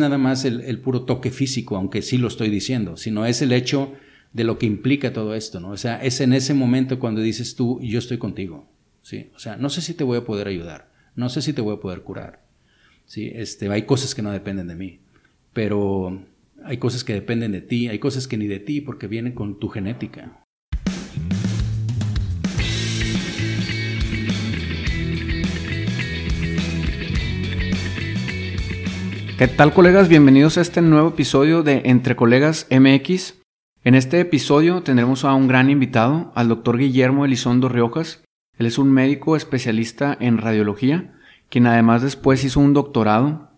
nada 0.00 0.18
más 0.18 0.44
el, 0.44 0.78
puro 0.80 1.02
toque 1.02 1.30
físico, 1.30 1.76
aunque 1.76 2.02
sí 2.02 2.18
lo 2.18 2.28
estoy 2.28 2.50
diciendo, 2.50 2.96
sino 2.96 3.26
es 3.26 3.42
el 3.42 3.52
hecho 3.52 3.92
de 4.32 4.44
lo 4.44 4.58
que 4.58 4.66
implica 4.66 5.12
todo 5.12 5.34
esto, 5.34 5.60
¿no? 5.60 5.70
O 5.70 5.76
sea, 5.76 6.02
es 6.02 6.20
en 6.20 6.32
ese 6.32 6.54
momento 6.54 6.98
cuando 6.98 7.20
dices 7.20 7.54
tú, 7.54 7.80
yo 7.82 7.98
estoy 7.98 8.18
contigo, 8.18 8.68
¿sí? 9.02 9.30
O 9.34 9.38
sea, 9.38 9.56
no 9.56 9.70
sé 9.70 9.80
si 9.80 9.94
te 9.94 10.04
voy 10.04 10.18
a 10.18 10.24
poder 10.24 10.48
ayudar, 10.48 10.90
no 11.14 11.28
sé 11.28 11.42
si 11.42 11.52
te 11.52 11.60
voy 11.60 11.76
a 11.76 11.80
poder 11.80 12.02
curar, 12.02 12.44
¿sí? 13.06 13.30
Este, 13.34 13.68
hay 13.68 13.82
cosas 13.82 14.14
que 14.14 14.22
no 14.22 14.32
dependen 14.32 14.66
de 14.68 14.74
mí, 14.76 15.00
pero 15.52 16.24
hay 16.64 16.78
cosas 16.78 17.04
que 17.04 17.14
dependen 17.14 17.52
de 17.52 17.60
ti, 17.60 17.88
hay 17.88 17.98
cosas 17.98 18.28
que 18.28 18.36
ni 18.36 18.46
de 18.46 18.60
ti 18.60 18.80
porque 18.80 19.06
vienen 19.06 19.32
con 19.32 19.58
tu 19.58 19.68
genética. 19.68 20.39
¿Qué 29.40 29.48
tal 29.48 29.72
colegas? 29.72 30.10
Bienvenidos 30.10 30.58
a 30.58 30.60
este 30.60 30.82
nuevo 30.82 31.08
episodio 31.08 31.62
de 31.62 31.80
Entre 31.86 32.14
Colegas 32.14 32.66
MX. 32.70 33.36
En 33.84 33.94
este 33.94 34.20
episodio 34.20 34.82
tendremos 34.82 35.24
a 35.24 35.32
un 35.32 35.48
gran 35.48 35.70
invitado, 35.70 36.30
al 36.34 36.50
doctor 36.50 36.76
Guillermo 36.76 37.24
Elizondo 37.24 37.70
Riojas. 37.70 38.22
Él 38.58 38.66
es 38.66 38.76
un 38.76 38.92
médico 38.92 39.36
especialista 39.36 40.14
en 40.20 40.36
radiología, 40.36 41.14
quien 41.48 41.66
además 41.66 42.02
después 42.02 42.44
hizo 42.44 42.60
un 42.60 42.74
doctorado 42.74 43.48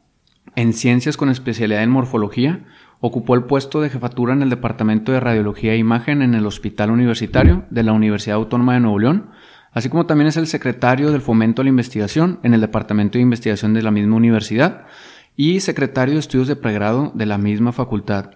en 0.54 0.72
ciencias 0.72 1.16
con 1.16 1.30
especialidad 1.30 1.82
en 1.82 1.90
morfología. 1.90 2.64
Ocupó 3.00 3.34
el 3.34 3.46
puesto 3.46 3.80
de 3.80 3.90
jefatura 3.90 4.34
en 4.34 4.42
el 4.42 4.50
Departamento 4.50 5.10
de 5.10 5.18
Radiología 5.18 5.72
e 5.72 5.78
Imagen 5.78 6.22
en 6.22 6.34
el 6.34 6.46
Hospital 6.46 6.92
Universitario 6.92 7.64
de 7.70 7.82
la 7.82 7.92
Universidad 7.92 8.36
Autónoma 8.36 8.74
de 8.74 8.80
Nuevo 8.80 9.00
León, 9.00 9.30
así 9.72 9.88
como 9.88 10.06
también 10.06 10.28
es 10.28 10.36
el 10.36 10.46
secretario 10.46 11.10
del 11.10 11.22
Fomento 11.22 11.60
a 11.60 11.64
la 11.64 11.70
Investigación 11.70 12.38
en 12.44 12.54
el 12.54 12.60
Departamento 12.60 13.18
de 13.18 13.22
Investigación 13.22 13.74
de 13.74 13.82
la 13.82 13.90
misma 13.90 14.14
universidad 14.14 14.86
y 15.36 15.60
secretario 15.60 16.14
de 16.14 16.20
estudios 16.20 16.48
de 16.48 16.56
pregrado 16.56 17.12
de 17.14 17.26
la 17.26 17.38
misma 17.38 17.72
facultad. 17.72 18.30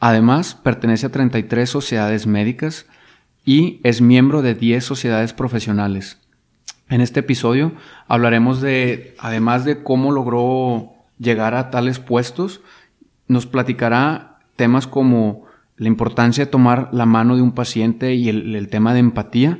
Además, 0.00 0.54
pertenece 0.54 1.06
a 1.06 1.12
33 1.12 1.68
sociedades 1.68 2.26
médicas 2.26 2.86
y 3.44 3.80
es 3.82 4.00
miembro 4.00 4.42
de 4.42 4.54
10 4.54 4.84
sociedades 4.84 5.32
profesionales. 5.32 6.18
En 6.88 7.00
este 7.00 7.20
episodio 7.20 7.72
hablaremos 8.06 8.60
de, 8.60 9.14
además 9.18 9.64
de 9.64 9.82
cómo 9.82 10.12
logró 10.12 10.92
llegar 11.18 11.54
a 11.54 11.70
tales 11.70 11.98
puestos, 11.98 12.60
nos 13.28 13.46
platicará 13.46 14.40
temas 14.56 14.86
como 14.86 15.44
la 15.76 15.88
importancia 15.88 16.44
de 16.44 16.50
tomar 16.50 16.90
la 16.92 17.06
mano 17.06 17.36
de 17.36 17.42
un 17.42 17.52
paciente 17.52 18.14
y 18.14 18.28
el, 18.28 18.54
el 18.54 18.68
tema 18.68 18.92
de 18.92 19.00
empatía, 19.00 19.58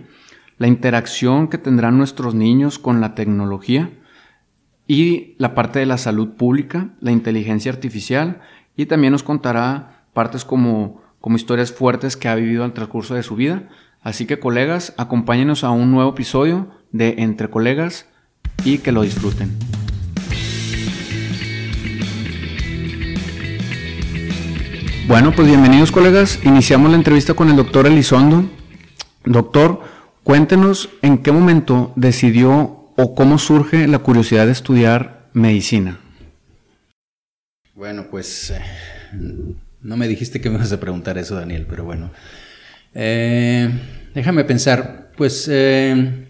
la 0.58 0.66
interacción 0.66 1.48
que 1.48 1.58
tendrán 1.58 1.96
nuestros 1.96 2.34
niños 2.34 2.78
con 2.78 3.00
la 3.00 3.14
tecnología, 3.14 3.90
y 4.86 5.34
la 5.38 5.54
parte 5.54 5.78
de 5.78 5.86
la 5.86 5.98
salud 5.98 6.30
pública, 6.30 6.90
la 7.00 7.12
inteligencia 7.12 7.72
artificial 7.72 8.40
y 8.76 8.86
también 8.86 9.12
nos 9.12 9.22
contará 9.22 10.06
partes 10.12 10.44
como, 10.44 11.02
como 11.20 11.36
historias 11.36 11.72
fuertes 11.72 12.16
que 12.16 12.28
ha 12.28 12.34
vivido 12.34 12.64
al 12.64 12.72
transcurso 12.72 13.14
de 13.14 13.22
su 13.22 13.36
vida. 13.36 13.68
Así 14.02 14.26
que 14.26 14.40
colegas, 14.40 14.94
acompáñenos 14.96 15.64
a 15.64 15.70
un 15.70 15.92
nuevo 15.92 16.10
episodio 16.10 16.68
de 16.90 17.14
Entre 17.18 17.48
Colegas 17.48 18.06
y 18.64 18.78
que 18.78 18.92
lo 18.92 19.02
disfruten. 19.02 19.56
Bueno, 25.06 25.32
pues 25.32 25.46
bienvenidos 25.46 25.92
colegas. 25.92 26.40
Iniciamos 26.44 26.90
la 26.90 26.96
entrevista 26.96 27.34
con 27.34 27.48
el 27.50 27.56
doctor 27.56 27.86
Elizondo. 27.86 28.48
Doctor, 29.24 29.82
cuéntenos 30.22 30.88
en 31.02 31.18
qué 31.18 31.32
momento 31.32 31.92
decidió 31.96 32.81
o 32.96 33.14
cómo 33.14 33.38
surge 33.38 33.86
la 33.86 33.98
curiosidad 33.98 34.46
de 34.46 34.52
estudiar 34.52 35.28
medicina? 35.32 35.98
Bueno, 37.74 38.06
pues 38.10 38.50
eh, 38.50 38.60
no 39.80 39.96
me 39.96 40.06
dijiste 40.06 40.40
que 40.40 40.50
me 40.50 40.56
ibas 40.56 40.72
a 40.72 40.80
preguntar 40.80 41.18
eso, 41.18 41.34
Daniel, 41.34 41.66
pero 41.68 41.84
bueno. 41.84 42.12
Eh, 42.94 43.68
déjame 44.14 44.44
pensar, 44.44 45.10
pues 45.16 45.48
eh, 45.50 46.26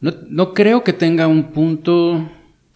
no, 0.00 0.14
no, 0.28 0.54
creo 0.54 0.84
que 0.84 0.92
tenga 0.92 1.26
un 1.26 1.52
punto 1.52 2.30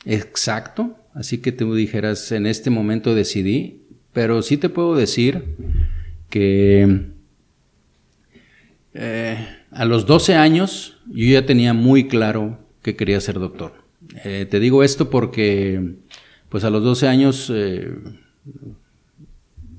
exacto, 0.04 0.98
así 1.14 1.38
que 1.38 1.52
tú 1.52 1.74
dijeras, 1.74 2.32
en 2.32 2.46
este 2.46 2.70
momento 2.70 3.14
decidí, 3.14 3.86
pero 4.12 4.42
sí 4.42 4.56
te 4.56 4.68
puedo 4.68 4.96
decir 4.96 5.56
que 6.28 7.14
a 9.70 9.84
los 9.84 10.06
12 10.06 10.34
años 10.34 10.95
yo 11.08 11.32
ya 11.32 11.46
tenía 11.46 11.74
muy 11.74 12.08
claro 12.08 12.58
que 12.82 12.96
quería 12.96 13.20
ser 13.20 13.38
doctor. 13.38 13.72
Eh, 14.24 14.46
te 14.48 14.60
digo 14.60 14.82
esto 14.82 15.10
porque, 15.10 15.96
pues 16.48 16.64
a 16.64 16.70
los 16.70 16.82
12 16.82 17.08
años 17.08 17.50
eh, 17.54 17.90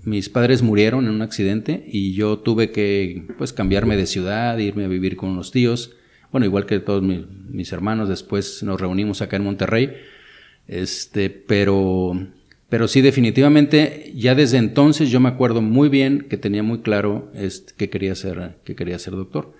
mis 0.08 0.30
padres 0.30 0.62
murieron 0.62 1.06
en 1.06 1.12
un 1.12 1.22
accidente 1.22 1.84
y 1.86 2.14
yo 2.14 2.40
tuve 2.40 2.72
que, 2.72 3.28
pues, 3.38 3.52
cambiarme 3.52 3.98
de 3.98 4.06
ciudad, 4.06 4.58
irme 4.58 4.86
a 4.86 4.88
vivir 4.88 5.18
con 5.18 5.36
los 5.36 5.52
tíos. 5.52 5.98
Bueno, 6.32 6.46
igual 6.46 6.66
que 6.66 6.80
todos 6.80 7.04
mis, 7.04 7.74
hermanos, 7.74 8.08
después 8.08 8.64
nos 8.64 8.80
reunimos 8.80 9.22
acá 9.22 9.36
en 9.36 9.44
Monterrey. 9.44 9.92
Este, 10.66 11.30
pero, 11.30 12.14
pero 12.70 12.88
sí, 12.88 13.02
definitivamente, 13.02 14.14
ya 14.16 14.34
desde 14.34 14.58
entonces 14.58 15.10
yo 15.10 15.20
me 15.20 15.28
acuerdo 15.28 15.62
muy 15.62 15.90
bien 15.90 16.28
que 16.30 16.38
tenía 16.38 16.64
muy 16.64 16.80
claro 16.80 17.30
este, 17.34 17.74
que 17.76 17.90
quería 17.90 18.16
ser, 18.16 18.56
que 18.64 18.76
quería 18.76 19.00
ser 19.00 19.14
doctor. 19.14 19.57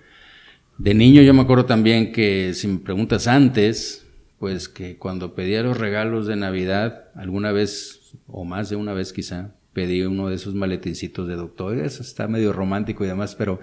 De 0.78 0.94
niño 0.94 1.22
yo 1.22 1.34
me 1.34 1.42
acuerdo 1.42 1.66
también 1.66 2.12
que, 2.12 2.54
si 2.54 2.68
me 2.68 2.78
preguntas 2.78 3.26
antes, 3.26 4.06
pues 4.38 4.68
que 4.68 4.96
cuando 4.96 5.34
pedía 5.34 5.62
los 5.62 5.76
regalos 5.76 6.26
de 6.26 6.36
Navidad, 6.36 7.06
alguna 7.16 7.50
vez, 7.50 8.12
o 8.28 8.44
más 8.44 8.70
de 8.70 8.76
una 8.76 8.92
vez 8.92 9.12
quizá, 9.12 9.50
pedí 9.72 10.02
uno 10.02 10.28
de 10.28 10.36
esos 10.36 10.54
maletincitos 10.54 11.26
de 11.26 11.34
doctor. 11.34 11.78
Eso 11.78 12.02
está 12.02 12.28
medio 12.28 12.52
romántico 12.52 13.04
y 13.04 13.08
demás, 13.08 13.34
pero 13.34 13.60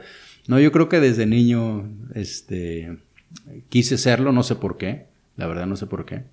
no, 0.47 0.59
yo 0.59 0.73
creo 0.73 0.89
que 0.89 0.99
desde 0.99 1.25
niño 1.25 1.89
este, 2.13 2.97
quise 3.69 3.97
serlo, 3.97 4.33
no 4.33 4.43
sé 4.43 4.55
por 4.55 4.77
qué, 4.77 5.05
la 5.37 5.47
verdad 5.47 5.65
no 5.65 5.77
sé 5.77 5.87
por 5.87 6.05
qué. 6.05 6.23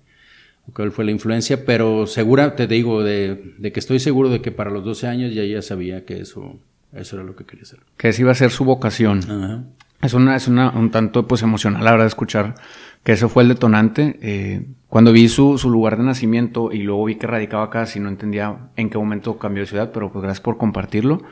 ¿Cuál 0.73 0.91
fue 0.91 1.05
la 1.05 1.11
influencia? 1.11 1.65
Pero 1.65 2.07
segura, 2.07 2.55
te 2.55 2.67
digo, 2.67 3.03
de, 3.03 3.55
de, 3.57 3.71
que 3.71 3.79
estoy 3.79 3.99
seguro 3.99 4.29
de 4.29 4.41
que 4.41 4.51
para 4.51 4.71
los 4.71 4.83
12 4.85 5.07
años 5.07 5.33
ya 5.33 5.43
ya 5.43 5.61
sabía 5.61 6.05
que 6.05 6.21
eso, 6.21 6.57
eso 6.93 7.15
era 7.17 7.25
lo 7.25 7.35
que 7.35 7.43
quería 7.45 7.63
hacer. 7.63 7.79
Que 7.97 8.09
esa 8.09 8.21
iba 8.21 8.31
a 8.31 8.35
ser 8.35 8.51
su 8.51 8.63
vocación. 8.63 9.19
Ajá. 9.23 9.63
Es 10.03 10.13
una, 10.13 10.35
es 10.35 10.47
una, 10.47 10.69
un 10.71 10.91
tanto 10.91 11.27
pues 11.27 11.41
emocional, 11.43 11.83
la 11.83 11.91
verdad, 11.91 12.07
escuchar 12.07 12.55
que 13.03 13.13
eso 13.13 13.29
fue 13.29 13.43
el 13.43 13.49
detonante. 13.49 14.19
Eh, 14.21 14.65
cuando 14.87 15.11
vi 15.11 15.29
su, 15.29 15.57
su, 15.57 15.69
lugar 15.69 15.97
de 15.97 16.03
nacimiento 16.03 16.71
y 16.71 16.79
luego 16.79 17.05
vi 17.05 17.15
que 17.15 17.27
radicaba 17.27 17.65
acá, 17.65 17.85
si 17.85 17.99
no 17.99 18.09
entendía 18.09 18.69
en 18.75 18.89
qué 18.89 18.97
momento 18.97 19.37
cambió 19.37 19.63
de 19.63 19.67
ciudad, 19.67 19.91
pero 19.93 20.11
pues 20.11 20.21
gracias 20.21 20.41
por 20.41 20.57
compartirlo. 20.57 21.23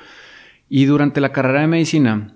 Y 0.70 0.86
durante 0.86 1.22
la 1.22 1.32
carrera 1.32 1.62
de 1.62 1.68
medicina, 1.68 2.36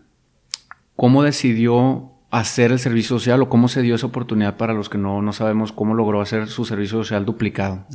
¿cómo 0.96 1.24
decidió 1.24 2.12
hacer 2.32 2.74
el 2.74 2.80
servicio 2.80 3.18
social 3.18 3.42
o 3.42 3.50
cómo 3.50 3.70
se 3.70 3.82
dio 3.82 3.96
esa 3.96 4.08
oportunidad 4.08 4.58
para 4.58 4.74
los 4.74 4.90
que 4.90 4.98
no, 4.98 5.22
no 5.22 5.32
sabemos 5.32 5.72
cómo 5.72 5.94
logró 5.94 6.20
hacer 6.20 6.48
su 6.48 6.66
servicio 6.66 6.98
social 6.98 7.26
duplicado? 7.26 7.86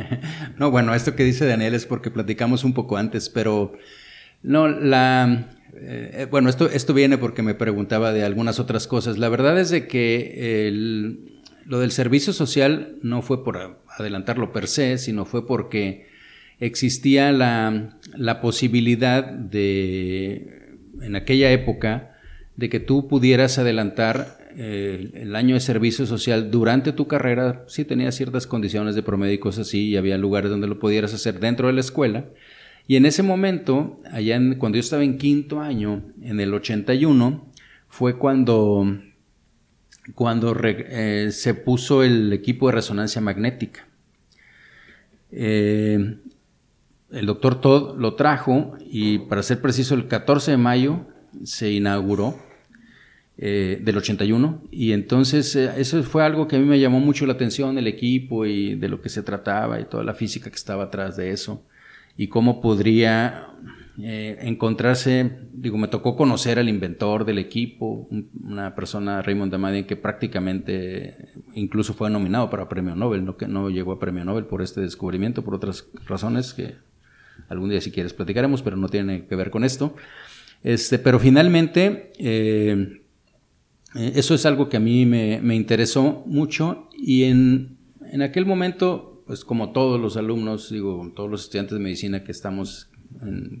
no, 0.58 0.70
bueno, 0.70 0.94
esto 0.94 1.14
que 1.14 1.24
dice 1.24 1.46
Daniel 1.46 1.74
es 1.74 1.84
porque 1.84 2.10
platicamos 2.10 2.64
un 2.64 2.72
poco 2.72 2.96
antes, 2.96 3.28
pero 3.28 3.74
no, 4.42 4.66
la 4.66 5.50
eh, 5.74 6.10
eh, 6.14 6.26
bueno, 6.30 6.48
esto, 6.48 6.68
esto 6.68 6.94
viene 6.94 7.18
porque 7.18 7.42
me 7.42 7.54
preguntaba 7.54 8.12
de 8.12 8.24
algunas 8.24 8.60
otras 8.60 8.86
cosas. 8.86 9.18
La 9.18 9.28
verdad 9.28 9.58
es 9.58 9.70
de 9.70 9.86
que 9.86 10.70
lo 11.66 11.80
del 11.80 11.90
servicio 11.92 12.32
social 12.32 12.96
no 13.02 13.22
fue 13.22 13.44
por 13.44 13.80
adelantarlo 13.98 14.52
per 14.52 14.68
se, 14.68 14.98
sino 14.98 15.24
fue 15.24 15.46
porque 15.46 16.06
existía 16.58 17.32
la, 17.32 18.40
posibilidad 18.40 19.24
de, 19.24 20.76
en 21.00 21.16
aquella 21.16 21.50
época, 21.50 22.16
de 22.56 22.68
que 22.68 22.80
tú 22.80 23.08
pudieras 23.08 23.58
adelantar 23.58 24.38
eh, 24.56 25.10
el 25.14 25.34
año 25.34 25.54
de 25.54 25.60
servicio 25.60 26.06
social 26.06 26.50
durante 26.50 26.92
tu 26.92 27.08
carrera, 27.08 27.64
si 27.66 27.84
tenías 27.84 28.14
ciertas 28.14 28.46
condiciones 28.46 28.94
de 28.94 29.02
promedio 29.02 29.34
y 29.34 29.38
cosas 29.38 29.66
así, 29.66 29.88
y 29.88 29.96
había 29.96 30.18
lugares 30.18 30.50
donde 30.50 30.66
lo 30.66 30.78
pudieras 30.78 31.14
hacer 31.14 31.40
dentro 31.40 31.68
de 31.68 31.72
la 31.72 31.80
escuela, 31.80 32.26
y 32.86 32.96
en 32.96 33.06
ese 33.06 33.22
momento, 33.22 34.00
allá 34.10 34.38
cuando 34.58 34.76
yo 34.76 34.80
estaba 34.80 35.04
en 35.04 35.18
quinto 35.18 35.60
año, 35.60 36.02
en 36.20 36.40
el 36.40 36.52
81, 36.52 37.52
fue 37.88 38.18
cuando, 38.18 38.98
cuando 40.14 40.56
eh, 40.62 41.28
se 41.30 41.54
puso 41.54 42.02
el 42.02 42.32
equipo 42.32 42.66
de 42.66 42.72
resonancia 42.74 43.20
magnética. 43.20 43.86
Eh, 45.30 46.16
el 47.10 47.26
doctor 47.26 47.60
Todd 47.60 47.98
lo 47.98 48.14
trajo 48.14 48.76
y 48.80 49.18
para 49.18 49.42
ser 49.42 49.60
preciso 49.60 49.94
el 49.94 50.08
14 50.08 50.52
de 50.52 50.56
mayo 50.56 51.06
se 51.44 51.70
inauguró 51.70 52.38
eh, 53.38 53.80
del 53.82 53.98
81 53.98 54.62
y 54.70 54.92
entonces 54.92 55.56
eso 55.56 56.02
fue 56.02 56.24
algo 56.24 56.48
que 56.48 56.56
a 56.56 56.58
mí 56.58 56.66
me 56.66 56.80
llamó 56.80 57.00
mucho 57.00 57.26
la 57.26 57.34
atención 57.34 57.78
el 57.78 57.86
equipo 57.86 58.44
y 58.46 58.74
de 58.74 58.88
lo 58.88 59.00
que 59.00 59.08
se 59.08 59.22
trataba 59.22 59.80
y 59.80 59.84
toda 59.84 60.04
la 60.04 60.14
física 60.14 60.50
que 60.50 60.56
estaba 60.56 60.84
atrás 60.84 61.16
de 61.16 61.30
eso 61.30 61.62
y 62.16 62.28
cómo 62.28 62.60
podría 62.60 63.48
eh, 63.98 64.38
encontrarse, 64.40 65.30
digo, 65.52 65.76
me 65.76 65.88
tocó 65.88 66.16
conocer 66.16 66.58
al 66.58 66.68
inventor 66.68 67.24
del 67.24 67.38
equipo, 67.38 68.08
una 68.42 68.74
persona, 68.74 69.20
Raymond 69.22 69.52
Damadian, 69.52 69.84
que 69.84 69.96
prácticamente 69.96 71.28
incluso 71.54 71.92
fue 71.92 72.08
nominado 72.08 72.48
para 72.48 72.68
premio 72.68 72.96
Nobel, 72.96 73.24
no 73.24 73.36
que 73.36 73.46
no 73.46 73.68
llegó 73.68 73.92
a 73.92 73.98
premio 73.98 74.24
Nobel 74.24 74.46
por 74.46 74.62
este 74.62 74.80
descubrimiento, 74.80 75.44
por 75.44 75.54
otras 75.54 75.86
razones 76.06 76.54
que 76.54 76.74
algún 77.48 77.70
día 77.70 77.80
si 77.80 77.90
quieres 77.90 78.14
platicaremos, 78.14 78.62
pero 78.62 78.76
no 78.76 78.88
tiene 78.88 79.26
que 79.26 79.36
ver 79.36 79.50
con 79.50 79.62
esto. 79.62 79.94
Este, 80.62 80.98
pero 80.98 81.18
finalmente, 81.18 82.12
eh, 82.18 83.02
eh, 83.94 84.12
eso 84.14 84.34
es 84.34 84.46
algo 84.46 84.68
que 84.68 84.78
a 84.78 84.80
mí 84.80 85.04
me, 85.06 85.40
me 85.42 85.54
interesó 85.54 86.22
mucho 86.26 86.88
y 86.96 87.24
en, 87.24 87.76
en 88.10 88.22
aquel 88.22 88.46
momento, 88.46 89.11
pues 89.32 89.46
como 89.46 89.72
todos 89.72 89.98
los 89.98 90.18
alumnos, 90.18 90.68
digo, 90.68 91.10
todos 91.16 91.30
los 91.30 91.44
estudiantes 91.44 91.78
de 91.78 91.82
medicina 91.82 92.22
que 92.22 92.32
estamos 92.32 92.90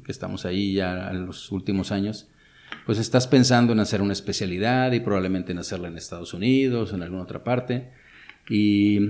que 0.04 0.12
estamos 0.12 0.44
ahí 0.44 0.74
ya 0.74 1.10
en 1.10 1.24
los 1.24 1.50
últimos 1.50 1.92
años, 1.92 2.28
pues 2.84 2.98
estás 2.98 3.26
pensando 3.26 3.72
en 3.72 3.80
hacer 3.80 4.02
una 4.02 4.12
especialidad 4.12 4.92
y 4.92 5.00
probablemente 5.00 5.52
en 5.52 5.56
hacerla 5.56 5.88
en 5.88 5.96
Estados 5.96 6.34
Unidos 6.34 6.92
en 6.92 7.02
alguna 7.02 7.22
otra 7.22 7.42
parte. 7.42 7.90
Y 8.50 9.00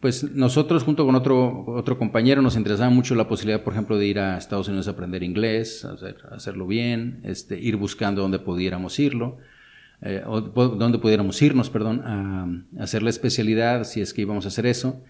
pues 0.00 0.24
nosotros 0.32 0.82
junto 0.82 1.06
con 1.06 1.14
otro, 1.14 1.64
otro 1.68 1.96
compañero 1.96 2.42
nos 2.42 2.56
interesaba 2.56 2.90
mucho 2.90 3.14
la 3.14 3.28
posibilidad, 3.28 3.62
por 3.62 3.74
ejemplo, 3.74 3.96
de 3.96 4.06
ir 4.08 4.18
a 4.18 4.38
Estados 4.38 4.66
Unidos 4.66 4.88
a 4.88 4.90
aprender 4.90 5.22
inglés, 5.22 5.86
hacerlo 6.32 6.66
bien, 6.66 7.20
este, 7.22 7.60
ir 7.60 7.76
buscando 7.76 8.22
dónde 8.22 8.40
pudiéramos 8.40 8.98
irlo, 8.98 9.38
eh, 10.02 10.24
o 10.26 10.40
dónde 10.40 10.98
pudiéramos 10.98 11.40
irnos, 11.42 11.70
perdón, 11.70 12.02
a, 12.04 12.82
hacer 12.82 13.04
la 13.04 13.10
especialidad, 13.10 13.84
si 13.84 14.00
es 14.00 14.12
que 14.12 14.22
íbamos 14.22 14.46
a 14.46 14.48
hacer 14.48 14.66
eso. 14.66 15.00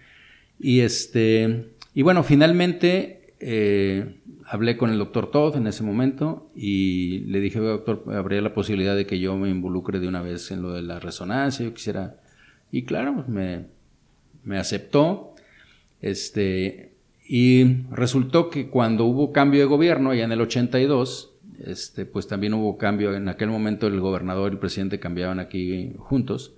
Y 0.59 0.81
este, 0.81 1.71
y 1.93 2.01
bueno, 2.01 2.23
finalmente 2.23 3.33
eh, 3.39 4.19
hablé 4.45 4.77
con 4.77 4.89
el 4.89 4.97
doctor 4.97 5.31
Todd 5.31 5.55
en 5.55 5.67
ese 5.67 5.83
momento 5.83 6.51
y 6.55 7.19
le 7.27 7.39
dije, 7.39 7.59
doctor, 7.59 8.03
habría 8.13 8.41
la 8.41 8.53
posibilidad 8.53 8.95
de 8.95 9.05
que 9.05 9.19
yo 9.19 9.37
me 9.37 9.49
involucre 9.49 9.99
de 9.99 10.07
una 10.07 10.21
vez 10.21 10.51
en 10.51 10.61
lo 10.61 10.73
de 10.73 10.81
la 10.81 10.99
resonancia, 10.99 11.65
yo 11.65 11.73
quisiera... 11.73 12.17
Y 12.71 12.83
claro, 12.83 13.25
me, 13.27 13.65
me 14.43 14.57
aceptó. 14.57 15.33
Este, 16.01 16.93
y 17.27 17.83
resultó 17.91 18.49
que 18.49 18.69
cuando 18.69 19.05
hubo 19.05 19.31
cambio 19.31 19.61
de 19.61 19.65
gobierno, 19.65 20.13
ya 20.13 20.25
en 20.25 20.31
el 20.31 20.41
82, 20.41 21.33
este, 21.65 22.05
pues 22.05 22.27
también 22.27 22.53
hubo 22.53 22.77
cambio, 22.77 23.15
en 23.15 23.27
aquel 23.27 23.49
momento 23.49 23.87
el 23.87 23.99
gobernador 23.99 24.51
y 24.51 24.53
el 24.53 24.59
presidente 24.59 24.99
cambiaban 24.99 25.39
aquí 25.39 25.93
juntos. 25.97 26.53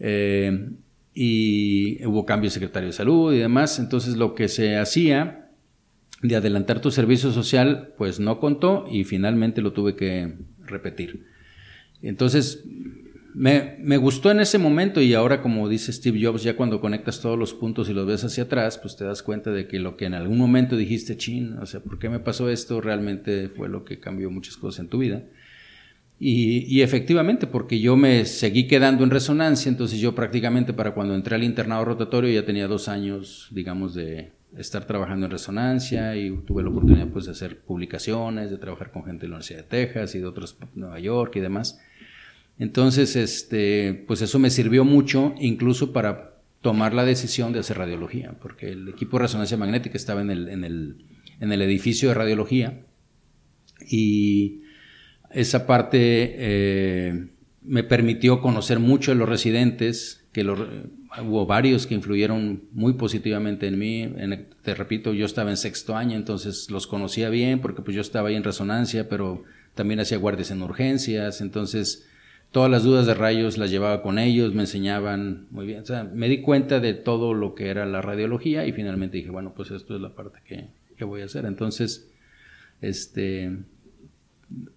Eh, 0.00 0.70
y 1.20 1.98
hubo 2.06 2.24
cambio 2.24 2.46
de 2.46 2.54
secretario 2.54 2.90
de 2.90 2.92
salud 2.92 3.34
y 3.34 3.38
demás. 3.38 3.80
Entonces 3.80 4.16
lo 4.16 4.36
que 4.36 4.46
se 4.46 4.76
hacía 4.76 5.50
de 6.22 6.36
adelantar 6.36 6.80
tu 6.80 6.92
servicio 6.92 7.32
social, 7.32 7.92
pues 7.98 8.20
no 8.20 8.38
contó 8.38 8.86
y 8.88 9.02
finalmente 9.02 9.60
lo 9.60 9.72
tuve 9.72 9.96
que 9.96 10.34
repetir. 10.64 11.26
Entonces, 12.02 12.62
me, 13.34 13.78
me, 13.80 13.96
gustó 13.96 14.30
en 14.30 14.38
ese 14.38 14.58
momento 14.58 15.00
y 15.00 15.12
ahora, 15.14 15.42
como 15.42 15.68
dice 15.68 15.92
Steve 15.92 16.24
Jobs, 16.24 16.44
ya 16.44 16.54
cuando 16.54 16.80
conectas 16.80 17.20
todos 17.20 17.36
los 17.36 17.52
puntos 17.52 17.90
y 17.90 17.94
los 17.94 18.06
ves 18.06 18.22
hacia 18.22 18.44
atrás, 18.44 18.78
pues 18.78 18.94
te 18.94 19.04
das 19.04 19.24
cuenta 19.24 19.50
de 19.50 19.66
que 19.66 19.80
lo 19.80 19.96
que 19.96 20.04
en 20.04 20.14
algún 20.14 20.38
momento 20.38 20.76
dijiste, 20.76 21.16
chin, 21.16 21.54
o 21.54 21.66
sea, 21.66 21.80
¿por 21.80 21.98
qué 21.98 22.08
me 22.08 22.20
pasó 22.20 22.48
esto? 22.48 22.80
Realmente 22.80 23.48
fue 23.48 23.68
lo 23.68 23.84
que 23.84 23.98
cambió 23.98 24.30
muchas 24.30 24.56
cosas 24.56 24.78
en 24.78 24.88
tu 24.88 24.98
vida. 24.98 25.24
Y, 26.20 26.64
y 26.66 26.82
efectivamente, 26.82 27.46
porque 27.46 27.78
yo 27.78 27.96
me 27.96 28.24
seguí 28.24 28.66
quedando 28.66 29.04
en 29.04 29.10
resonancia, 29.10 29.68
entonces 29.68 30.00
yo 30.00 30.14
prácticamente 30.14 30.72
para 30.72 30.92
cuando 30.92 31.14
entré 31.14 31.36
al 31.36 31.44
internado 31.44 31.84
rotatorio 31.84 32.32
ya 32.32 32.44
tenía 32.44 32.66
dos 32.66 32.88
años, 32.88 33.48
digamos, 33.52 33.94
de, 33.94 34.32
estar 34.56 34.86
trabajando 34.86 35.26
en 35.26 35.32
resonancia 35.32 36.16
y 36.16 36.30
tuve 36.46 36.62
la 36.62 36.70
oportunidad 36.70 37.08
pues 37.08 37.26
de 37.26 37.32
hacer 37.32 37.60
publicaciones, 37.60 38.50
de 38.50 38.58
trabajar 38.58 38.90
con 38.90 39.04
gente 39.04 39.22
de 39.22 39.28
la 39.28 39.36
Universidad 39.36 39.58
de 39.58 39.68
Texas 39.68 40.14
y 40.14 40.20
de 40.20 40.26
otros 40.26 40.56
Nueva 40.74 40.98
York 40.98 41.36
y 41.36 41.40
demás. 41.40 41.80
Entonces, 42.58 43.14
este, 43.14 44.04
pues 44.06 44.22
eso 44.22 44.38
me 44.38 44.50
sirvió 44.50 44.84
mucho 44.84 45.34
incluso 45.38 45.92
para 45.92 46.38
tomar 46.60 46.92
la 46.94 47.04
decisión 47.04 47.52
de 47.52 47.60
hacer 47.60 47.78
radiología, 47.78 48.34
porque 48.40 48.70
el 48.70 48.88
equipo 48.88 49.16
de 49.16 49.24
resonancia 49.24 49.56
magnética 49.56 49.96
estaba 49.96 50.22
en 50.22 50.30
el, 50.30 50.48
en 50.48 50.64
el, 50.64 50.96
en 51.40 51.52
el 51.52 51.62
edificio 51.62 52.08
de 52.08 52.14
radiología 52.14 52.80
y 53.88 54.62
esa 55.30 55.66
parte 55.66 55.98
eh, 56.00 57.28
me 57.62 57.84
permitió 57.84 58.40
conocer 58.40 58.78
mucho 58.78 59.10
de 59.10 59.16
los 59.16 59.28
residentes, 59.28 60.24
que 60.32 60.44
lo, 60.44 60.54
hubo 61.22 61.46
varios 61.46 61.86
que 61.86 61.94
influyeron 61.94 62.62
muy 62.72 62.94
positivamente 62.94 63.66
en 63.66 63.78
mí. 63.78 64.12
te 64.62 64.74
repito, 64.74 65.12
yo 65.12 65.26
estaba 65.26 65.50
en 65.50 65.56
sexto 65.56 65.96
año, 65.96 66.16
entonces 66.16 66.70
los 66.70 66.86
conocía 66.86 67.30
bien 67.30 67.60
porque 67.60 67.82
pues 67.82 67.94
yo 67.94 68.00
estaba 68.00 68.28
ahí 68.28 68.36
en 68.36 68.44
resonancia, 68.44 69.08
pero 69.08 69.44
también 69.74 70.00
hacía 70.00 70.18
guardias 70.18 70.50
en 70.50 70.62
urgencias, 70.62 71.40
entonces 71.40 72.08
todas 72.50 72.70
las 72.70 72.82
dudas 72.82 73.06
de 73.06 73.14
rayos 73.14 73.58
las 73.58 73.70
llevaba 73.70 74.02
con 74.02 74.18
ellos, 74.18 74.54
me 74.54 74.62
enseñaban 74.62 75.46
muy 75.50 75.66
bien. 75.66 75.82
O 75.82 75.86
sea, 75.86 76.04
me 76.04 76.28
di 76.28 76.40
cuenta 76.40 76.80
de 76.80 76.94
todo 76.94 77.34
lo 77.34 77.54
que 77.54 77.68
era 77.68 77.86
la 77.86 78.00
radiología 78.00 78.66
y 78.66 78.72
finalmente 78.72 79.18
dije, 79.18 79.30
bueno, 79.30 79.52
pues 79.54 79.70
esto 79.70 79.94
es 79.94 80.00
la 80.00 80.14
parte 80.14 80.38
que, 80.44 80.68
que 80.96 81.04
voy 81.04 81.22
a 81.22 81.26
hacer. 81.26 81.44
Entonces, 81.44 82.10
este, 82.80 83.58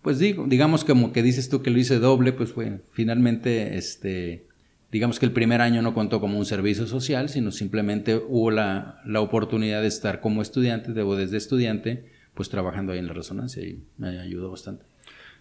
pues 0.01 0.19
digo, 0.19 0.45
digamos 0.47 0.83
como 0.83 1.13
que 1.13 1.23
dices 1.23 1.50
tú 1.50 1.62
que 1.62 1.69
lo 1.69 1.79
hice 1.79 2.00
doble, 2.00 2.33
pues 2.33 2.51
fue 2.51 2.81
finalmente, 2.91 3.77
este, 3.77 4.45
digamos 4.91 5.19
que 5.19 5.25
el 5.25 5.31
primer 5.31 5.62
año 5.62 5.81
no 5.81 5.94
contó 5.94 6.19
como 6.19 6.38
un 6.38 6.45
servicio 6.45 6.88
social, 6.88 7.29
sino 7.29 7.51
simplemente 7.51 8.15
hubo 8.15 8.51
la, 8.51 9.01
la 9.06 9.21
oportunidad 9.21 9.81
de 9.81 9.88
estar 9.88 10.19
como 10.19 10.41
estudiante, 10.41 10.94
debo 10.94 11.15
desde 11.15 11.38
estudiante, 11.38 12.06
pues 12.33 12.50
trabajando 12.50 12.94
ahí 12.94 13.00
en 13.00 13.07
la 13.07 13.13
resonancia 13.13 13.63
y 13.63 13.83
me 13.97 14.19
ayudó 14.19 14.51
bastante. 14.51 14.85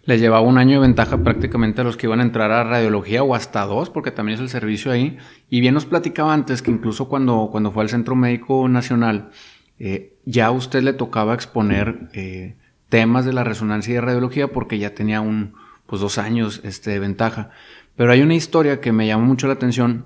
Le 0.03 0.17
llevaba 0.17 0.47
un 0.47 0.57
año 0.57 0.81
de 0.81 0.87
ventaja 0.87 1.23
prácticamente 1.23 1.81
a 1.81 1.83
los 1.83 1.95
que 1.95 2.07
iban 2.07 2.21
a 2.21 2.23
entrar 2.23 2.51
a 2.51 2.63
radiología 2.63 3.21
o 3.21 3.35
hasta 3.35 3.65
dos, 3.65 3.91
porque 3.91 4.09
también 4.09 4.35
es 4.35 4.41
el 4.41 4.49
servicio 4.49 4.91
ahí. 4.91 5.17
Y 5.47 5.61
bien 5.61 5.75
nos 5.75 5.85
platicaba 5.85 6.33
antes 6.33 6.63
que 6.63 6.71
incluso 6.71 7.07
cuando, 7.07 7.49
cuando 7.51 7.71
fue 7.71 7.83
al 7.83 7.89
Centro 7.89 8.15
Médico 8.15 8.67
Nacional, 8.67 9.29
eh, 9.77 10.15
ya 10.25 10.47
a 10.47 10.51
usted 10.51 10.81
le 10.81 10.93
tocaba 10.93 11.35
exponer 11.35 12.09
eh, 12.13 12.55
temas 12.91 13.23
de 13.25 13.31
la 13.31 13.45
resonancia 13.45 13.91
y 13.91 13.95
de 13.95 14.01
radiología 14.01 14.51
porque 14.51 14.77
ya 14.77 14.93
tenía 14.93 15.21
un, 15.21 15.53
pues 15.87 16.01
dos 16.01 16.17
años 16.17 16.59
este, 16.63 16.91
de 16.91 16.99
ventaja. 16.99 17.49
Pero 17.95 18.11
hay 18.11 18.21
una 18.21 18.35
historia 18.35 18.81
que 18.81 18.91
me 18.91 19.07
llamó 19.07 19.25
mucho 19.25 19.47
la 19.47 19.53
atención, 19.53 20.05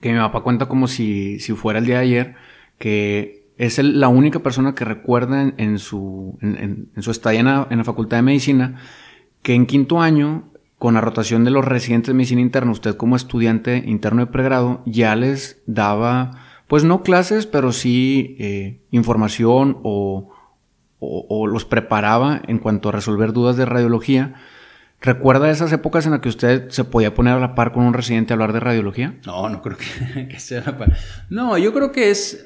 que 0.00 0.12
mi 0.12 0.18
papá 0.18 0.42
cuenta 0.42 0.66
como 0.66 0.88
si, 0.88 1.38
si 1.38 1.52
fuera 1.52 1.78
el 1.78 1.86
día 1.86 1.98
de 1.98 2.02
ayer, 2.02 2.34
que 2.76 3.46
es 3.56 3.78
la 3.78 4.08
única 4.08 4.40
persona 4.40 4.74
que 4.74 4.84
recuerda 4.84 5.52
en, 5.56 5.78
su, 5.78 6.36
en, 6.40 6.90
su 6.98 7.10
estadía 7.10 7.40
en 7.40 7.46
la, 7.46 7.66
en 7.70 7.78
la, 7.78 7.84
Facultad 7.84 8.18
de 8.18 8.22
Medicina 8.22 8.76
que 9.42 9.54
en 9.54 9.66
quinto 9.66 10.00
año, 10.00 10.50
con 10.78 10.94
la 10.94 11.00
rotación 11.00 11.44
de 11.44 11.52
los 11.52 11.64
residentes 11.64 12.08
de 12.08 12.14
medicina 12.14 12.40
interna, 12.40 12.72
usted 12.72 12.96
como 12.96 13.14
estudiante 13.14 13.84
interno 13.86 14.24
de 14.24 14.32
pregrado 14.32 14.82
ya 14.86 15.14
les 15.14 15.62
daba, 15.66 16.32
pues 16.66 16.82
no 16.82 17.02
clases, 17.02 17.46
pero 17.46 17.72
sí 17.72 18.36
eh, 18.40 18.80
información 18.90 19.78
o, 19.84 20.34
o, 21.00 21.46
los 21.46 21.64
preparaba 21.64 22.42
en 22.48 22.58
cuanto 22.58 22.88
a 22.88 22.92
resolver 22.92 23.32
dudas 23.32 23.56
de 23.56 23.64
radiología 23.64 24.34
¿Recuerda 25.00 25.48
esas 25.50 25.72
épocas 25.72 26.06
en 26.06 26.12
las 26.12 26.20
que 26.20 26.28
usted 26.28 26.70
se 26.70 26.82
podía 26.82 27.14
poner 27.14 27.34
a 27.34 27.38
la 27.38 27.54
par 27.54 27.72
con 27.72 27.84
un 27.84 27.94
residente 27.94 28.32
a 28.32 28.34
hablar 28.34 28.52
de 28.52 28.58
radiología? 28.58 29.14
No, 29.24 29.48
no 29.48 29.62
creo 29.62 29.76
que, 29.76 30.40
sea 30.40 30.62
la 30.66 30.76
par. 30.76 30.96
No, 31.30 31.56
yo 31.56 31.72
creo 31.72 31.92
que 31.92 32.10
es. 32.10 32.44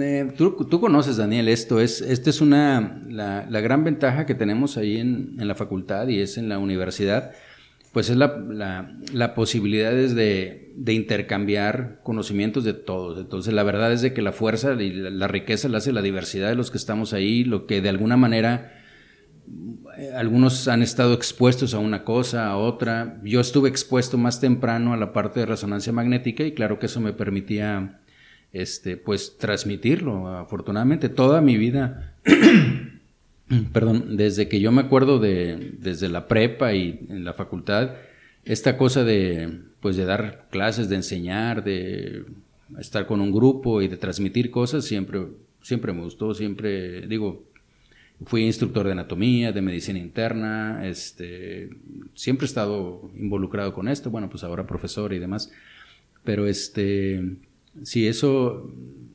Eh, 0.00 0.32
tú, 0.36 0.80
conoces, 0.80 1.18
Daniel, 1.18 1.48
esto 1.48 1.78
es, 1.78 2.00
esta 2.00 2.30
es 2.30 2.40
una, 2.40 3.02
la, 3.08 3.60
gran 3.60 3.84
ventaja 3.84 4.26
que 4.26 4.34
tenemos 4.34 4.76
ahí 4.78 4.96
en, 4.96 5.36
la 5.36 5.54
facultad 5.54 6.08
y 6.08 6.20
es 6.20 6.38
en 6.38 6.48
la 6.48 6.58
universidad, 6.58 7.32
pues 7.92 8.08
es 8.08 8.16
la, 8.16 8.96
la, 9.12 9.34
posibilidad 9.34 9.92
de, 9.92 10.72
de, 10.74 10.92
intercambiar 10.94 12.00
conocimientos 12.02 12.64
de 12.64 12.72
todos. 12.72 13.18
Entonces, 13.18 13.52
la 13.52 13.62
verdad 13.62 13.92
es 13.92 14.00
de 14.00 14.14
que 14.14 14.22
la 14.22 14.32
fuerza 14.32 14.72
y 14.80 14.92
la 14.92 15.28
riqueza 15.28 15.68
la 15.68 15.78
hace 15.78 15.92
la 15.92 16.00
diversidad 16.00 16.48
de 16.48 16.54
los 16.54 16.70
que 16.70 16.78
estamos 16.78 17.12
ahí, 17.12 17.44
lo 17.44 17.66
que 17.66 17.82
de 17.82 17.90
alguna 17.90 18.16
manera 18.16 18.72
eh, 19.98 20.10
algunos 20.16 20.68
han 20.68 20.82
estado 20.82 21.12
expuestos 21.12 21.74
a 21.74 21.78
una 21.78 22.04
cosa, 22.04 22.46
a 22.48 22.56
otra. 22.56 23.20
Yo 23.22 23.40
estuve 23.40 23.68
expuesto 23.68 24.16
más 24.16 24.40
temprano 24.40 24.92
a 24.94 24.96
la 24.96 25.12
parte 25.12 25.40
de 25.40 25.46
resonancia 25.46 25.92
magnética 25.92 26.44
y 26.44 26.52
claro 26.52 26.78
que 26.78 26.86
eso 26.86 27.00
me 27.00 27.12
permitía, 27.12 28.00
este, 28.52 28.96
pues, 28.96 29.36
transmitirlo. 29.38 30.28
Afortunadamente, 30.28 31.08
toda 31.08 31.40
mi 31.40 31.58
vida, 31.58 32.14
perdón, 33.72 34.16
desde 34.16 34.48
que 34.48 34.60
yo 34.60 34.72
me 34.72 34.82
acuerdo 34.82 35.18
de, 35.18 35.74
desde 35.78 36.08
la 36.08 36.28
prepa 36.28 36.74
y 36.74 37.06
en 37.08 37.24
la 37.24 37.34
facultad, 37.34 37.92
esta 38.44 38.76
cosa 38.76 39.04
de, 39.04 39.60
pues, 39.80 39.96
de 39.96 40.04
dar 40.04 40.48
clases, 40.50 40.88
de 40.88 40.96
enseñar, 40.96 41.64
de 41.64 42.24
estar 42.78 43.06
con 43.06 43.20
un 43.20 43.32
grupo 43.32 43.82
y 43.82 43.88
de 43.88 43.96
transmitir 43.96 44.50
cosas, 44.50 44.84
siempre, 44.84 45.26
siempre 45.60 45.92
me 45.92 46.02
gustó, 46.02 46.34
siempre, 46.34 47.06
digo, 47.06 47.44
Fui 48.26 48.44
instructor 48.44 48.86
de 48.86 48.92
anatomía, 48.92 49.52
de 49.52 49.62
medicina 49.62 49.98
interna, 49.98 50.86
este, 50.86 51.70
siempre 52.14 52.44
he 52.44 52.48
estado 52.48 53.10
involucrado 53.16 53.74
con 53.74 53.88
esto, 53.88 54.10
bueno, 54.10 54.28
pues 54.28 54.44
ahora 54.44 54.66
profesor 54.66 55.12
y 55.12 55.18
demás, 55.18 55.50
pero 56.22 56.46
este, 56.46 57.36
sí, 57.82 58.06
eso 58.06 58.70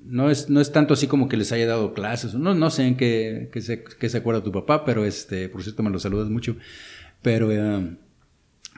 no 0.10 0.30
es, 0.30 0.50
no 0.50 0.62
es 0.62 0.72
tanto 0.72 0.94
así 0.94 1.08
como 1.08 1.28
que 1.28 1.38
les 1.38 1.52
haya 1.52 1.68
dado 1.68 1.94
clases, 1.94 2.34
no, 2.34 2.54
no 2.54 2.70
sé 2.70 2.88
en 2.88 2.96
qué, 2.96 3.50
se, 3.60 4.10
se 4.10 4.18
acuerda 4.18 4.44
tu 4.44 4.52
papá, 4.52 4.86
pero 4.86 5.06
este, 5.06 5.50
por 5.50 5.64
cierto 5.64 5.84
me 5.84 5.90
lo 5.90 6.00
saludas 6.00 6.30
mucho, 6.30 6.58
pero, 7.22 7.52
eh, 7.52 7.96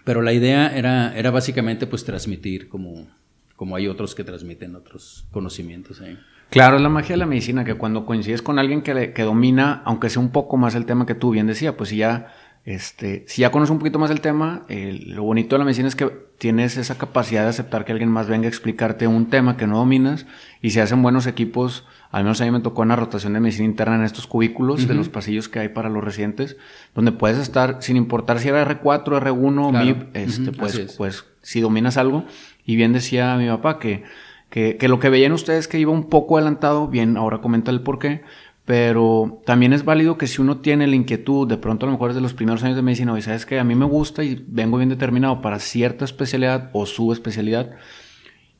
pero 0.03 0.21
la 0.21 0.33
idea 0.33 0.75
era, 0.75 1.17
era 1.17 1.31
básicamente 1.31 1.87
pues 1.87 2.03
transmitir 2.03 2.67
como, 2.69 3.07
como 3.55 3.75
hay 3.75 3.87
otros 3.87 4.15
que 4.15 4.23
transmiten 4.23 4.75
otros 4.75 5.27
conocimientos. 5.31 6.01
Claro, 6.49 6.77
es 6.77 6.81
la 6.81 6.89
magia 6.89 7.13
de 7.13 7.17
la 7.17 7.25
medicina, 7.25 7.63
que 7.63 7.75
cuando 7.75 8.05
coincides 8.05 8.41
con 8.41 8.57
alguien 8.57 8.81
que, 8.81 9.13
que 9.13 9.21
domina, 9.23 9.83
aunque 9.85 10.09
sea 10.09 10.21
un 10.21 10.31
poco 10.31 10.57
más 10.57 10.73
el 10.73 10.85
tema 10.85 11.05
que 11.05 11.13
tú 11.13 11.31
bien 11.31 11.45
decía, 11.45 11.77
pues 11.77 11.91
ya 11.91 12.33
este, 12.69 13.23
si 13.25 13.41
ya 13.41 13.49
conoces 13.49 13.71
un 13.71 13.79
poquito 13.79 13.97
más 13.97 14.11
el 14.11 14.21
tema, 14.21 14.61
lo 14.69 15.23
bonito 15.23 15.55
de 15.55 15.57
la 15.57 15.65
medicina 15.65 15.87
es 15.87 15.95
que 15.95 16.05
tienes 16.37 16.77
esa 16.77 16.99
capacidad 16.99 17.41
de 17.41 17.49
aceptar 17.49 17.83
que 17.83 17.93
alguien 17.93 18.11
más 18.11 18.27
venga 18.27 18.45
a 18.45 18.47
explicarte 18.47 19.07
un 19.07 19.31
tema 19.31 19.57
que 19.57 19.65
no 19.65 19.79
dominas 19.79 20.27
y 20.61 20.69
se 20.69 20.79
hacen 20.79 21.01
buenos 21.01 21.25
equipos. 21.25 21.87
Al 22.11 22.25
menos 22.25 22.41
a 22.41 22.45
mí 22.45 22.51
me 22.51 22.59
tocó 22.59 22.83
una 22.83 22.95
rotación 22.95 23.33
de 23.33 23.39
medicina 23.39 23.65
interna 23.65 23.95
en 23.95 24.03
estos 24.03 24.27
cubículos 24.27 24.87
de 24.87 24.93
los 24.93 25.09
pasillos 25.09 25.49
que 25.49 25.57
hay 25.57 25.69
para 25.69 25.89
los 25.89 26.03
residentes, 26.03 26.57
donde 26.93 27.11
puedes 27.11 27.39
estar 27.39 27.77
sin 27.81 27.97
importar 27.97 28.37
si 28.39 28.49
era 28.49 28.63
R4, 28.63 29.19
R1, 29.19 29.83
MIP, 29.83 30.15
este, 30.15 30.51
pues, 30.51 30.93
pues 30.95 31.25
si 31.41 31.61
dominas 31.61 31.97
algo. 31.97 32.25
Y 32.67 32.75
bien 32.75 32.93
decía 32.93 33.35
mi 33.37 33.47
papá 33.47 33.79
que, 33.79 34.03
que, 34.51 34.77
que 34.77 34.87
lo 34.87 34.99
que 34.99 35.09
veían 35.09 35.31
ustedes 35.31 35.67
que 35.67 35.79
iba 35.79 35.91
un 35.91 36.07
poco 36.07 36.37
adelantado, 36.37 36.87
bien, 36.87 37.17
ahora 37.17 37.41
comenta 37.41 37.71
el 37.71 37.81
por 37.81 37.97
qué 37.97 38.21
pero 38.69 39.41
también 39.47 39.73
es 39.73 39.83
válido 39.83 40.19
que 40.19 40.27
si 40.27 40.43
uno 40.43 40.59
tiene 40.59 40.85
la 40.85 40.95
inquietud, 40.95 41.47
de 41.47 41.57
pronto 41.57 41.87
a 41.87 41.89
lo 41.89 41.93
mejor 41.93 42.11
desde 42.11 42.21
los 42.21 42.35
primeros 42.35 42.63
años 42.63 42.75
de 42.75 42.83
medicina, 42.83 43.17
y 43.17 43.21
sabes 43.23 43.47
que 43.47 43.57
a 43.57 43.63
mí 43.63 43.73
me 43.73 43.85
gusta 43.85 44.23
y 44.23 44.45
vengo 44.47 44.77
bien 44.77 44.89
determinado 44.89 45.41
para 45.41 45.57
cierta 45.57 46.05
especialidad 46.05 46.69
o 46.73 46.85
su 46.85 47.11
especialidad, 47.11 47.71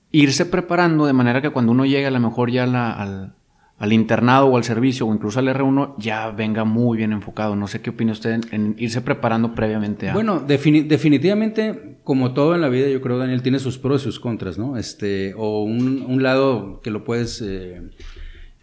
irse 0.09 0.47
preparando 0.47 1.05
de 1.05 1.13
manera 1.13 1.43
que 1.43 1.51
cuando 1.51 1.73
uno 1.73 1.85
llegue 1.85 2.07
a 2.07 2.09
lo 2.09 2.19
mejor 2.19 2.49
ya 2.49 2.63
al, 2.63 3.35
al, 3.77 3.93
internado 3.93 4.47
o 4.47 4.57
al 4.57 4.63
servicio 4.63 5.05
o 5.05 5.13
incluso 5.13 5.37
al 5.37 5.47
R1 5.47 5.93
ya 5.99 6.31
venga 6.31 6.63
muy 6.63 6.97
bien 6.97 7.13
enfocado. 7.13 7.55
No 7.55 7.67
sé 7.67 7.81
qué 7.81 7.91
opina 7.91 8.11
usted 8.11 8.41
en, 8.51 8.73
irse 8.79 9.01
preparando 9.01 9.53
previamente 9.53 10.09
a... 10.09 10.15
Bueno, 10.15 10.39
definitivamente, 10.39 11.99
como 12.03 12.33
todo 12.33 12.55
en 12.55 12.61
la 12.61 12.69
vida, 12.69 12.89
yo 12.89 12.99
creo, 13.01 13.19
Daniel, 13.19 13.43
tiene 13.43 13.59
sus 13.59 13.77
pros 13.77 14.01
y 14.01 14.05
sus 14.05 14.19
contras, 14.19 14.57
¿no? 14.57 14.75
Este, 14.75 15.35
o 15.37 15.61
un, 15.61 16.03
un 16.07 16.23
lado 16.23 16.81
que 16.81 16.89
lo 16.89 17.03
puedes 17.03 17.43
eh, 17.43 17.91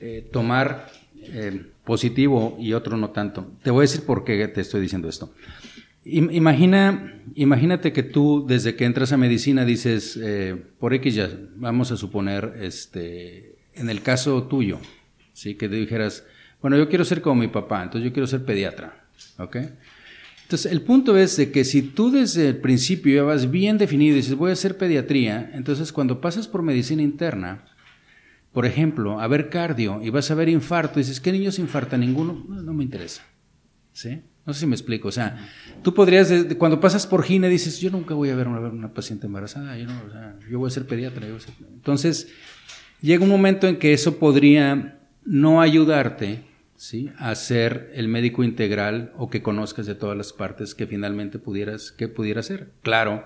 eh, 0.00 0.29
tomar 0.33 0.88
eh, 1.33 1.66
positivo 1.85 2.56
y 2.61 2.73
otro 2.73 2.97
no 2.97 3.11
tanto. 3.11 3.52
Te 3.62 3.71
voy 3.71 3.80
a 3.80 3.88
decir 3.88 4.04
por 4.04 4.25
qué 4.25 4.49
te 4.49 4.61
estoy 4.61 4.80
diciendo 4.80 5.09
esto. 5.09 5.33
Imagina, 6.04 7.21
imagínate 7.35 7.92
que 7.92 8.04
tú 8.04 8.45
desde 8.47 8.76
que 8.76 8.85
entras 8.85 9.12
a 9.12 9.16
medicina 9.16 9.64
dices, 9.64 10.16
eh, 10.23 10.56
por 10.78 10.95
X 10.95 11.14
ya, 11.16 11.30
vamos 11.56 11.90
a 11.90 11.97
suponer, 11.97 12.59
este, 12.61 13.56
en 13.75 13.90
el 13.90 14.02
caso 14.02 14.45
tuyo, 14.45 14.78
¿sí? 15.33 15.56
que 15.56 15.68
te 15.68 15.75
dijeras, 15.75 16.25
bueno, 16.62 16.76
yo 16.76 16.88
quiero 16.88 17.04
ser 17.04 17.23
como 17.23 17.40
mi 17.40 17.49
papá, 17.49 17.83
entonces 17.83 18.09
yo 18.09 18.12
quiero 18.12 18.28
ser 18.28 18.45
pediatra, 18.45 19.04
¿ok? 19.38 19.56
Entonces, 20.42 20.71
el 20.71 20.83
punto 20.83 21.18
es 21.18 21.37
de 21.37 21.50
que 21.50 21.64
si 21.64 21.83
tú 21.83 22.12
desde 22.12 22.50
el 22.50 22.59
principio 22.59 23.16
ya 23.16 23.23
vas 23.25 23.50
bien 23.50 23.78
definido 23.78 24.12
y 24.12 24.18
dices, 24.18 24.37
voy 24.37 24.50
a 24.50 24.52
hacer 24.52 24.78
pediatría, 24.78 25.50
entonces 25.54 25.92
cuando 25.92 26.21
pasas 26.21 26.47
por 26.47 26.62
medicina 26.62 27.02
interna, 27.02 27.64
por 28.57 28.65
ejemplo, 28.65 29.21
a 29.21 29.29
ver 29.29 29.51
cardio 29.51 30.01
y 30.03 30.09
vas 30.09 30.31
a 30.31 30.35
ver 30.35 30.49
infarto, 30.49 30.99
y 30.99 31.03
dices, 31.03 31.21
¿qué 31.21 31.31
niños 31.31 31.59
infarta? 31.59 31.99
Ninguno, 31.99 32.43
no, 32.49 32.73
me 32.73 32.85
interesa. 32.85 33.23
¿Sí? 33.93 34.23
No 34.47 34.55
sé 34.55 34.61
si 34.61 34.67
me 34.67 34.75
explico. 34.75 35.09
O 35.09 35.13
sea, 35.13 35.47
tú 35.83 35.93
podrías, 35.93 36.33
cuando 36.57 36.81
pasas 36.81 37.07
por 37.07 37.23
gine, 37.23 37.51
dices, 37.51 37.79
yo 37.81 37.91
nunca 37.91 38.15
voy 38.15 38.31
a 38.31 38.35
ver 38.35 38.49
una, 38.49 38.95
paciente 38.95 39.27
embarazada, 39.27 39.77
yo, 39.77 39.89
yo 40.51 40.59
voy 40.59 40.69
a 40.69 40.71
ser 40.71 40.87
pediatra. 40.87 41.27
Entonces, 41.75 42.33
llega 43.03 43.23
un 43.23 43.29
momento 43.29 43.69
en 43.69 43.77
que 43.77 43.93
eso 43.93 44.19
podría 44.19 45.01
no 45.27 45.61
ayudarte 45.61 46.47
¿sí? 46.77 47.11
a 47.19 47.35
ser 47.35 47.93
el 47.95 48.09
médico 48.09 48.43
integral 48.43 49.13
o 49.19 49.29
que 49.29 49.43
conozcas 49.43 49.85
de 49.85 49.97
todas 49.97 50.17
las 50.17 50.33
partes 50.33 50.75
que 50.75 50.87
finalmente 50.87 51.39
pudieras, 51.39 51.93
que 51.93 52.09
pudiera 52.09 52.43
ser. 52.43 52.71
Claro, 52.81 53.23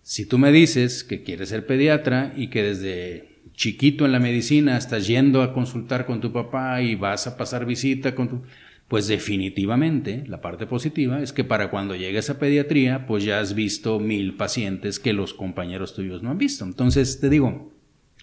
si 0.00 0.24
tú 0.24 0.38
me 0.38 0.52
dices 0.52 1.04
que 1.04 1.22
quieres 1.22 1.50
ser 1.50 1.66
pediatra 1.66 2.32
y 2.34 2.48
que 2.48 2.62
desde 2.62 3.27
chiquito 3.58 4.06
en 4.06 4.12
la 4.12 4.20
medicina, 4.20 4.78
estás 4.78 5.08
yendo 5.08 5.42
a 5.42 5.52
consultar 5.52 6.06
con 6.06 6.20
tu 6.20 6.32
papá 6.32 6.80
y 6.80 6.94
vas 6.94 7.26
a 7.26 7.36
pasar 7.36 7.66
visita 7.66 8.14
con 8.14 8.28
tu... 8.28 8.42
Pues 8.86 9.08
definitivamente 9.08 10.24
la 10.28 10.40
parte 10.40 10.66
positiva 10.66 11.20
es 11.20 11.32
que 11.34 11.44
para 11.44 11.68
cuando 11.68 11.94
llegues 11.94 12.30
a 12.30 12.38
pediatría, 12.38 13.04
pues 13.06 13.24
ya 13.24 13.40
has 13.40 13.54
visto 13.54 13.98
mil 13.98 14.36
pacientes 14.36 14.98
que 14.98 15.12
los 15.12 15.34
compañeros 15.34 15.92
tuyos 15.92 16.22
no 16.22 16.30
han 16.30 16.38
visto. 16.38 16.64
Entonces, 16.64 17.20
te 17.20 17.28
digo, 17.28 17.74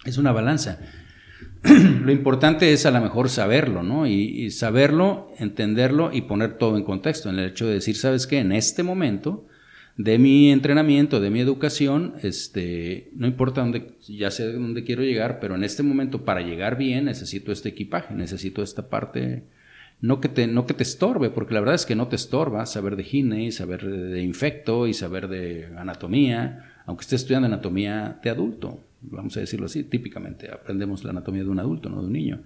es 0.04 0.16
una 0.16 0.32
balanza. 0.32 0.80
lo 1.62 2.10
importante 2.10 2.72
es 2.72 2.86
a 2.86 2.90
lo 2.90 3.00
mejor 3.00 3.28
saberlo, 3.28 3.82
¿no? 3.84 4.08
Y, 4.08 4.12
y, 4.12 4.50
saberlo, 4.50 5.28
entenderlo 5.38 6.12
y 6.12 6.22
poner 6.22 6.56
todo 6.56 6.78
en 6.78 6.82
contexto, 6.82 7.28
en 7.28 7.38
el 7.38 7.50
hecho 7.50 7.66
de 7.66 7.74
decir, 7.74 7.94
¿sabes 7.94 8.26
qué? 8.26 8.38
En 8.38 8.52
este 8.52 8.82
momento 8.82 9.46
de 9.96 10.18
mi 10.18 10.50
entrenamiento, 10.50 11.20
de 11.20 11.30
mi 11.30 11.40
educación, 11.40 12.14
este, 12.22 13.08
no 13.14 13.26
importa 13.26 13.62
dónde, 13.62 13.92
ya 14.06 14.30
sé 14.30 14.52
dónde 14.52 14.84
quiero 14.84 15.02
llegar, 15.02 15.40
pero 15.40 15.54
en 15.54 15.64
este 15.64 15.82
momento 15.82 16.24
para 16.24 16.42
llegar 16.42 16.76
bien 16.76 17.06
necesito 17.06 17.50
este 17.50 17.70
equipaje, 17.70 18.14
necesito 18.14 18.62
esta 18.62 18.90
parte, 18.90 19.44
no 20.02 20.20
que 20.20 20.28
te, 20.28 20.46
no 20.46 20.66
que 20.66 20.74
te 20.74 20.82
estorbe, 20.82 21.30
porque 21.30 21.54
la 21.54 21.60
verdad 21.60 21.76
es 21.76 21.86
que 21.86 21.94
no 21.94 22.08
te 22.08 22.16
estorba 22.16 22.66
saber 22.66 22.96
de 22.96 23.04
gine, 23.04 23.50
saber 23.52 23.86
de 23.86 24.22
infecto 24.22 24.86
y 24.86 24.92
saber 24.92 25.28
de 25.28 25.68
anatomía, 25.78 26.74
aunque 26.84 27.02
esté 27.02 27.16
estudiando 27.16 27.46
anatomía 27.46 28.20
de 28.22 28.30
adulto, 28.30 28.80
vamos 29.00 29.34
a 29.38 29.40
decirlo 29.40 29.64
así, 29.64 29.82
típicamente 29.84 30.50
aprendemos 30.52 31.04
la 31.04 31.10
anatomía 31.10 31.42
de 31.42 31.48
un 31.48 31.58
adulto, 31.58 31.88
no 31.88 32.02
de 32.02 32.06
un 32.06 32.12
niño, 32.12 32.42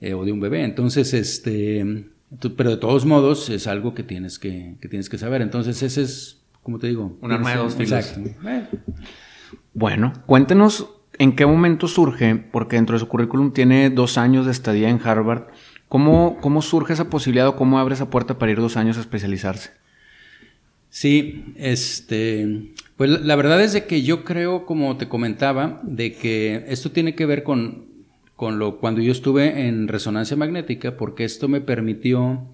eh, 0.00 0.12
o 0.12 0.24
de 0.24 0.32
un 0.32 0.40
bebé, 0.40 0.64
entonces, 0.64 1.14
este, 1.14 2.04
pero 2.56 2.70
de 2.70 2.78
todos 2.78 3.06
modos 3.06 3.48
es 3.48 3.68
algo 3.68 3.94
que 3.94 4.02
tienes 4.02 4.40
que, 4.40 4.74
que 4.80 4.88
tienes 4.88 5.08
que 5.08 5.18
saber, 5.18 5.40
entonces 5.40 5.80
ese 5.80 6.02
es 6.02 6.40
como 6.64 6.80
te 6.80 6.88
digo. 6.88 7.16
Un 7.20 7.30
arma 7.30 7.50
de 7.50 7.56
dos 7.58 7.76
filos. 7.76 8.14
Bueno, 9.74 10.12
cuéntenos 10.26 10.88
en 11.18 11.36
qué 11.36 11.46
momento 11.46 11.86
surge, 11.86 12.34
porque 12.34 12.76
dentro 12.76 12.94
de 12.94 13.00
su 13.00 13.06
currículum 13.06 13.52
tiene 13.52 13.90
dos 13.90 14.18
años 14.18 14.46
de 14.46 14.52
estadía 14.52 14.88
en 14.88 15.00
Harvard. 15.04 15.44
¿Cómo, 15.88 16.38
cómo 16.40 16.62
surge 16.62 16.94
esa 16.94 17.10
posibilidad 17.10 17.46
o 17.46 17.56
cómo 17.56 17.78
abre 17.78 17.94
esa 17.94 18.10
puerta 18.10 18.38
para 18.38 18.50
ir 18.50 18.58
dos 18.58 18.76
años 18.76 18.96
a 18.96 19.00
especializarse? 19.00 19.70
Sí, 20.88 21.44
este, 21.56 22.72
pues 22.96 23.10
la 23.10 23.36
verdad 23.36 23.60
es 23.60 23.74
de 23.74 23.84
que 23.84 24.02
yo 24.02 24.24
creo, 24.24 24.64
como 24.64 24.96
te 24.96 25.08
comentaba, 25.08 25.80
de 25.82 26.14
que 26.14 26.64
esto 26.68 26.92
tiene 26.92 27.14
que 27.14 27.26
ver 27.26 27.42
con, 27.42 27.84
con 28.36 28.58
lo 28.58 28.78
cuando 28.78 29.02
yo 29.02 29.12
estuve 29.12 29.68
en 29.68 29.86
resonancia 29.86 30.36
magnética, 30.36 30.96
porque 30.96 31.24
esto 31.24 31.46
me 31.46 31.60
permitió 31.60 32.48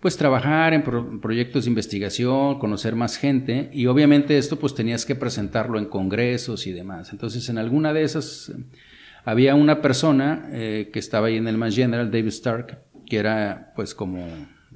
pues 0.00 0.16
trabajar 0.16 0.74
en 0.74 1.20
proyectos 1.20 1.64
de 1.64 1.70
investigación, 1.70 2.58
conocer 2.58 2.94
más 2.94 3.16
gente 3.16 3.68
y 3.72 3.86
obviamente 3.86 4.38
esto 4.38 4.58
pues 4.58 4.74
tenías 4.74 5.04
que 5.04 5.16
presentarlo 5.16 5.78
en 5.78 5.86
congresos 5.86 6.66
y 6.66 6.72
demás. 6.72 7.10
Entonces 7.12 7.48
en 7.48 7.58
alguna 7.58 7.92
de 7.92 8.02
esas 8.02 8.52
había 9.24 9.56
una 9.56 9.82
persona 9.82 10.48
eh, 10.52 10.90
que 10.92 11.00
estaba 11.00 11.26
ahí 11.26 11.36
en 11.36 11.48
el 11.48 11.58
Mass 11.58 11.74
General, 11.74 12.10
David 12.10 12.28
Stark, 12.28 12.78
que 13.06 13.16
era 13.16 13.72
pues 13.74 13.94
como 13.94 14.24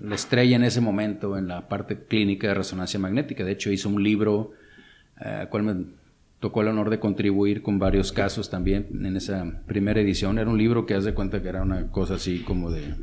la 0.00 0.14
estrella 0.17 0.57
en 0.57 0.64
ese 0.64 0.81
momento 0.81 1.38
en 1.38 1.47
la 1.47 1.69
parte 1.69 2.05
clínica 2.05 2.49
de 2.49 2.55
resonancia 2.55 2.99
magnética. 2.99 3.45
De 3.45 3.52
hecho 3.52 3.71
hizo 3.71 3.88
un 3.88 4.02
libro 4.02 4.52
eh, 5.25 5.29
al 5.29 5.49
cual 5.49 5.62
me 5.62 5.85
tocó 6.41 6.62
el 6.62 6.69
honor 6.69 6.91
de 6.91 6.99
contribuir 6.99 7.62
con 7.62 7.79
varios 7.79 8.11
casos 8.11 8.50
también 8.50 8.88
en 9.05 9.17
esa 9.17 9.62
primera 9.67 10.00
edición. 10.00 10.41
Era 10.41 10.50
un 10.50 10.59
libro 10.59 10.85
que 10.85 10.95
haz 10.95 11.05
de 11.05 11.14
cuenta 11.14 11.41
que 11.41 11.49
era 11.49 11.62
una 11.62 11.93
cosa 11.93 12.14
así 12.14 12.41
como 12.41 12.73
de 12.73 12.95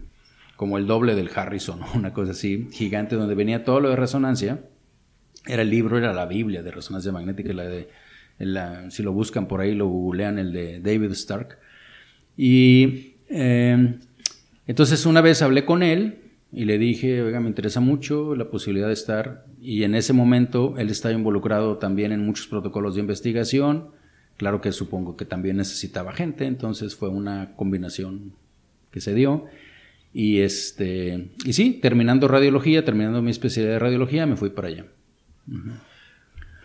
como 0.60 0.78
el 0.78 0.88
doble 0.88 1.16
del 1.16 1.30
Harrison, 1.34 1.80
una 1.96 2.12
cosa 2.12 2.32
así, 2.32 2.68
gigante, 2.74 3.16
donde 3.16 3.34
venía 3.34 3.64
todo 3.64 3.80
lo 3.80 3.92
de 3.92 3.96
resonancia. 3.96 4.60
Era 5.48 5.62
el 5.62 5.70
libro, 5.70 5.98
era 5.98 6.12
la 6.12 6.26
Biblia 6.26 6.62
de 6.62 6.70
resonancia 6.70 7.14
magnética, 7.14 7.54
la 7.54 7.64
de, 7.64 7.88
si 8.90 9.02
lo 9.02 9.14
buscan 9.14 9.48
por 9.48 9.62
ahí, 9.62 9.74
lo 9.74 9.88
googlean, 9.88 10.38
el 10.38 10.52
de 10.52 10.82
David 10.82 11.12
Stark. 11.12 11.60
Y 12.36 13.14
eh, 13.30 14.00
entonces 14.68 15.06
una 15.06 15.22
vez 15.22 15.42
hablé 15.42 15.64
con 15.64 15.82
él 15.82 16.24
y 16.52 16.66
le 16.66 16.78
dije, 16.78 17.22
oiga, 17.22 17.40
me 17.40 17.48
interesa 17.48 17.80
mucho 17.80 18.36
la 18.36 18.50
posibilidad 18.50 18.88
de 18.88 18.94
estar, 18.96 19.46
y 19.62 19.84
en 19.84 19.96
ese 19.96 20.12
momento 20.12 20.76
él 20.78 20.90
estaba 20.90 21.14
involucrado 21.14 21.78
también 21.78 22.12
en 22.12 22.26
muchos 22.26 22.48
protocolos 22.48 22.96
de 22.96 23.00
investigación, 23.00 23.92
claro 24.36 24.60
que 24.60 24.74
supongo 24.74 25.16
que 25.16 25.24
también 25.24 25.56
necesitaba 25.56 26.12
gente, 26.12 26.48
entonces 26.48 26.98
fue 26.98 27.08
una 27.08 27.56
combinación 27.56 28.34
que 28.92 29.00
se 29.00 29.14
dio. 29.14 29.48
Y 30.14 30.40
este, 30.40 31.30
y 31.46 31.54
sí, 31.54 31.80
terminando 31.82 32.28
radiología, 32.28 32.84
terminando 32.84 33.22
mi 33.22 33.32
especialidad 33.32 33.74
de 33.74 33.80
radiología, 33.80 34.26
me 34.26 34.36
fui 34.36 34.50
para 34.50 34.70
allá. 34.70 34.86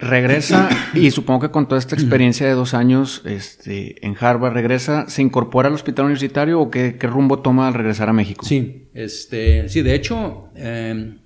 Regresa, 0.01 0.69
y 0.95 1.11
supongo 1.11 1.41
que 1.41 1.51
con 1.51 1.69
toda 1.69 1.79
esta 1.79 1.95
experiencia 1.95 2.47
de 2.47 2.55
dos 2.55 2.73
años 2.73 3.23
este, 3.25 4.05
en 4.07 4.17
Harvard, 4.19 4.55
regresa, 4.55 5.09
¿se 5.09 5.23
incorpora 5.23 5.69
al 5.69 5.75
hospital 5.75 6.07
universitario 6.07 6.61
o 6.61 6.71
qué, 6.71 6.97
rumbo 7.03 7.41
toma 7.41 7.69
al 7.69 7.75
regresar 7.75 8.09
a 8.09 8.13
México? 8.13 8.47
Sí, 8.47 8.89
este, 8.95 9.69
sí, 9.69 9.83
de 9.83 9.95
hecho, 9.95 10.49
em, 10.55 11.19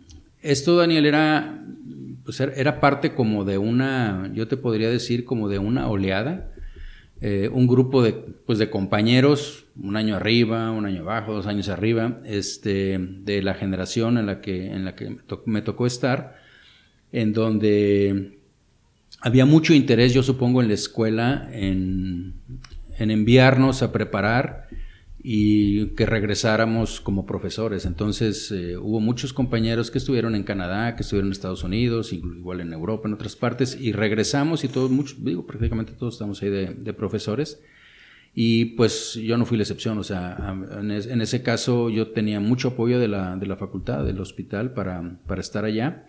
esto, 0.42 0.76
Daniel, 0.76 1.06
era, 1.06 1.64
pues 2.25 2.40
era 2.40 2.80
parte 2.80 3.14
como 3.14 3.44
de 3.44 3.58
una, 3.58 4.30
yo 4.34 4.48
te 4.48 4.56
podría 4.56 4.90
decir, 4.90 5.25
como 5.25 5.48
de 5.48 5.58
una 5.58 5.88
oleada 5.88 6.52
eh, 7.20 7.50
un 7.52 7.66
grupo 7.66 8.02
de, 8.02 8.12
pues 8.12 8.60
de 8.60 8.70
compañeros, 8.70 9.66
un 9.82 9.97
año 9.97 10.16
arriba, 10.16 10.70
un 10.70 10.87
año 10.87 11.02
abajo, 11.02 11.32
dos 11.32 11.47
años 11.47 11.68
arriba, 11.68 12.18
este, 12.25 12.99
de 12.99 13.42
la 13.42 13.54
generación 13.54 14.18
en 14.18 14.26
la 14.26 14.40
que, 14.40 14.66
en 14.66 14.85
la 14.85 14.94
que 14.94 15.16
me 15.47 15.62
tocó 15.62 15.87
estar, 15.87 16.37
en 17.12 17.32
donde 17.32 18.38
había 19.20 19.47
mucho 19.47 19.75
interés, 19.75 20.14
yo 20.14 20.23
supongo, 20.23 20.62
en 20.62 20.68
la 20.68 20.75
escuela 20.75 21.49
en, 21.52 22.35
en 22.99 23.11
enviarnos 23.11 23.82
a 23.82 23.92
preparar 23.92 24.68
y 25.20 25.88
que 25.88 26.06
regresáramos 26.06 27.00
como 27.00 27.26
profesores. 27.26 27.87
Entonces 27.87 28.50
eh, 28.52 28.76
hubo 28.76 29.00
muchos 29.00 29.32
compañeros 29.32 29.90
que 29.90 29.99
estuvieron 29.99 30.35
en 30.35 30.44
Canadá, 30.44 30.94
que 30.94 31.02
estuvieron 31.02 31.28
en 31.28 31.32
Estados 31.32 31.64
Unidos, 31.64 32.12
igual 32.12 32.61
en 32.61 32.73
Europa, 32.73 33.08
en 33.08 33.14
otras 33.14 33.35
partes, 33.37 33.76
y 33.80 33.92
regresamos 33.92 34.64
y 34.64 34.68
todos, 34.68 34.90
muchos, 34.90 35.23
digo, 35.25 35.47
prácticamente 35.47 35.92
todos 35.92 36.14
estamos 36.14 36.42
ahí 36.42 36.50
de, 36.50 36.92
profesores. 36.92 37.61
Y 38.35 38.66
pues 38.76 39.14
yo 39.14 39.37
no 39.37 39.44
fui 39.44 39.56
la 39.56 39.64
excepción, 39.64 39.99
o 39.99 40.04
sea, 40.04 40.56
en, 40.80 41.20
ese 41.20 41.42
caso 41.42 41.90
yo 41.90 42.08
tenía 42.08 42.38
mucho 42.38 42.68
apoyo 42.68 43.00
de 43.00 43.08
la, 43.08 43.37
de 43.37 43.47
la 43.47 43.56
facultad, 43.56 44.04
del 44.04 44.20
hospital 44.20 44.73
para, 44.73 45.18
para 45.26 45.40
estar 45.40 45.64
allá. 45.64 46.04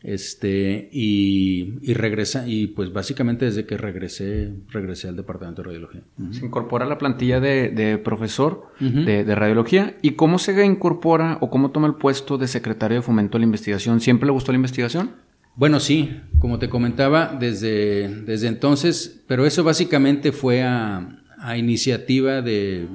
Este, 0.00 0.88
y, 0.92 1.74
y, 1.82 1.92
regresa, 1.94 2.46
y 2.46 2.68
pues 2.68 2.92
básicamente 2.92 3.46
desde 3.46 3.66
que 3.66 3.76
regresé, 3.76 4.52
regresé 4.68 5.08
al 5.08 5.16
departamento 5.16 5.62
de 5.62 5.66
radiología. 5.66 6.02
Se 6.30 6.46
incorpora 6.46 6.84
a 6.84 6.88
la 6.88 6.98
plantilla 6.98 7.40
de, 7.40 8.00
profesor 8.04 8.68
de, 8.78 9.34
radiología. 9.34 9.96
¿Y 10.00 10.12
cómo 10.12 10.38
se 10.38 10.64
incorpora 10.64 11.38
o 11.40 11.50
cómo 11.50 11.72
toma 11.72 11.88
el 11.88 11.94
puesto 11.94 12.38
de 12.38 12.46
secretario 12.46 12.98
de 12.98 13.02
fomento 13.02 13.36
a 13.36 13.40
la 13.40 13.46
investigación? 13.46 14.00
¿Siempre 14.00 14.26
le 14.26 14.32
gustó 14.32 14.52
la 14.52 14.56
investigación? 14.56 15.10
Bueno, 15.56 15.80
sí, 15.80 16.20
como 16.38 16.60
te 16.60 16.68
comentaba, 16.68 17.36
desde, 17.36 18.08
desde 18.22 18.46
entonces, 18.46 19.24
pero 19.26 19.44
eso 19.44 19.64
básicamente 19.64 20.30
fue 20.30 20.62
a, 20.62 21.17
a 21.40 21.56
iniciativa 21.56 22.42
de 22.42 22.86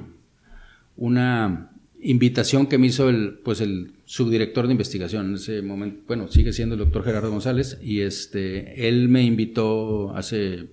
una 0.96 1.70
invitación 2.00 2.66
que 2.66 2.78
me 2.78 2.88
hizo 2.88 3.08
el, 3.08 3.40
pues 3.42 3.60
el 3.60 3.92
subdirector 4.04 4.66
de 4.66 4.72
investigación 4.72 5.28
en 5.30 5.34
ese 5.34 5.62
momento, 5.62 6.02
bueno, 6.06 6.28
sigue 6.28 6.52
siendo 6.52 6.74
el 6.74 6.80
doctor 6.80 7.04
Gerardo 7.04 7.30
González, 7.30 7.78
y 7.82 8.00
este, 8.00 8.86
él 8.88 9.08
me 9.08 9.22
invitó 9.22 10.14
hace 10.14 10.66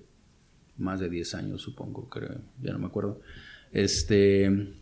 más 0.76 1.00
de 1.00 1.08
10 1.08 1.34
años, 1.34 1.62
supongo, 1.62 2.08
creo, 2.08 2.36
ya 2.62 2.72
no 2.72 2.78
me 2.78 2.86
acuerdo. 2.86 3.20
Este, 3.72 4.74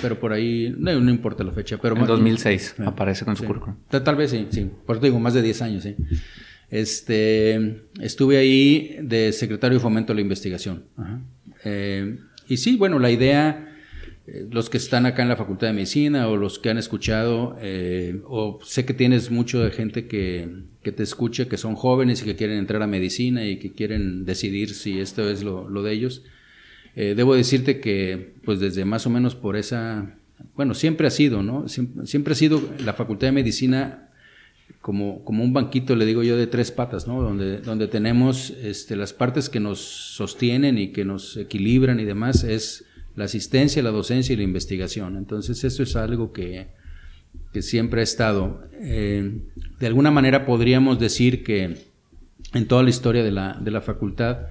pero 0.00 0.18
por 0.20 0.32
ahí, 0.32 0.74
no, 0.78 0.92
importa 1.10 1.42
la 1.42 1.52
fecha, 1.52 1.78
pero... 1.78 1.96
En 1.96 2.06
2006 2.06 2.76
aparece 2.84 3.24
con 3.24 3.36
su 3.36 3.44
currículum. 3.44 3.76
Tal, 3.88 4.16
vez 4.16 4.30
sí, 4.30 4.46
sí, 4.50 4.70
por 4.86 4.96
eso 4.96 5.04
digo, 5.04 5.18
más 5.18 5.34
de 5.34 5.42
10 5.42 5.62
años, 5.62 5.82
sí. 5.82 5.96
Este, 6.70 7.84
estuve 8.00 8.38
ahí 8.38 8.96
de 9.02 9.32
secretario 9.32 9.78
de 9.78 9.82
fomento 9.82 10.12
de 10.12 10.16
la 10.16 10.20
investigación. 10.20 10.84
Eh, 11.64 12.18
y 12.48 12.56
sí, 12.56 12.76
bueno, 12.76 12.98
la 12.98 13.10
idea 13.10 13.66
eh, 14.28 14.48
los 14.50 14.68
que 14.68 14.76
están 14.76 15.06
acá 15.06 15.22
en 15.22 15.28
la 15.28 15.36
Facultad 15.36 15.68
de 15.68 15.72
Medicina 15.72 16.28
o 16.28 16.36
los 16.36 16.58
que 16.58 16.70
han 16.70 16.78
escuchado, 16.78 17.56
eh, 17.60 18.20
o 18.26 18.58
sé 18.64 18.84
que 18.84 18.92
tienes 18.92 19.30
mucho 19.30 19.60
de 19.60 19.70
gente 19.70 20.08
que, 20.08 20.48
que, 20.82 20.90
te 20.90 21.04
escucha, 21.04 21.48
que 21.48 21.56
son 21.56 21.76
jóvenes 21.76 22.22
y 22.22 22.24
que 22.24 22.34
quieren 22.34 22.58
entrar 22.58 22.82
a 22.82 22.88
medicina 22.88 23.46
y 23.46 23.58
que 23.58 23.72
quieren 23.72 24.24
decidir 24.24 24.70
si 24.70 24.98
esto 24.98 25.30
es 25.30 25.44
lo, 25.44 25.82
de 25.82 25.92
ellos. 25.92 26.24
Eh, 26.96 27.14
debo 27.16 27.36
decirte 27.36 27.78
que, 27.80 28.34
pues 28.44 28.58
desde 28.58 28.84
más 28.84 29.06
o 29.06 29.10
menos 29.10 29.36
por 29.36 29.56
esa, 29.56 30.16
bueno, 30.56 30.74
siempre 30.74 31.06
ha 31.06 31.10
sido, 31.10 31.44
¿no? 31.44 31.68
Siempre, 31.68 32.32
ha 32.32 32.36
sido 32.36 32.60
la 32.84 32.94
Facultad 32.94 33.28
de 33.28 33.32
Medicina 33.32 34.05
como, 34.86 35.24
como 35.24 35.42
un 35.42 35.52
banquito, 35.52 35.96
le 35.96 36.06
digo 36.06 36.22
yo, 36.22 36.36
de 36.36 36.46
tres 36.46 36.70
patas, 36.70 37.08
¿no? 37.08 37.20
Donde, 37.20 37.58
donde 37.58 37.88
tenemos 37.88 38.50
este, 38.50 38.94
las 38.94 39.12
partes 39.12 39.48
que 39.50 39.58
nos 39.58 39.80
sostienen 39.80 40.78
y 40.78 40.92
que 40.92 41.04
nos 41.04 41.36
equilibran 41.36 41.98
y 41.98 42.04
demás, 42.04 42.44
es 42.44 42.84
la 43.16 43.24
asistencia, 43.24 43.82
la 43.82 43.90
docencia 43.90 44.32
y 44.32 44.36
la 44.36 44.44
investigación. 44.44 45.16
Entonces, 45.16 45.64
eso 45.64 45.82
es 45.82 45.96
algo 45.96 46.32
que, 46.32 46.68
siempre 47.62 48.00
ha 48.00 48.04
estado. 48.04 48.62
Eh, 48.74 49.40
de 49.80 49.86
alguna 49.88 50.12
manera 50.12 50.46
podríamos 50.46 51.00
decir 51.00 51.42
que 51.42 51.78
en 52.54 52.68
toda 52.68 52.84
la 52.84 52.90
historia 52.90 53.24
de 53.24 53.32
la, 53.32 53.58
de 53.60 53.72
la 53.72 53.80
facultad, 53.80 54.50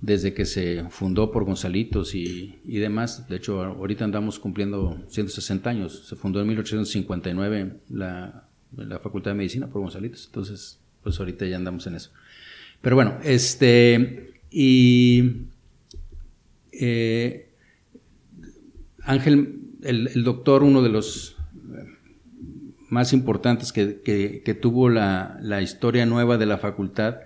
desde 0.00 0.32
que 0.32 0.46
se 0.46 0.86
fundó 0.88 1.30
por 1.30 1.44
Gonzalitos 1.44 2.14
y, 2.14 2.56
demás, 2.64 3.28
de 3.28 3.36
hecho 3.36 3.62
ahorita 3.62 4.06
andamos 4.06 4.38
cumpliendo 4.38 5.04
160 5.08 5.68
años, 5.68 6.06
se 6.08 6.16
fundó 6.16 6.40
en 6.40 6.46
1859 6.46 7.80
la, 7.90 8.48
la 8.76 8.98
Facultad 8.98 9.32
de 9.32 9.36
Medicina 9.36 9.68
por 9.68 9.82
Gonzalitos, 9.82 10.26
entonces 10.26 10.80
pues 11.02 11.18
ahorita 11.20 11.46
ya 11.46 11.56
andamos 11.56 11.86
en 11.86 11.96
eso. 11.96 12.10
Pero 12.80 12.96
bueno, 12.96 13.18
este, 13.22 14.34
y 14.50 15.46
eh, 16.72 17.50
Ángel, 19.02 19.60
el, 19.82 20.24
doctor, 20.24 20.62
uno 20.62 20.82
de 20.82 20.88
los 20.88 21.36
más 22.88 23.12
importantes 23.12 23.72
que, 23.72 24.58
tuvo 24.60 24.88
la, 24.88 25.60
historia 25.62 26.06
nueva 26.06 26.38
de 26.38 26.46
la 26.46 26.58
facultad, 26.58 27.16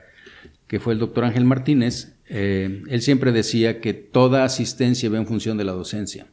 que 0.67 0.81
fue 0.81 0.93
el 0.93 0.99
doctor 0.99 1.25
Ángel 1.25 1.45
Martínez, 1.45 2.17
eh, 2.29 2.83
él 2.89 3.01
siempre 3.01 3.33
decía 3.33 3.81
que 3.81 3.95
toda 3.95 4.45
asistencia 4.45 5.09
va 5.09 5.19
en 5.19 5.27
función 5.27 5.57
de 5.57 5.65
la 5.65 5.73
docencia. 5.73 6.27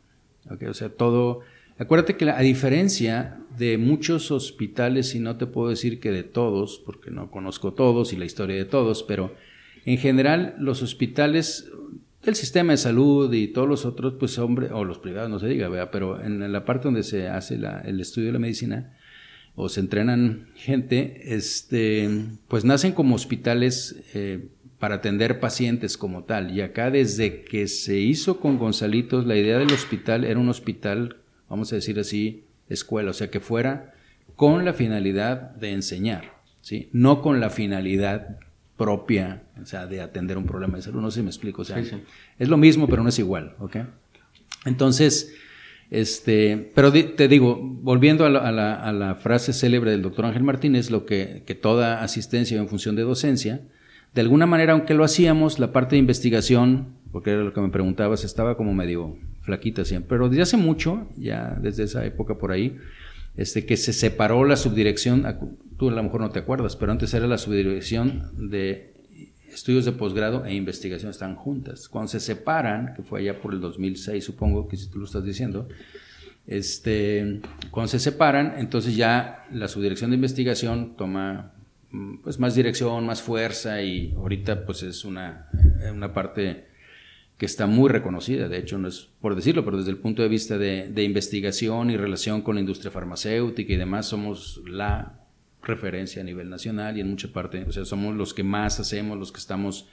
O 0.49 0.73
sea, 0.73 0.89
todo... 0.89 1.41
Acuérdate 1.78 2.16
que 2.16 2.30
a 2.30 2.40
diferencia 2.40 3.38
de 3.58 3.78
muchos 3.78 4.32
hospitales, 4.32 5.16
y 5.16 5.20
no 5.20 5.38
te 5.38 5.46
puedo 5.46 5.70
decir 5.70 6.00
que 6.00 6.12
de 6.12 6.24
todos, 6.24 6.82
porque 6.86 7.12
no 7.12 7.32
conozco 7.32 7.74
todos 7.74 8.14
y 8.14 8.18
la 8.18 8.26
historia 8.26 8.56
de 8.56 8.66
todos, 8.66 9.04
pero 9.04 9.34
en 9.86 9.98
general 9.98 10.56
los 10.58 10.82
hospitales 10.82 11.70
el 12.30 12.36
sistema 12.36 12.74
de 12.74 12.78
salud 12.78 13.32
y 13.34 13.48
todos 13.48 13.68
los 13.68 13.86
otros, 13.86 14.16
pues 14.20 14.38
hombre, 14.40 14.70
o 14.72 14.84
los 14.84 15.00
privados, 15.00 15.30
no 15.30 15.40
se 15.40 15.48
diga, 15.48 15.70
¿verdad? 15.70 15.90
pero 15.92 16.24
en 16.24 16.52
la 16.52 16.66
parte 16.66 16.86
donde 16.86 17.04
se 17.04 17.28
hace 17.28 17.60
el 17.86 18.00
estudio 18.00 18.28
de 18.28 18.34
la 18.34 18.40
medicina 18.40 18.94
o 19.56 19.70
se 19.70 19.80
entrenan 19.80 20.50
gente, 20.56 21.36
este, 21.36 22.10
pues 22.48 22.66
nacen 22.66 22.92
como 22.92 23.16
hospitales 23.16 24.04
eh, 24.14 24.48
para 24.80 24.96
atender 24.96 25.40
pacientes 25.40 25.98
como 25.98 26.26
tal. 26.26 26.52
Y 26.52 26.62
acá 26.62 26.92
desde 26.92 27.44
que 27.44 27.68
se 27.68 27.98
hizo 28.00 28.40
con 28.40 28.58
Gonzalitos, 28.58 29.26
la 29.26 29.38
idea 29.38 29.58
del 29.58 29.72
hospital 29.72 30.26
era 30.26 30.40
un 30.40 30.50
hospital, 30.50 31.18
vamos 31.49 31.71
a 31.71 31.75
decir 31.75 31.99
así, 31.99 32.43
escuela, 32.69 33.12
o 33.12 33.13
sea, 33.13 33.29
que 33.29 33.39
fuera 33.39 33.93
con 34.36 34.65
la 34.65 34.73
finalidad 34.73 35.51
de 35.55 35.71
enseñar, 35.71 36.34
¿sí? 36.62 36.89
No 36.91 37.21
con 37.21 37.39
la 37.39 37.49
finalidad 37.49 38.39
propia, 38.77 39.43
o 39.62 39.65
sea, 39.65 39.88
de 39.88 40.01
atender 40.01 40.38
un 40.38 40.45
problema 40.45 40.77
de 40.77 40.84
salud. 40.84 41.01
No 41.01 41.12
sé 41.12 41.19
si 41.19 41.23
me 41.23 41.29
explico. 41.29 41.62
O 41.62 41.65
sea, 41.65 41.81
es 42.39 42.49
lo 42.49 42.58
mismo, 42.58 42.88
pero 42.88 43.03
no 43.03 43.10
es 43.10 43.19
igual, 43.19 43.55
¿ok? 43.60 43.77
Entonces, 44.65 45.34
este, 45.91 46.71
pero 46.73 46.91
te 46.91 47.27
digo, 47.27 47.58
volviendo 47.62 48.25
a 48.25 48.29
la, 48.29 49.15
frase 49.21 49.53
célebre 49.53 49.91
del 49.91 50.01
doctor 50.01 50.25
Ángel 50.25 50.43
Martínez, 50.43 50.89
lo 50.89 51.05
que, 51.05 51.43
que 51.45 51.55
toda 51.55 52.03
asistencia 52.03 52.58
en 52.58 52.67
función 52.67 52.95
de 52.95 53.03
docencia, 53.03 53.62
de 54.13 54.21
alguna 54.21 54.45
manera, 54.45 54.73
aunque 54.73 54.93
lo 54.93 55.03
hacíamos, 55.03 55.60
la 55.60 55.71
parte 55.71 55.95
de 55.95 55.99
investigación, 55.99 56.88
porque 57.12 57.31
era 57.31 57.43
lo 57.43 57.53
que 57.53 57.62
me 57.62 57.69
preguntabas, 57.69 58.23
estaba 58.23 58.58
como 58.58 58.73
medio 58.73 59.17
flaquita 59.45 59.86
siempre, 59.86 60.10
pero 60.10 60.29
desde 60.29 60.41
hace 60.41 60.58
mucho, 60.58 61.08
ya 61.15 61.58
desde 61.62 61.84
esa 61.84 62.05
época 62.05 62.38
por 62.38 62.51
ahí, 62.51 62.77
este, 63.38 63.65
que 63.65 63.77
se 63.77 63.93
separó 63.93 64.45
la 64.45 64.55
subdirección, 64.55 65.25
tú 65.77 65.89
a 65.89 65.91
lo 65.91 66.03
mejor 66.03 66.21
no 66.21 66.29
te 66.29 66.39
acuerdas, 66.39 66.75
pero 66.75 66.91
antes 66.91 67.13
era 67.13 67.27
la 67.27 67.38
subdirección 67.38 68.49
de 68.49 68.93
estudios 69.55 69.86
de 69.86 69.93
posgrado 69.93 70.45
e 70.45 70.53
investigación 70.53 71.12
están 71.12 71.36
juntas. 71.36 71.88
Cuando 71.88 72.10
se 72.10 72.19
separan, 72.19 72.93
que 72.93 73.03
fue 73.03 73.21
allá 73.21 73.39
por 73.39 73.53
el 73.53 73.62
2006, 73.62 74.23
supongo 74.23 74.67
que 74.67 74.77
si 74.77 74.89
tú 74.89 74.99
lo 74.99 75.05
estás 75.05 75.23
diciendo, 75.23 75.67
este, 76.47 77.41
cuando 77.71 77.88
se 77.88 77.99
separan, 77.99 78.55
entonces 78.58 78.95
ya 78.95 79.45
la 79.51 79.67
subdirección 79.67 80.12
de 80.12 80.15
investigación 80.15 80.95
toma 80.95 81.53
mm, 81.91 82.17
pues 82.17 82.39
más 82.39 82.55
dirección, 82.55 83.05
más 83.05 83.21
fuerza 83.21 83.81
y 83.81 84.13
ahorita 84.15 84.65
pues 84.65 84.84
es 84.84 85.05
una, 85.05 85.49
una 85.91 86.13
parte 86.13 86.67
que 87.38 87.45
está 87.45 87.67
muy 87.67 87.89
reconocida, 87.89 88.48
de 88.48 88.58
hecho 88.58 88.78
no 88.78 88.88
es 88.88 89.10
por 89.19 89.36
decirlo, 89.36 89.65
pero 89.65 89.78
desde 89.78 89.91
el 89.91 89.98
punto 89.98 90.21
de 90.21 90.30
vista 90.30 90.58
de, 90.58 91.04
investigación 91.04 91.89
y 91.89 91.98
relación 91.98 92.41
con 92.41 92.56
la 92.56 92.62
industria 92.62 92.91
farmacéutica 92.91 93.74
y 93.74 93.78
demás 93.78 94.08
somos 94.08 94.62
la 94.67 95.19
referencia 95.62 96.21
a 96.21 96.26
nivel 96.26 96.50
nacional 96.50 96.98
y 96.98 97.02
en 97.02 97.10
mucha 97.10 97.28
parte, 97.28 97.65
o 97.67 97.71
sea, 97.71 97.84
somos 97.84 98.15
los 98.15 98.34
que 98.34 98.43
más 98.43 98.80
hacemos, 98.80 99.17
los 99.17 99.32
que 99.32 99.39
estamos 99.39 99.88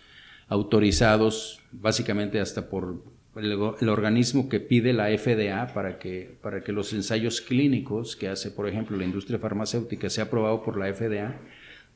autorizados 0.48 1.60
básicamente 1.72 2.38
hasta 2.38 2.68
por 2.68 3.02
el, 3.36 3.88
organismo 3.88 4.48
que 4.48 4.60
pide 4.60 4.92
la 4.92 5.06
FDA 5.16 5.72
para 5.72 5.98
que, 5.98 6.36
para 6.42 6.62
que 6.62 6.72
los 6.72 6.92
ensayos 6.92 7.40
clínicos 7.40 8.14
que 8.14 8.28
hace, 8.28 8.50
por 8.50 8.68
ejemplo, 8.68 8.96
la 8.96 9.04
industria 9.04 9.38
farmacéutica 9.38 10.10
sea 10.10 10.24
aprobado 10.24 10.62
por 10.62 10.76
la 10.76 10.92
FDA, 10.92 11.40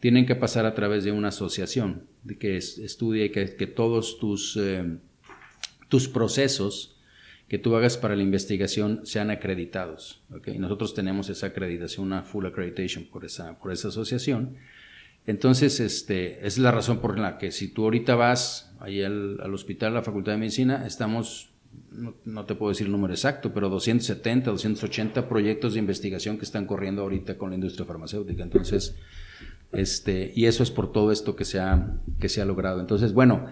tienen 0.01 0.27
que 0.27 0.35
pasar 0.35 0.67
a 0.67 0.75
través 0.75 1.05
de 1.05 1.13
una 1.13 1.29
asociación 1.29 2.05
que 2.39 2.57
estudie 2.57 3.31
que, 3.31 3.57
que 3.57 3.67
todos 3.67 4.19
tus, 4.19 4.57
eh, 4.57 4.99
tus 5.89 6.09
procesos 6.09 6.97
que 7.49 7.59
tú 7.59 7.77
hagas 7.77 7.97
para 7.97 8.17
la 8.17 8.23
investigación 8.23 9.01
sean 9.05 9.31
acreditados. 9.31 10.23
¿okay? 10.35 10.59
Nosotros 10.59 10.95
tenemos 10.95 11.29
esa 11.29 11.49
acreditación, 11.49 12.07
una 12.07 12.23
full 12.23 12.47
accreditation 12.47 13.05
por 13.05 13.25
esa, 13.25 13.59
por 13.59 13.73
esa 13.73 13.89
asociación. 13.89 14.57
Entonces, 15.27 15.81
este, 15.81 16.47
es 16.47 16.59
la 16.59 16.71
razón 16.71 17.01
por 17.01 17.19
la 17.19 17.39
que 17.39 17.51
si 17.51 17.69
tú 17.69 17.85
ahorita 17.85 18.15
vas 18.15 18.73
ahí 18.81 19.03
al, 19.03 19.53
hospital, 19.53 19.93
a 19.93 19.97
la 19.97 20.03
Facultad 20.03 20.33
de 20.33 20.39
Medicina, 20.39 20.87
estamos, 20.87 21.51
no, 22.25 22.45
te 22.47 22.55
puedo 22.55 22.71
decir 22.71 22.87
el 22.87 22.93
número 22.93 23.13
exacto, 23.13 23.53
pero 23.53 23.69
270, 23.69 24.51
280 24.51 25.29
proyectos 25.29 25.75
de 25.75 25.81
investigación 25.81 26.39
que 26.39 26.45
están 26.45 26.67
corriendo 26.67 27.03
ahorita 27.03 27.39
con 27.39 27.51
la 27.51 27.57
industria 27.57 27.87
farmacéutica. 27.87 28.45
Entonces, 28.45 28.97
este, 29.73 30.33
y 30.35 30.47
eso 30.47 30.63
es 30.63 30.71
por 30.71 30.93
todo 30.93 31.11
esto 31.11 31.35
que 31.35 31.45
se 31.45 31.59
ha, 31.59 31.97
que 32.21 32.29
se 32.29 32.41
ha 32.41 32.45
logrado. 32.45 32.81
Entonces, 32.81 33.13
bueno, 33.13 33.47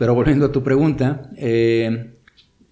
pero 0.00 0.14
volviendo 0.14 0.46
a 0.46 0.50
tu 0.50 0.62
pregunta, 0.62 1.30
eh, 1.36 2.12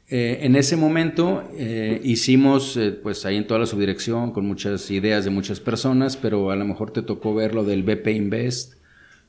eh, 0.08 0.38
en 0.40 0.56
ese 0.56 0.78
momento 0.78 1.46
eh, 1.52 2.00
hicimos, 2.02 2.80
pues 3.02 3.26
ahí 3.26 3.36
en 3.36 3.46
toda 3.46 3.60
la 3.60 3.66
subdirección, 3.66 4.32
con 4.32 4.46
muchas 4.46 4.90
ideas 4.90 5.26
de 5.26 5.30
muchas 5.30 5.60
personas, 5.60 6.16
pero 6.16 6.50
a 6.50 6.56
lo 6.56 6.64
mejor 6.64 6.90
te 6.90 7.02
tocó 7.02 7.34
ver 7.34 7.54
lo 7.54 7.64
del 7.64 7.82
BP 7.82 8.06
Invest, 8.06 8.76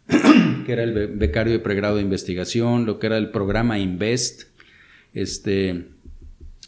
que 0.65 0.71
era 0.71 0.83
el 0.83 1.07
becario 1.07 1.51
de 1.51 1.59
pregrado 1.59 1.97
de 1.97 2.01
investigación, 2.03 2.85
lo 2.85 2.99
que 2.99 3.07
era 3.07 3.17
el 3.17 3.31
programa 3.31 3.79
Invest, 3.79 4.43
este, 5.13 5.87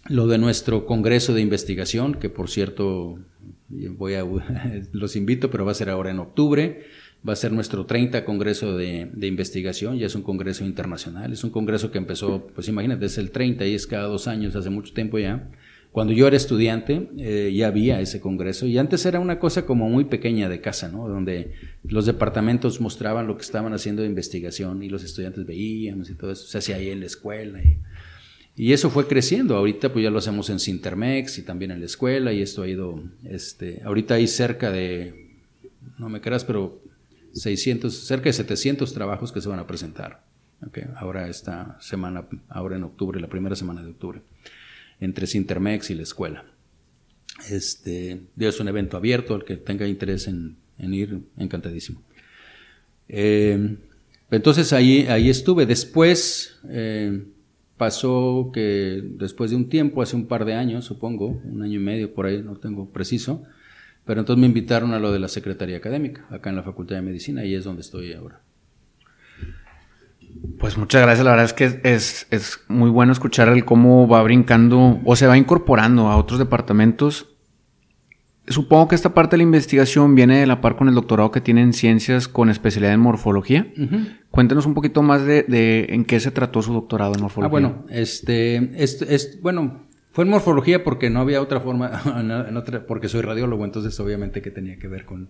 lo 0.09 0.27
de 0.27 0.37
nuestro 0.37 0.85
congreso 0.85 1.33
de 1.33 1.39
investigación, 1.39 2.15
que 2.15 2.27
por 2.27 2.49
cierto, 2.49 3.19
voy 3.69 4.15
a, 4.15 4.25
los 4.91 5.15
invito, 5.15 5.49
pero 5.49 5.63
va 5.63 5.71
a 5.71 5.75
ser 5.75 5.91
ahora 5.91 6.11
en 6.11 6.19
octubre 6.19 6.83
va 7.27 7.33
a 7.33 7.35
ser 7.35 7.51
nuestro 7.51 7.85
30 7.85 8.25
Congreso 8.25 8.75
de, 8.75 9.09
Investigación, 9.21 9.97
ya 9.97 10.07
es 10.07 10.15
un 10.15 10.23
Congreso 10.23 10.65
internacional, 10.65 11.31
es 11.31 11.43
un 11.43 11.51
Congreso 11.51 11.91
que 11.91 11.99
empezó, 11.99 12.47
pues 12.55 12.67
imagínate, 12.67 13.05
es 13.05 13.17
el 13.17 13.31
30 13.31 13.65
y 13.67 13.75
es 13.75 13.85
cada 13.85 14.07
dos 14.07 14.27
años, 14.27 14.55
hace 14.55 14.69
mucho 14.69 14.93
tiempo 14.93 15.19
ya. 15.19 15.49
Cuando 15.91 16.13
yo 16.13 16.25
era 16.25 16.37
estudiante 16.37 17.09
eh, 17.17 17.51
ya 17.53 17.67
había 17.67 17.99
ese 17.99 18.21
Congreso 18.21 18.65
y 18.65 18.77
antes 18.77 19.05
era 19.05 19.19
una 19.19 19.39
cosa 19.39 19.65
como 19.65 19.89
muy 19.89 20.05
pequeña 20.05 20.47
de 20.47 20.61
casa, 20.61 20.87
¿no? 20.87 21.07
Donde 21.09 21.51
los 21.83 22.05
departamentos 22.05 22.79
mostraban 22.79 23.27
lo 23.27 23.35
que 23.35 23.41
estaban 23.41 23.73
haciendo 23.73 24.01
de 24.01 24.07
investigación 24.07 24.83
y 24.83 24.89
los 24.89 25.03
estudiantes 25.03 25.45
veíamos 25.45 26.09
y 26.09 26.15
todo 26.15 26.31
eso, 26.31 26.47
se 26.47 26.57
hacía 26.57 26.77
ahí 26.77 26.89
en 26.89 27.01
la 27.01 27.07
escuela 27.07 27.61
y, 27.61 27.77
y 28.55 28.71
eso 28.71 28.89
fue 28.89 29.05
creciendo. 29.05 29.57
Ahorita 29.57 29.91
pues 29.91 30.01
ya 30.01 30.09
lo 30.09 30.19
hacemos 30.19 30.49
en 30.49 30.59
Sintermex 30.59 31.39
y 31.39 31.43
también 31.43 31.71
en 31.71 31.81
la 31.81 31.85
escuela 31.87 32.31
y 32.31 32.41
esto 32.41 32.63
ha 32.63 32.69
ido, 32.69 33.03
este, 33.25 33.81
ahorita 33.83 34.13
hay 34.13 34.27
cerca 34.27 34.71
de, 34.71 35.41
no 35.99 36.07
me 36.07 36.21
creas, 36.21 36.45
pero 36.45 36.81
600, 37.33 37.93
cerca 38.05 38.25
de 38.25 38.33
700 38.33 38.93
trabajos 38.93 39.31
que 39.31 39.41
se 39.41 39.49
van 39.49 39.59
a 39.59 39.67
presentar. 39.67 40.23
Ahora 40.95 41.27
esta 41.27 41.77
semana, 41.81 42.27
ahora 42.47 42.75
en 42.75 42.83
octubre, 42.83 43.19
la 43.19 43.27
primera 43.27 43.55
semana 43.55 43.81
de 43.81 43.89
octubre, 43.89 44.21
entre 44.99 45.25
Sintermex 45.25 45.89
y 45.89 45.95
la 45.95 46.03
escuela. 46.03 46.45
Este, 47.49 48.21
es 48.37 48.59
un 48.59 48.67
evento 48.67 48.97
abierto, 48.97 49.35
el 49.35 49.43
que 49.43 49.57
tenga 49.57 49.87
interés 49.87 50.27
en, 50.27 50.57
ir, 50.77 51.19
encantadísimo. 51.37 52.03
Eh, 53.09 53.75
entonces 54.29 54.71
ahí, 54.71 55.07
ahí 55.07 55.29
estuve. 55.29 55.65
Después 55.65 56.59
eh, 56.69 57.23
pasó 57.77 58.51
que 58.53 59.01
después 59.17 59.49
de 59.49 59.57
un 59.57 59.67
tiempo, 59.67 60.03
hace 60.03 60.15
un 60.15 60.27
par 60.27 60.45
de 60.45 60.53
años, 60.53 60.85
supongo, 60.85 61.41
un 61.43 61.63
año 61.63 61.79
y 61.79 61.83
medio 61.83 62.13
por 62.13 62.27
ahí, 62.27 62.41
no 62.43 62.57
tengo 62.57 62.89
preciso, 62.89 63.43
pero 64.11 64.19
entonces 64.19 64.41
me 64.41 64.47
invitaron 64.47 64.93
a 64.93 64.99
lo 64.99 65.13
de 65.13 65.19
la 65.19 65.29
Secretaría 65.29 65.77
Académica, 65.77 66.25
acá 66.29 66.49
en 66.49 66.57
la 66.57 66.63
Facultad 66.63 66.97
de 66.97 67.01
Medicina, 67.01 67.45
y 67.45 67.55
es 67.55 67.63
donde 67.63 67.79
estoy 67.79 68.11
ahora. 68.11 68.41
Pues 70.59 70.77
muchas 70.77 71.01
gracias, 71.01 71.23
la 71.23 71.31
verdad 71.31 71.45
es 71.45 71.53
que 71.53 71.79
es, 71.89 72.27
es 72.29 72.59
muy 72.67 72.89
bueno 72.89 73.13
escuchar 73.13 73.47
el 73.47 73.63
cómo 73.63 74.09
va 74.09 74.21
brincando 74.21 74.99
o 75.05 75.15
se 75.15 75.27
va 75.27 75.37
incorporando 75.37 76.09
a 76.09 76.17
otros 76.17 76.39
departamentos. 76.39 77.29
Supongo 78.49 78.89
que 78.89 78.95
esta 78.95 79.13
parte 79.13 79.35
de 79.35 79.37
la 79.37 79.43
investigación 79.43 80.13
viene 80.13 80.41
de 80.41 80.45
la 80.45 80.59
par 80.59 80.75
con 80.75 80.89
el 80.89 80.95
doctorado 80.95 81.31
que 81.31 81.39
tiene 81.39 81.61
en 81.61 81.71
ciencias 81.71 82.27
con 82.27 82.49
especialidad 82.49 82.93
en 82.93 82.99
morfología. 82.99 83.71
Cuéntenos 84.29 84.65
un 84.65 84.73
poquito 84.73 85.01
más 85.03 85.23
de, 85.23 85.43
de, 85.43 85.85
en 85.91 86.03
qué 86.03 86.19
se 86.19 86.31
trató 86.31 86.61
su 86.61 86.73
doctorado 86.73 87.13
en 87.13 87.21
morfología. 87.21 87.47
Ah, 87.47 87.61
bueno, 87.61 87.85
este, 87.87 88.73
este, 88.75 89.15
es, 89.15 89.41
bueno, 89.41 89.87
fue 90.11 90.25
en 90.25 90.29
morfología 90.29 90.83
porque 90.83 91.09
no 91.09 91.21
había 91.21 91.41
otra 91.41 91.61
forma, 91.61 92.01
en 92.49 92.57
otra, 92.57 92.85
porque 92.85 93.07
soy 93.07 93.21
radiólogo, 93.21 93.63
entonces 93.63 93.97
obviamente 93.99 94.41
que 94.41 94.51
tenía 94.51 94.77
que 94.77 94.87
ver 94.87 95.05
con, 95.05 95.29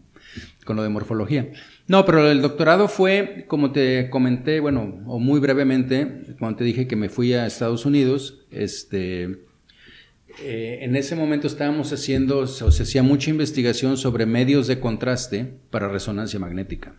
con, 0.66 0.76
lo 0.76 0.84
de 0.84 0.90
morfología. 0.90 1.52
No, 1.88 2.06
pero 2.06 2.30
el 2.30 2.42
doctorado 2.42 2.88
fue, 2.88 3.46
como 3.48 3.72
te 3.72 4.10
comenté, 4.10 4.60
bueno, 4.60 5.02
o 5.06 5.20
muy 5.20 5.40
brevemente, 5.40 6.36
cuando 6.40 6.58
te 6.58 6.64
dije 6.64 6.88
que 6.88 6.96
me 6.96 7.10
fui 7.10 7.34
a 7.34 7.46
Estados 7.46 7.86
Unidos, 7.86 8.40
este, 8.50 9.44
eh, 10.42 10.80
en 10.82 10.96
ese 10.96 11.16
momento 11.16 11.46
estábamos 11.46 11.94
haciendo, 11.94 12.40
o 12.40 12.48
se 12.48 12.84
hacía 12.84 13.04
mucha 13.04 13.30
investigación 13.30 13.98
sobre 13.98 14.26
medios 14.26 14.66
de 14.66 14.80
contraste 14.80 15.54
para 15.70 15.90
resonancia 15.90 16.40
magnética. 16.40 16.96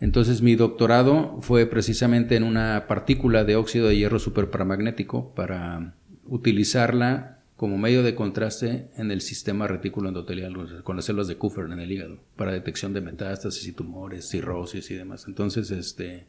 Entonces 0.00 0.42
mi 0.42 0.54
doctorado 0.54 1.38
fue 1.42 1.66
precisamente 1.66 2.36
en 2.36 2.44
una 2.44 2.86
partícula 2.88 3.44
de 3.44 3.56
óxido 3.56 3.88
de 3.88 3.96
hierro 3.96 4.18
superparamagnético 4.18 5.34
para 5.34 5.94
utilizarla 6.28 7.38
como 7.56 7.76
medio 7.76 8.04
de 8.04 8.14
contraste 8.14 8.88
en 8.96 9.10
el 9.10 9.20
sistema 9.20 9.66
retículo 9.66 10.08
endotelial, 10.08 10.54
con 10.84 10.94
las 10.94 11.06
células 11.06 11.26
de 11.26 11.36
Kupffer 11.36 11.64
en 11.64 11.80
el 11.80 11.90
hígado, 11.90 12.20
para 12.36 12.52
detección 12.52 12.92
de 12.92 13.00
metástasis 13.00 13.66
y 13.66 13.72
tumores, 13.72 14.28
cirrosis 14.28 14.88
y 14.92 14.94
demás. 14.94 15.24
Entonces, 15.26 15.72
este, 15.72 16.26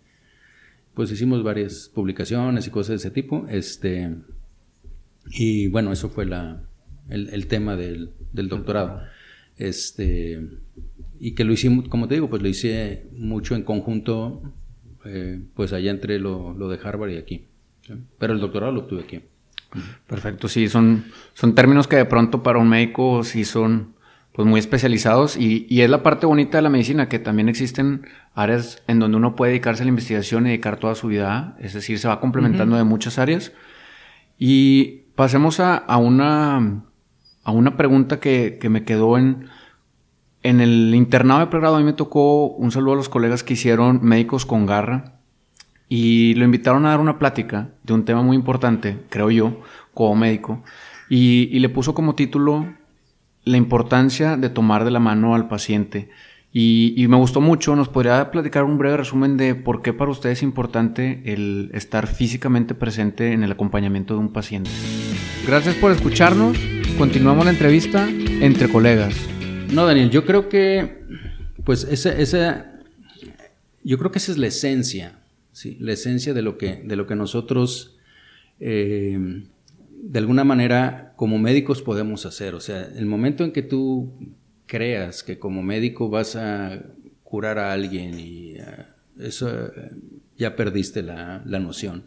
pues 0.96 1.12
hicimos 1.12 1.44
varias 1.44 1.92
publicaciones 1.94 2.66
y 2.66 2.72
cosas 2.72 2.90
de 2.90 2.96
ese 2.96 3.12
tipo. 3.12 3.46
Este, 3.48 4.10
y 5.26 5.68
bueno, 5.68 5.92
eso 5.92 6.10
fue 6.10 6.26
la, 6.26 6.64
el, 7.10 7.46
tema 7.46 7.76
del, 7.76 8.12
doctorado. 8.34 9.04
Este, 9.56 10.42
y 11.20 11.34
que 11.34 11.44
lo 11.44 11.54
hicimos, 11.54 11.90
como 11.90 12.08
te 12.08 12.16
digo, 12.16 12.28
pues 12.28 12.42
lo 12.42 12.48
hice 12.48 13.06
mucho 13.14 13.56
en 13.56 13.62
conjunto, 13.62 14.42
eh, 15.06 15.40
pues 15.54 15.74
allá 15.74 15.92
entre 15.92 16.18
lo, 16.18 16.56
de 16.56 16.80
Harvard 16.84 17.12
y 17.12 17.18
aquí. 17.18 17.46
Pero 18.18 18.34
el 18.34 18.40
doctorado 18.40 18.72
lo 18.72 18.82
obtuve 18.82 19.04
aquí. 19.04 19.22
Perfecto, 20.08 20.48
sí, 20.48 20.68
son, 20.68 21.06
son 21.34 21.54
términos 21.54 21.88
que 21.88 21.96
de 21.96 22.06
pronto 22.06 22.42
para 22.42 22.60
un 22.60 22.70
médico 22.70 23.24
sí 23.24 23.46
son 23.46 23.94
pues 24.34 24.48
muy 24.48 24.60
especializados 24.60 25.38
y, 25.38 25.68
y, 25.70 25.82
es 25.82 25.90
la 25.90 26.02
parte 26.02 26.26
bonita 26.26 26.58
de 26.58 26.62
la 26.62 26.70
medicina, 26.70 27.10
que 27.10 27.20
también 27.20 27.50
existen 27.50 28.08
áreas 28.34 28.82
en 28.88 29.00
donde 29.00 29.18
uno 29.18 29.36
puede 29.36 29.52
dedicarse 29.52 29.84
a 29.84 29.86
la 29.86 29.90
investigación 29.90 30.46
y 30.46 30.50
dedicar 30.50 30.78
toda 30.78 30.96
su 30.96 31.08
vida, 31.08 31.56
es 31.60 31.74
decir, 31.74 32.00
se 32.00 32.08
va 32.08 32.20
complementando 32.20 32.78
de 32.78 32.84
muchas 32.84 33.20
áreas. 33.20 33.52
Y 34.38 35.04
pasemos 35.16 35.60
a, 35.60 35.76
a, 35.76 35.98
una, 35.98 36.84
a 37.44 37.52
una 37.52 37.76
pregunta 37.76 38.20
que, 38.20 38.58
que, 38.62 38.70
me 38.70 38.86
quedó 38.86 39.18
en, 39.18 39.50
en 40.42 40.62
el 40.62 40.96
internado 40.96 41.42
de 41.42 41.48
pregrado, 41.48 41.76
a 41.76 41.80
mí 41.80 41.86
me 41.86 41.94
tocó 41.94 42.48
un 42.48 42.72
saludo 42.72 42.94
a 42.94 42.98
los 42.98 43.10
colegas 43.10 43.44
que 43.44 43.54
hicieron 43.54 44.00
médicos 44.04 44.46
con 44.46 44.66
garra 44.66 45.19
y 45.90 46.36
lo 46.36 46.46
invitaron 46.46 46.86
a 46.86 46.90
dar 46.90 47.00
una 47.00 47.18
plática 47.18 47.70
de 47.84 47.94
un 47.94 48.06
tema 48.06 48.22
muy 48.22 48.38
importante, 48.38 49.00
creo 49.10 49.32
yo, 49.32 49.60
como 49.96 50.16
médico, 50.16 50.64
y, 51.10 51.58
le 51.58 51.68
puso 51.70 51.96
como 51.96 52.14
título 52.14 52.68
la 53.44 53.58
importancia 53.58 54.38
de 54.38 54.50
tomar 54.50 54.86
de 54.86 54.92
la 54.92 55.00
mano 55.00 55.34
al 55.34 55.48
paciente. 55.48 56.10
Y, 56.54 57.06
me 57.10 57.18
gustó 57.18 57.42
mucho, 57.42 57.76
nos 57.76 57.90
podría 57.90 58.30
platicar 58.30 58.64
un 58.64 58.78
breve 58.78 58.98
resumen 58.98 59.36
de 59.36 59.56
por 59.56 59.82
qué 59.82 59.92
para 59.92 60.12
usted 60.12 60.30
es 60.30 60.44
importante 60.44 61.24
el 61.26 61.72
estar 61.74 62.06
físicamente 62.06 62.76
presente 62.76 63.34
en 63.34 63.44
el 63.44 63.52
acompañamiento 63.52 64.14
de 64.14 64.20
un 64.20 64.32
paciente. 64.32 64.70
Gracias 65.48 65.74
por 65.76 65.92
escucharnos, 65.92 66.56
continuamos 67.00 67.46
la 67.46 67.52
entrevista 67.52 68.08
entre 68.08 68.70
colegas. 68.70 69.16
No, 69.74 69.88
Daniel, 69.88 70.12
yo 70.12 70.26
creo 70.26 70.50
que, 70.50 71.04
pues 71.64 71.84
esa, 71.84 72.12
esa, 72.16 72.74
yo 73.84 73.98
creo 73.98 74.12
que 74.12 74.20
esa 74.20 74.32
es 74.32 74.38
la 74.38 74.48
esencia 74.48 75.20
¿sí? 75.52 75.78
la 75.80 75.94
esencia 75.94 76.34
de 76.34 76.42
lo 76.42 76.58
que, 76.58 76.82
de 76.84 76.96
lo 76.96 77.08
que 77.08 77.16
nosotros, 77.16 77.98
eh, 78.60 79.44
de 80.02 80.20
alguna 80.20 80.44
manera, 80.44 81.14
como 81.16 81.38
médicos 81.38 81.82
podemos 81.82 82.26
hacer. 82.26 82.56
O 82.56 82.60
sea, 82.60 82.90
el 82.96 83.06
momento 83.06 83.44
en 83.44 83.52
que 83.52 83.62
tú 83.62 84.14
creas 84.66 85.24
que 85.24 85.40
como 85.40 85.64
médico 85.64 86.10
vas 86.10 86.36
a 86.36 86.82
curar 87.24 87.60
a 87.60 87.74
alguien 87.74 88.20
y 88.20 88.56
eh, 88.56 88.64
eso 89.20 89.50
ya 90.38 90.56
perdiste 90.56 91.04
la, 91.04 91.40
noción. 91.46 92.06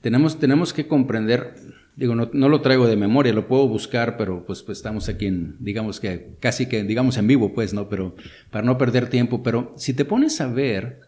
Tenemos, 0.00 0.38
tenemos 0.38 0.72
que 0.72 0.88
comprender, 0.88 1.54
digo, 1.96 2.14
no, 2.14 2.30
no, 2.32 2.48
lo 2.48 2.60
traigo 2.62 2.86
de 2.86 2.96
memoria, 2.96 3.32
lo 3.32 3.46
puedo 3.46 3.68
buscar, 3.68 4.16
pero 4.16 4.44
pues, 4.44 4.62
pues 4.62 4.78
estamos 4.78 5.08
aquí 5.08 5.26
en, 5.26 5.56
digamos 5.60 6.00
que 6.00 6.34
casi 6.40 6.66
que, 6.66 6.82
digamos 6.82 7.16
en 7.18 7.26
vivo, 7.26 7.52
pues, 7.52 7.72
¿no? 7.74 7.88
Pero 7.88 8.16
para 8.50 8.64
no 8.64 8.76
perder 8.76 9.08
tiempo, 9.08 9.42
pero 9.42 9.72
si 9.76 9.94
te 9.94 10.04
pones 10.04 10.40
a 10.40 10.48
ver 10.48 11.00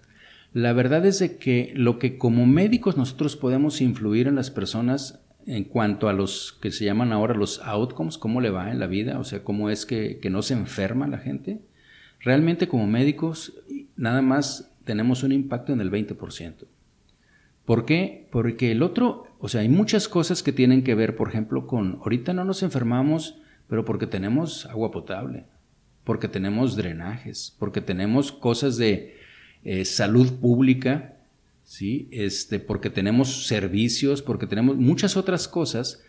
la 0.53 0.73
verdad 0.73 1.07
es 1.07 1.19
de 1.19 1.37
que 1.37 1.73
lo 1.75 1.99
que 1.99 2.19
como 2.19 2.47
médicos 2.47 2.97
nosotros 2.97 3.37
podemos 3.37 3.81
influir 3.81 4.27
en 4.27 4.35
las 4.35 4.51
personas 4.51 5.23
en 5.47 5.65
cuanto 5.65 6.09
a 6.09 6.13
los 6.13 6.59
que 6.61 6.71
se 6.71 6.85
llaman 6.85 7.13
ahora 7.13 7.35
los 7.35 7.61
outcomes, 7.61 8.19
cómo 8.19 8.41
le 8.41 8.51
va 8.51 8.71
en 8.71 8.79
la 8.79 8.87
vida, 8.87 9.19
o 9.19 9.25
sea, 9.25 9.43
cómo 9.43 9.71
es 9.71 9.87
que, 9.87 10.21
no 10.31 10.43
se 10.43 10.55
enferma 10.55 11.09
la 11.09 11.19
gente, 11.19 11.61
realmente 12.21 12.69
como 12.69 12.87
médicos 12.87 13.55
nada 13.97 14.23
más 14.23 14.73
tenemos 14.85 15.23
un 15.23 15.33
impacto 15.33 15.73
en 15.73 15.81
el 15.81 15.91
20%. 15.91 16.67
¿Por 17.65 17.85
qué? 17.85 18.29
Porque 18.31 18.73
el 18.73 18.83
otro, 18.83 19.29
o 19.39 19.49
sea, 19.49 19.63
hay 19.63 19.69
muchas 19.69 20.09
cosas 20.09 20.43
que 20.43 20.53
tienen 20.53 20.83
que 20.83 20.95
ver, 20.95 21.17
por 21.17 21.29
ejemplo, 21.29 21.67
con, 21.67 21.99
ahorita 22.01 22.33
no 22.33 22.45
nos 22.45 22.63
enfermamos, 22.63 23.39
pero 23.69 23.85
porque 23.85 24.07
tenemos 24.07 24.67
agua 24.67 24.91
potable, 24.91 25.47
porque 26.05 26.29
tenemos 26.29 26.77
drenajes, 26.77 27.57
porque 27.59 27.81
tenemos 27.81 28.33
cosas 28.33 28.77
de 28.77 29.22
eh, 29.65 29.85
salud 29.85 30.33
pública, 30.35 31.17
¿sí? 31.65 32.09
Este, 32.11 32.59
porque 32.59 32.91
tenemos 32.91 33.47
servicios, 33.47 34.23
porque 34.23 34.47
tenemos 34.47 34.77
muchas 34.77 35.17
otras 35.17 35.49
cosas 35.49 36.03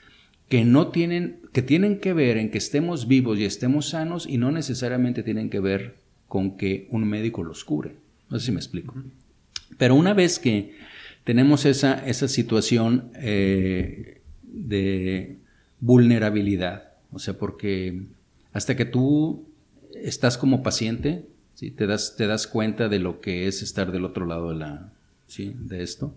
que 0.50 0.66
no 0.66 0.90
tienen, 0.90 1.40
que 1.52 1.62
tienen 1.62 2.00
que 2.00 2.14
ver 2.14 2.38
en 2.38 2.52
que 2.52 2.58
estemos 2.58 3.08
vivos 3.08 3.40
y 3.40 3.46
estemos 3.46 3.90
sanos 3.90 4.28
y 4.28 4.38
no 4.38 4.52
necesariamente 4.52 5.24
tienen 5.24 5.50
que 5.50 5.60
ver 5.60 5.96
con 6.28 6.58
que 6.58 6.88
un 6.90 7.08
médico 7.08 7.44
los 7.44 7.64
cure. 7.64 7.96
No 8.30 8.40
sé 8.40 8.48
si 8.48 8.52
me 8.52 8.60
explico. 8.60 8.96
Pero 9.78 9.96
una 9.96 10.14
vez 10.14 10.40
que 10.40 10.76
tenemos 11.24 11.66
esa, 11.66 12.06
esa 12.06 12.28
situación 12.28 13.12
eh, 13.16 14.22
de 14.44 15.38
vulnerabilidad, 15.80 16.94
o 17.12 17.20
sea, 17.20 17.38
porque 17.38 18.04
hasta 18.52 18.76
que 18.76 18.86
tú 18.86 19.46
estás 19.96 20.38
como 20.38 20.64
paciente, 20.64 21.26
te, 21.56 21.88
das, 21.88 22.16
te 22.16 22.28
das 22.28 22.48
cuenta 22.48 22.90
de 22.90 23.00
lo 23.00 23.22
que 23.22 23.48
es 23.48 23.62
estar 23.62 23.92
del 23.92 24.06
otro 24.06 24.26
lado 24.26 24.50
de, 24.50 24.56
la, 24.58 24.92
¿sí? 25.28 25.56
de 25.58 25.84
esto. 25.84 26.14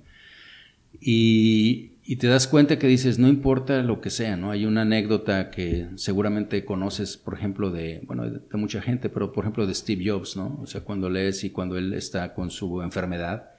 Y, 1.01 1.93
te 2.17 2.29
das 2.29 2.47
cuenta 2.47 2.79
que 2.79 2.87
dices, 2.87 3.19
no 3.19 3.29
importa 3.29 3.83
lo 3.83 4.01
que 4.01 4.11
sea, 4.11 4.37
¿no? 4.37 4.51
Hay 4.51 4.65
una 4.65 4.83
anécdota 4.83 5.51
que 5.51 5.89
seguramente 5.97 6.65
conoces, 6.65 7.17
por 7.17 7.35
ejemplo, 7.35 7.71
de, 7.71 8.01
bueno, 8.07 8.31
de, 8.31 8.39
de, 8.39 8.57
mucha 8.57 8.81
gente, 8.81 9.09
pero 9.09 9.33
por 9.33 9.45
ejemplo 9.45 9.67
de 9.67 9.75
Steve 9.75 10.09
Jobs, 10.09 10.37
¿no? 10.37 10.59
O 10.63 10.67
sea, 10.67 10.83
cuando 10.83 11.11
lees 11.11 11.43
y 11.45 11.51
cuando 11.51 11.77
él 11.77 11.93
está 11.93 12.33
con 12.33 12.51
su 12.51 12.81
enfermedad, 12.81 13.51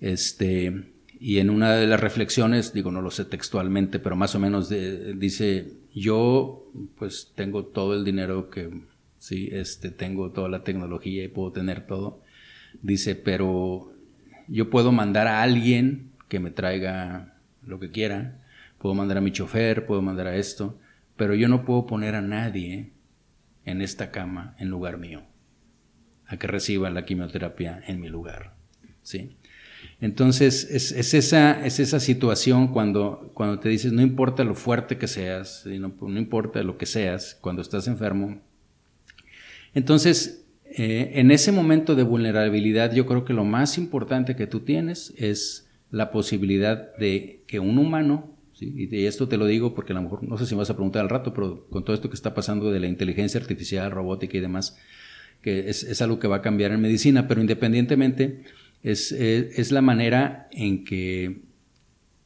este, 0.00 0.92
y 1.18 1.38
en 1.38 1.50
una 1.50 1.76
de 1.76 1.86
las 1.86 2.00
reflexiones, 2.00 2.72
digo, 2.72 2.90
no 2.90 3.00
lo 3.00 3.12
sé 3.12 3.24
textualmente, 3.24 4.00
pero 4.00 4.16
más 4.16 4.34
o 4.34 4.40
menos 4.40 4.68
dice, 4.68 5.72
yo 5.94 6.68
pues 6.98 7.30
tengo 7.36 7.64
todo 7.64 7.94
el 7.94 8.04
dinero 8.04 8.50
que, 8.50 8.68
sí, 9.22 9.48
este, 9.52 9.92
tengo 9.92 10.32
toda 10.32 10.48
la 10.48 10.64
tecnología 10.64 11.22
y 11.22 11.28
puedo 11.28 11.52
tener 11.52 11.86
todo. 11.86 12.22
Dice, 12.82 13.14
pero 13.14 13.92
yo 14.48 14.68
puedo 14.68 14.90
mandar 14.90 15.28
a 15.28 15.42
alguien 15.42 16.10
que 16.28 16.40
me 16.40 16.50
traiga 16.50 17.38
lo 17.64 17.78
que 17.78 17.92
quiera, 17.92 18.42
puedo 18.78 18.96
mandar 18.96 19.18
a 19.18 19.20
mi 19.20 19.30
chofer, 19.30 19.86
puedo 19.86 20.02
mandar 20.02 20.26
a 20.26 20.34
esto, 20.34 20.76
pero 21.16 21.36
yo 21.36 21.46
no 21.46 21.64
puedo 21.64 21.86
poner 21.86 22.16
a 22.16 22.20
nadie 22.20 22.90
en 23.64 23.80
esta 23.80 24.10
cama 24.10 24.56
en 24.58 24.70
lugar 24.70 24.98
mío, 24.98 25.22
a 26.26 26.36
que 26.36 26.48
reciba 26.48 26.90
la 26.90 27.04
quimioterapia 27.04 27.80
en 27.86 28.00
mi 28.00 28.08
lugar, 28.08 28.56
¿sí? 29.02 29.36
Entonces, 30.00 30.68
es, 30.68 31.14
esa, 31.14 31.64
es 31.64 31.78
esa 31.78 32.00
situación 32.00 32.72
cuando, 32.72 33.30
cuando 33.34 33.60
te 33.60 33.68
dices, 33.68 33.92
no 33.92 34.02
importa 34.02 34.42
lo 34.42 34.56
fuerte 34.56 34.98
que 34.98 35.06
seas, 35.06 35.64
no, 35.64 35.94
no 36.00 36.18
importa 36.18 36.60
lo 36.64 36.76
que 36.76 36.86
seas, 36.86 37.38
cuando 37.40 37.62
estás 37.62 37.86
enfermo. 37.86 38.42
Entonces, 39.74 40.44
eh, 40.66 41.12
en 41.14 41.30
ese 41.30 41.52
momento 41.52 41.94
de 41.94 42.02
vulnerabilidad, 42.02 42.94
yo 42.94 43.06
creo 43.06 43.24
que 43.24 43.32
lo 43.32 43.44
más 43.44 43.78
importante 43.78 44.36
que 44.36 44.46
tú 44.46 44.60
tienes 44.60 45.12
es 45.16 45.68
la 45.90 46.10
posibilidad 46.10 46.96
de 46.96 47.42
que 47.46 47.60
un 47.60 47.78
humano, 47.78 48.36
y 48.58 48.86
de 48.86 49.06
esto 49.06 49.28
te 49.28 49.36
lo 49.36 49.46
digo 49.46 49.74
porque 49.74 49.92
a 49.92 49.96
lo 49.96 50.02
mejor 50.02 50.22
no 50.22 50.38
sé 50.38 50.46
si 50.46 50.54
me 50.54 50.60
vas 50.60 50.70
a 50.70 50.74
preguntar 50.74 51.02
al 51.02 51.10
rato, 51.10 51.34
pero 51.34 51.66
con 51.68 51.84
todo 51.84 51.94
esto 51.94 52.08
que 52.08 52.14
está 52.14 52.32
pasando 52.32 52.70
de 52.70 52.80
la 52.80 52.86
inteligencia 52.86 53.40
artificial, 53.40 53.90
robótica 53.90 54.38
y 54.38 54.40
demás, 54.40 54.78
que 55.42 55.68
es, 55.68 55.82
es 55.82 56.00
algo 56.00 56.18
que 56.18 56.28
va 56.28 56.36
a 56.36 56.42
cambiar 56.42 56.72
en 56.72 56.80
medicina, 56.80 57.26
pero 57.26 57.40
independientemente, 57.40 58.44
es, 58.82 59.12
es, 59.12 59.70
la 59.70 59.80
manera 59.80 60.48
en 60.50 60.84
que, 60.84 61.42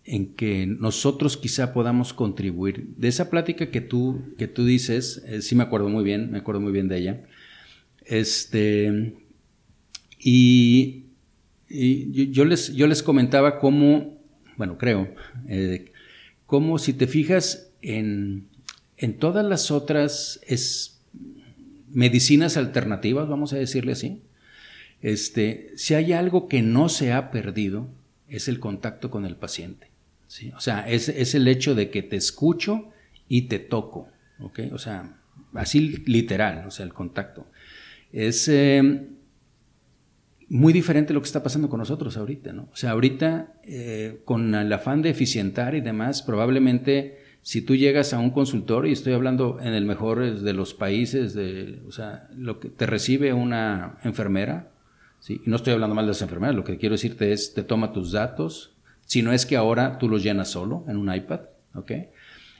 en 0.05 0.35
que 0.35 0.67
nosotros 0.67 1.37
quizá 1.37 1.73
podamos 1.73 2.13
contribuir. 2.13 2.95
De 2.97 3.09
esa 3.09 3.29
plática 3.31 3.71
que 3.71 3.81
tú, 3.81 4.23
que 4.39 4.49
tú 4.49 4.65
dices, 4.65 5.23
eh, 5.27 5.43
sí 5.43 5.55
me 5.55 5.65
acuerdo 5.65 5.89
muy 5.89 6.05
bien, 6.05 6.31
me 6.31 6.39
acuerdo 6.39 6.61
muy 6.61 6.73
bien 6.73 6.89
de 6.89 6.99
ella. 6.99 7.25
Este, 8.07 9.15
y, 10.19 11.07
y 11.69 12.31
yo, 12.31 12.45
les, 12.45 12.73
yo 12.75 12.87
les 12.87 13.03
comentaba 13.03 13.59
cómo, 13.59 14.19
bueno, 14.57 14.79
creo, 14.79 15.13
eh, 15.49 15.93
cómo 16.47 16.79
si 16.79 16.93
te 16.93 17.07
fijas 17.07 17.71
en, 17.83 18.49
en 18.97 19.19
todas 19.19 19.45
las 19.45 19.71
otras 19.71 20.41
es, 20.47 21.01
medicinas 21.91 22.57
alternativas, 22.57 23.29
vamos 23.29 23.53
a 23.53 23.57
decirle 23.57 23.93
así, 23.93 24.23
este, 25.03 25.73
si 25.77 25.95
hay 25.95 26.13
algo 26.13 26.49
que 26.49 26.63
no 26.63 26.89
se 26.89 27.13
ha 27.13 27.31
perdido, 27.31 27.89
es 28.29 28.49
el 28.49 28.61
contacto 28.61 29.11
con 29.11 29.25
el 29.25 29.37
paciente. 29.37 29.91
¿sí? 30.27 30.53
O 30.57 30.61
sea, 30.61 30.89
es, 30.89 31.09
es, 31.09 31.35
el 31.35 31.47
hecho 31.49 31.75
de 31.75 31.91
que 31.91 32.03
te 32.03 32.17
escucho 32.17 32.91
y 33.29 33.43
te 33.43 33.59
toco. 33.59 34.09
¿okay? 34.41 34.71
O 34.73 34.79
sea, 34.79 35.17
así 35.55 35.81
literal, 36.07 36.67
o 36.67 36.71
sea, 36.71 36.85
el 36.85 36.93
contacto. 36.93 37.47
Es 38.13 38.49
eh, 38.49 39.09
muy 40.49 40.73
diferente 40.73 41.13
lo 41.13 41.21
que 41.21 41.27
está 41.27 41.43
pasando 41.43 41.69
con 41.69 41.79
nosotros 41.79 42.17
ahorita. 42.17 42.53
¿no? 42.53 42.69
O 42.73 42.77
sea, 42.77 42.93
ahorita, 42.93 43.55
eh, 43.65 44.21
con 44.25 44.55
el 44.55 44.73
afán 44.73 45.03
de 45.03 45.11
eficientar 45.11 45.75
y 45.75 45.81
demás, 45.81 46.23
probablemente 46.23 47.27
si 47.47 47.63
tú 47.63 47.77
llegas 47.77 48.13
a 48.13 48.19
un 48.19 48.31
consultorio, 48.31 48.91
y 48.91 48.93
estoy 48.93 49.13
hablando 49.13 49.59
en 49.61 49.73
el 49.73 49.85
mejor 49.85 50.41
de 50.41 50.53
los 50.53 50.75
países, 50.75 51.33
de, 51.33 51.81
o 51.87 51.93
sea, 51.93 52.29
lo 52.37 52.59
que 52.59 52.71
te 52.71 52.87
recibe 52.87 53.33
una 53.33 53.99
enfermera, 54.03 54.73
y 55.29 55.41
no 55.47 55.55
estoy 55.55 55.73
hablando 55.73 55.95
mal 55.95 56.07
de 56.07 56.11
las 56.11 56.23
enfermeras, 56.23 56.57
lo 56.57 56.65
que 56.65 56.77
quiero 56.77 56.95
decirte 56.95 57.33
es, 57.33 57.55
te 57.55 57.63
toma 57.63 57.93
tus 57.93 58.11
datos, 58.11 58.75
si 59.05 59.23
no 59.23 59.33
es 59.33 59.47
que 59.47 59.57
ahora 59.57 59.99
tú 59.99 60.09
los 60.09 60.25
llenas 60.25 60.49
solo 60.51 60.85
en 60.89 60.97
un 60.97 61.15
iPad, 61.15 61.43
¿ok? 61.77 61.93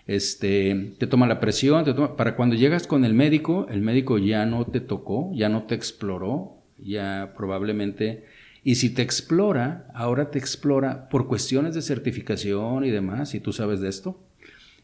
Este, 0.07 0.95
te 0.99 1.07
toma 1.07 1.27
la 1.27 1.41
presión, 1.41 1.85
para 2.17 2.37
cuando 2.37 2.55
llegas 2.55 2.87
con 2.87 3.05
el 3.05 3.15
médico, 3.15 3.67
el 3.69 3.81
médico 3.81 4.19
ya 4.19 4.47
no 4.47 4.65
te 4.65 4.81
tocó, 4.81 5.33
ya 5.35 5.49
no 5.49 5.65
te 5.65 5.75
exploró, 5.75 6.63
ya 6.79 7.33
probablemente, 7.37 8.25
y 8.63 8.77
si 8.77 8.91
te 8.95 9.03
explora, 9.03 9.89
ahora 9.95 10.31
te 10.31 10.39
explora 10.39 11.09
por 11.09 11.27
cuestiones 11.27 11.75
de 11.75 11.83
certificación 11.83 12.85
y 12.85 12.91
demás, 12.91 13.35
y 13.35 13.41
tú 13.41 13.53
sabes 13.53 13.81
de 13.81 13.89
esto, 13.89 14.21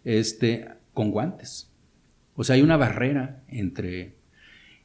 este, 0.05 0.69
con 0.93 1.11
guantes. 1.13 1.71
O 2.35 2.43
sea, 2.43 2.57
hay 2.57 2.63
una 2.63 2.77
barrera 2.77 3.43
entre 3.49 4.15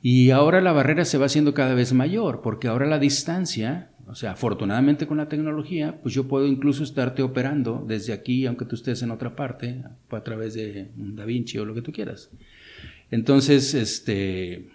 y 0.02 0.30
ahora 0.30 0.62
la 0.62 0.72
barrera 0.72 1.06
se 1.06 1.18
va 1.18 1.26
haciendo 1.26 1.54
cada 1.54 1.74
vez 1.74 1.94
mayor, 1.94 2.42
porque 2.42 2.68
ahora 2.68 2.86
la 2.86 3.00
distancia, 3.00 3.90
o 4.08 4.16
sea, 4.16 4.32
afortunadamente 4.32 5.06
con 5.06 5.18
la 5.18 5.28
tecnología, 5.28 6.00
pues 6.02 6.16
yo 6.16 6.28
puedo 6.28 6.48
incluso 6.48 6.84
estarte 6.84 7.22
operando 7.22 7.84
desde 7.86 8.14
aquí, 8.14 8.46
aunque 8.46 8.66
tú 8.66 8.76
estés 8.76 9.02
en 9.02 9.12
otra 9.12 9.36
parte, 9.36 9.84
a 10.10 10.22
través 10.22 10.54
de 10.54 10.92
un 10.98 11.16
Da 11.16 11.26
Vinci 11.26 11.58
o 11.58 11.66
lo 11.66 11.74
que 11.74 11.82
tú 11.82 11.92
quieras. 11.92 12.30
Entonces, 13.12 13.74
este, 13.74 14.70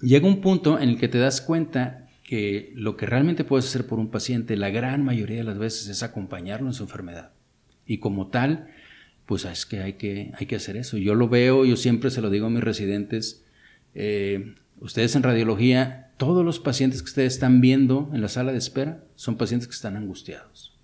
llega 0.00 0.28
un 0.28 0.40
punto 0.40 0.78
en 0.78 0.90
el 0.90 0.98
que 0.98 1.08
te 1.08 1.18
das 1.18 1.40
cuenta 1.40 2.08
que 2.22 2.72
lo 2.76 2.96
que 2.96 3.06
realmente 3.06 3.42
puedes 3.42 3.66
hacer 3.66 3.86
por 3.86 3.98
un 3.98 4.08
paciente, 4.08 4.56
la 4.56 4.70
gran 4.70 5.04
mayoría 5.04 5.38
de 5.38 5.44
las 5.44 5.58
veces, 5.58 5.88
es 5.88 6.02
acompañarlo 6.04 6.68
en 6.68 6.74
su 6.74 6.84
enfermedad. 6.84 7.32
Y 7.86 7.98
como 7.98 8.28
tal, 8.28 8.68
pues 9.26 9.46
es 9.46 9.66
que 9.66 9.80
hay 9.80 9.94
que, 9.94 10.30
hay 10.38 10.46
que 10.46 10.56
hacer 10.56 10.76
eso. 10.76 10.96
Yo 10.96 11.14
lo 11.16 11.28
veo, 11.28 11.64
yo 11.64 11.76
siempre 11.76 12.10
se 12.10 12.20
lo 12.20 12.30
digo 12.30 12.46
a 12.46 12.50
mis 12.50 12.62
residentes, 12.62 13.44
eh, 13.94 14.54
ustedes 14.80 15.16
en 15.16 15.24
radiología, 15.24 16.07
todos 16.18 16.44
los 16.44 16.58
pacientes 16.58 17.00
que 17.00 17.06
ustedes 17.06 17.34
están 17.34 17.60
viendo 17.60 18.10
en 18.12 18.20
la 18.20 18.28
sala 18.28 18.52
de 18.52 18.58
espera 18.58 19.04
son 19.14 19.36
pacientes 19.36 19.68
que 19.68 19.74
están 19.74 19.96
angustiados. 19.96 20.76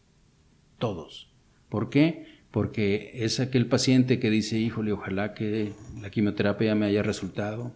Todos. 0.78 1.28
¿Por 1.68 1.90
qué? 1.90 2.26
Porque 2.52 3.10
es 3.14 3.40
aquel 3.40 3.66
paciente 3.66 4.20
que 4.20 4.30
dice, 4.30 4.58
híjole, 4.58 4.92
ojalá 4.92 5.34
que 5.34 5.72
la 6.00 6.10
quimioterapia 6.10 6.76
me 6.76 6.86
haya 6.86 7.02
resultado. 7.02 7.74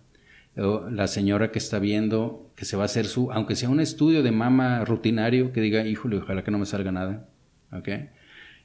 O 0.57 0.88
la 0.88 1.09
señora 1.09 1.51
que 1.51 1.59
está 1.59 1.81
viendo 1.81 2.53
que 2.55 2.64
se 2.64 2.77
va 2.77 2.85
a 2.85 2.87
hacer 2.87 3.07
su, 3.07 3.33
aunque 3.33 3.57
sea 3.57 3.68
un 3.68 3.81
estudio 3.81 4.23
de 4.23 4.31
mama 4.31 4.85
rutinario, 4.85 5.53
que 5.53 5.61
diga, 5.61 5.85
híjole, 5.85 6.18
ojalá 6.18 6.44
que 6.44 6.53
no 6.53 6.59
me 6.59 6.66
salga 6.66 6.92
nada. 6.92 7.29
¿Okay? 7.73 8.11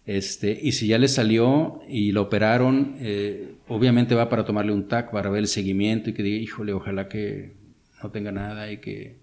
Este, 0.06 0.60
y 0.62 0.73
si 0.73 0.86
ya 0.88 0.99
le 0.99 1.08
salió 1.08 1.82
y 1.88 2.12
lo 2.12 2.21
operaron, 2.23 2.95
eh, 2.99 3.56
obviamente 3.67 4.13
va 4.13 4.29
para 4.29 4.45
tomarle 4.45 4.71
un 4.71 4.88
TAC, 4.88 5.12
para 5.12 5.32
ver 5.32 5.39
el 5.39 5.47
seguimiento 5.47 6.12
y 6.12 6.13
que 6.13 6.21
diga, 6.21 6.38
híjole, 6.38 6.73
ojalá 6.73 7.10
que 7.10 7.62
no 8.03 8.11
tenga 8.11 8.31
nada 8.31 8.71
y 8.71 8.77
que... 8.77 9.21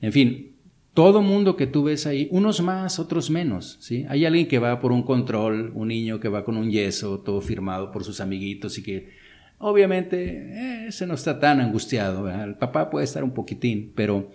En 0.00 0.12
fin, 0.12 0.56
todo 0.94 1.22
mundo 1.22 1.56
que 1.56 1.66
tú 1.66 1.84
ves 1.84 2.06
ahí, 2.06 2.28
unos 2.30 2.60
más, 2.62 2.98
otros 2.98 3.30
menos, 3.30 3.78
¿sí? 3.80 4.06
Hay 4.08 4.24
alguien 4.24 4.48
que 4.48 4.58
va 4.58 4.80
por 4.80 4.92
un 4.92 5.02
control, 5.02 5.72
un 5.74 5.88
niño 5.88 6.20
que 6.20 6.28
va 6.28 6.44
con 6.44 6.56
un 6.56 6.70
yeso, 6.70 7.20
todo 7.20 7.40
firmado 7.40 7.92
por 7.92 8.04
sus 8.04 8.20
amiguitos 8.20 8.78
y 8.78 8.82
que 8.82 9.10
obviamente 9.58 10.26
eh, 10.26 10.86
ese 10.88 11.06
no 11.06 11.14
está 11.14 11.38
tan 11.38 11.60
angustiado, 11.60 12.28
el 12.28 12.56
papá 12.56 12.90
puede 12.90 13.04
estar 13.04 13.22
un 13.22 13.32
poquitín, 13.32 13.92
pero, 13.94 14.32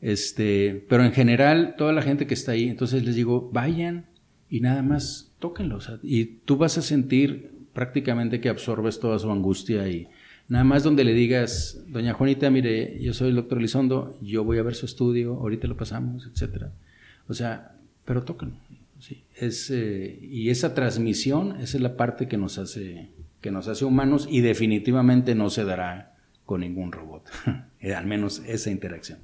este, 0.00 0.84
pero 0.88 1.04
en 1.04 1.12
general 1.12 1.74
toda 1.78 1.92
la 1.92 2.02
gente 2.02 2.26
que 2.26 2.34
está 2.34 2.52
ahí, 2.52 2.68
entonces 2.68 3.04
les 3.04 3.14
digo, 3.14 3.50
vayan 3.52 4.06
y 4.50 4.60
nada 4.60 4.82
más 4.82 5.32
tóquenlo. 5.38 5.78
y 6.02 6.24
tú 6.24 6.56
vas 6.56 6.76
a 6.76 6.82
sentir 6.82 7.50
prácticamente 7.72 8.40
que 8.40 8.48
absorbes 8.48 9.00
toda 9.00 9.18
su 9.18 9.30
angustia 9.30 9.88
y 9.88 10.06
nada 10.48 10.64
más 10.64 10.82
donde 10.82 11.04
le 11.04 11.12
digas, 11.12 11.82
doña 11.88 12.14
Juanita, 12.14 12.50
mire, 12.50 12.98
yo 13.00 13.14
soy 13.14 13.28
el 13.28 13.36
doctor 13.36 13.58
Elizondo, 13.58 14.18
yo 14.22 14.44
voy 14.44 14.58
a 14.58 14.62
ver 14.62 14.74
su 14.74 14.86
estudio, 14.86 15.34
ahorita 15.34 15.66
lo 15.68 15.76
pasamos, 15.76 16.28
etcétera. 16.30 16.72
O 17.28 17.34
sea, 17.34 17.76
pero 18.04 18.22
tóquenlo. 18.22 18.56
Sí, 18.98 19.24
es, 19.36 19.70
eh, 19.70 20.18
y 20.22 20.50
esa 20.50 20.74
transmisión, 20.74 21.60
esa 21.60 21.76
es 21.76 21.82
la 21.82 21.96
parte 21.96 22.28
que 22.28 22.36
nos 22.36 22.58
hace 22.58 23.10
que 23.44 23.50
nos 23.50 23.68
hace 23.68 23.84
humanos 23.84 24.26
y 24.30 24.40
definitivamente 24.40 25.34
no 25.34 25.50
se 25.50 25.64
dará 25.64 26.14
con 26.46 26.62
ningún 26.62 26.90
robot. 26.92 27.24
Eh, 27.84 27.94
al 27.94 28.06
menos 28.06 28.40
esa 28.46 28.70
interacción. 28.70 29.18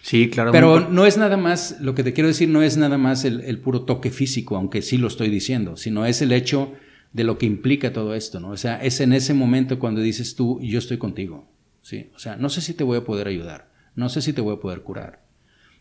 Sí, 0.00 0.28
claro. 0.28 0.50
Pero 0.50 0.90
no 0.90 1.06
es 1.06 1.18
nada 1.18 1.36
más, 1.36 1.80
lo 1.80 1.94
que 1.94 2.02
te 2.02 2.12
quiero 2.12 2.26
decir 2.26 2.48
no 2.48 2.60
es 2.60 2.76
nada 2.76 2.98
más 2.98 3.24
el, 3.24 3.60
puro 3.60 3.82
toque 3.82 4.10
físico, 4.10 4.56
aunque 4.56 4.82
sí 4.82 4.98
lo 4.98 5.06
estoy 5.06 5.28
diciendo, 5.28 5.76
sino 5.76 6.04
es 6.04 6.20
el 6.20 6.32
hecho 6.32 6.72
de 7.12 7.24
lo 7.24 7.38
que 7.38 7.46
implica 7.46 7.92
todo 7.92 8.14
esto, 8.14 8.40
¿no? 8.40 8.50
O 8.50 8.56
sea, 8.56 8.82
es 8.82 9.00
en 9.00 9.12
ese 9.12 9.34
momento 9.34 9.78
cuando 9.78 10.00
dices 10.00 10.34
tú, 10.34 10.60
yo 10.62 10.78
estoy 10.78 10.98
contigo, 10.98 11.48
¿sí? 11.82 12.10
O 12.14 12.18
sea, 12.18 12.36
no 12.36 12.48
sé 12.48 12.60
si 12.60 12.74
te 12.74 12.84
voy 12.84 12.98
a 12.98 13.04
poder 13.04 13.28
ayudar, 13.28 13.70
no 13.94 14.08
sé 14.08 14.22
si 14.22 14.32
te 14.32 14.40
voy 14.40 14.56
a 14.56 14.60
poder 14.60 14.82
curar, 14.82 15.22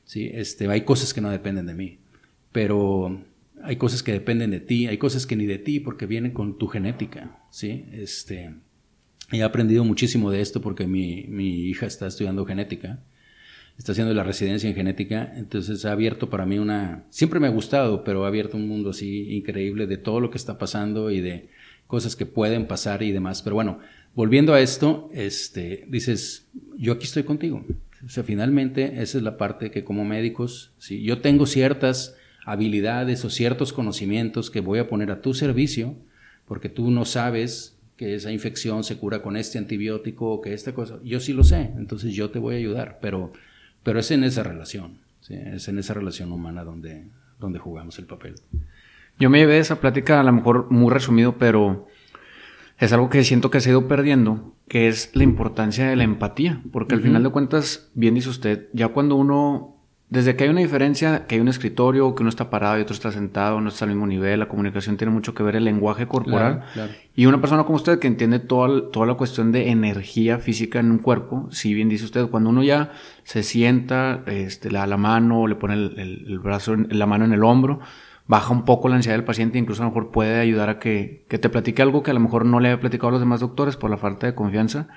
¿sí? 0.03 0.29
Este, 0.33 0.67
hay 0.67 0.81
cosas 0.81 1.13
que 1.13 1.21
no 1.21 1.29
dependen 1.29 1.65
de 1.65 1.73
mí, 1.73 1.99
pero 2.51 3.23
hay 3.63 3.77
cosas 3.77 4.03
que 4.03 4.11
dependen 4.11 4.51
de 4.51 4.59
ti, 4.59 4.87
hay 4.87 4.97
cosas 4.97 5.25
que 5.25 5.35
ni 5.35 5.45
de 5.45 5.57
ti 5.57 5.79
porque 5.79 6.05
vienen 6.05 6.31
con 6.31 6.57
tu 6.57 6.67
genética, 6.67 7.39
¿sí? 7.49 7.85
Este, 7.93 8.53
he 9.31 9.43
aprendido 9.43 9.85
muchísimo 9.85 10.31
de 10.31 10.41
esto 10.41 10.61
porque 10.61 10.87
mi, 10.87 11.25
mi 11.29 11.67
hija 11.67 11.85
está 11.85 12.07
estudiando 12.07 12.45
genética, 12.45 12.99
está 13.81 13.93
haciendo 13.93 14.13
la 14.13 14.23
residencia 14.23 14.69
en 14.69 14.75
genética, 14.75 15.33
entonces 15.35 15.85
ha 15.85 15.91
abierto 15.91 16.29
para 16.29 16.45
mí 16.45 16.59
una, 16.59 17.03
siempre 17.09 17.39
me 17.39 17.47
ha 17.47 17.49
gustado, 17.49 18.03
pero 18.03 18.25
ha 18.25 18.27
abierto 18.27 18.55
un 18.55 18.67
mundo 18.67 18.91
así 18.91 19.35
increíble 19.35 19.87
de 19.87 19.97
todo 19.97 20.19
lo 20.19 20.29
que 20.29 20.37
está 20.37 20.59
pasando 20.59 21.09
y 21.09 21.19
de 21.19 21.49
cosas 21.87 22.15
que 22.15 22.27
pueden 22.27 22.67
pasar 22.67 23.01
y 23.01 23.11
demás. 23.11 23.41
Pero 23.41 23.55
bueno, 23.55 23.79
volviendo 24.13 24.53
a 24.53 24.61
esto, 24.61 25.09
este, 25.13 25.85
dices, 25.87 26.47
yo 26.77 26.93
aquí 26.93 27.05
estoy 27.05 27.23
contigo. 27.23 27.65
O 28.05 28.09
sea, 28.09 28.23
finalmente 28.23 29.01
esa 29.01 29.17
es 29.17 29.23
la 29.23 29.35
parte 29.35 29.71
que 29.71 29.83
como 29.83 30.05
médicos, 30.05 30.73
si 30.77 31.01
yo 31.01 31.21
tengo 31.21 31.47
ciertas 31.47 32.15
habilidades 32.45 33.25
o 33.25 33.31
ciertos 33.31 33.73
conocimientos 33.73 34.51
que 34.51 34.61
voy 34.61 34.77
a 34.77 34.87
poner 34.87 35.09
a 35.09 35.23
tu 35.23 35.33
servicio, 35.33 35.95
porque 36.45 36.69
tú 36.69 36.91
no 36.91 37.03
sabes 37.05 37.79
que 37.97 38.13
esa 38.13 38.31
infección 38.31 38.83
se 38.83 38.97
cura 38.97 39.23
con 39.23 39.37
este 39.37 39.57
antibiótico 39.57 40.31
o 40.33 40.39
que 40.39 40.53
esta 40.53 40.75
cosa. 40.75 40.99
Yo 41.03 41.19
sí 41.19 41.33
lo 41.33 41.43
sé, 41.43 41.71
entonces 41.77 42.13
yo 42.13 42.29
te 42.29 42.37
voy 42.37 42.53
a 42.53 42.59
ayudar, 42.59 42.99
pero, 43.01 43.33
pero 43.83 43.99
es 43.99 44.11
en 44.11 44.23
esa 44.23 44.43
relación, 44.43 44.99
es 45.29 45.67
en 45.67 45.79
esa 45.79 45.93
relación 45.93 46.31
humana 46.31 46.63
donde, 46.63 47.07
donde 47.39 47.59
jugamos 47.59 47.97
el 47.99 48.05
papel. 48.05 48.35
Yo 49.19 49.29
me 49.29 49.39
llevé 49.39 49.59
esa 49.59 49.79
plática 49.79 50.19
a 50.19 50.23
lo 50.23 50.33
mejor 50.33 50.71
muy 50.71 50.91
resumido, 50.91 51.37
pero 51.37 51.87
es 52.79 52.93
algo 52.93 53.09
que 53.09 53.23
siento 53.23 53.51
que 53.51 53.61
se 53.61 53.69
ha 53.69 53.73
ido 53.73 53.87
perdiendo, 53.87 54.55
que 54.67 54.87
es 54.87 55.15
la 55.15 55.23
importancia 55.23 55.87
de 55.87 55.95
la 55.95 56.03
empatía, 56.03 56.61
porque 56.71 56.95
al 56.95 57.01
final 57.01 57.23
de 57.23 57.29
cuentas, 57.29 57.91
bien 57.93 58.15
dice 58.15 58.29
usted, 58.29 58.69
ya 58.73 58.87
cuando 58.87 59.15
uno 59.15 59.80
desde 60.11 60.35
que 60.35 60.43
hay 60.43 60.49
una 60.49 60.59
diferencia, 60.59 61.25
que 61.25 61.35
hay 61.35 61.41
un 61.41 61.47
escritorio, 61.47 62.13
que 62.15 62.21
uno 62.21 62.29
está 62.29 62.49
parado 62.49 62.77
y 62.77 62.81
otro 62.81 62.93
está 62.93 63.13
sentado, 63.13 63.61
no 63.61 63.69
está 63.69 63.85
al 63.85 63.91
mismo 63.91 64.05
nivel, 64.05 64.39
la 64.39 64.49
comunicación 64.49 64.97
tiene 64.97 65.13
mucho 65.13 65.33
que 65.33 65.41
ver 65.41 65.55
el 65.55 65.63
lenguaje 65.63 66.05
corporal. 66.05 66.65
Y 67.15 67.27
una 67.27 67.39
persona 67.39 67.63
como 67.63 67.77
usted 67.77 67.97
que 67.97 68.07
entiende 68.07 68.39
toda, 68.39 68.91
toda 68.91 69.05
la 69.05 69.13
cuestión 69.13 69.53
de 69.53 69.69
energía 69.69 70.37
física 70.37 70.81
en 70.81 70.91
un 70.91 70.97
cuerpo, 70.97 71.47
si 71.51 71.73
bien 71.73 71.87
dice 71.87 72.03
usted, 72.03 72.27
cuando 72.27 72.49
uno 72.49 72.61
ya 72.61 72.91
se 73.23 73.41
sienta, 73.41 74.23
este, 74.25 74.69
le 74.69 74.79
da 74.79 74.85
la 74.85 74.97
mano, 74.97 75.47
le 75.47 75.55
pone 75.55 75.75
el, 75.75 76.39
brazo, 76.43 76.75
la 76.75 77.05
mano 77.05 77.23
en 77.23 77.31
el 77.31 77.45
hombro, 77.45 77.79
baja 78.27 78.51
un 78.51 78.65
poco 78.65 78.89
la 78.89 78.97
ansiedad 78.97 79.15
del 79.15 79.23
paciente 79.23 79.59
e 79.59 79.61
incluso 79.61 79.81
a 79.81 79.85
lo 79.85 79.91
mejor 79.91 80.11
puede 80.11 80.41
ayudar 80.41 80.67
a 80.67 80.77
que, 80.77 81.23
que 81.29 81.39
te 81.39 81.47
platique 81.47 81.81
algo 81.81 82.03
que 82.03 82.11
a 82.11 82.13
lo 82.13 82.19
mejor 82.19 82.45
no 82.45 82.59
le 82.59 82.67
haya 82.67 82.81
platicado 82.81 83.07
a 83.07 83.11
los 83.11 83.21
demás 83.21 83.39
doctores 83.39 83.77
por 83.77 83.89
la 83.89 83.95
falta 83.95 84.27
de 84.27 84.35
confianza 84.35 84.89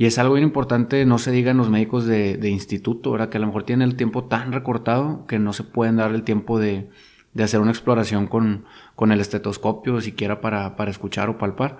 y 0.00 0.06
es 0.06 0.16
algo 0.18 0.34
bien 0.34 0.44
importante, 0.44 1.04
no 1.04 1.18
se 1.18 1.32
digan 1.32 1.56
los 1.56 1.70
médicos 1.70 2.06
de, 2.06 2.38
instituto, 2.48 3.10
¿verdad? 3.10 3.30
Que 3.30 3.38
a 3.38 3.40
lo 3.40 3.48
mejor 3.48 3.64
tienen 3.64 3.88
el 3.88 3.96
tiempo 3.96 4.24
tan 4.24 4.52
recortado 4.52 5.26
que 5.26 5.40
no 5.40 5.52
se 5.52 5.64
pueden 5.64 5.96
dar 5.96 6.14
el 6.14 6.22
tiempo 6.22 6.60
de, 6.60 6.88
hacer 7.36 7.58
una 7.58 7.72
exploración 7.72 8.28
con, 8.28 8.64
con, 8.94 9.10
el 9.10 9.20
estetoscopio, 9.20 10.00
siquiera 10.00 10.40
para, 10.40 10.76
para 10.76 10.92
escuchar 10.92 11.28
o 11.30 11.36
palpar. 11.36 11.78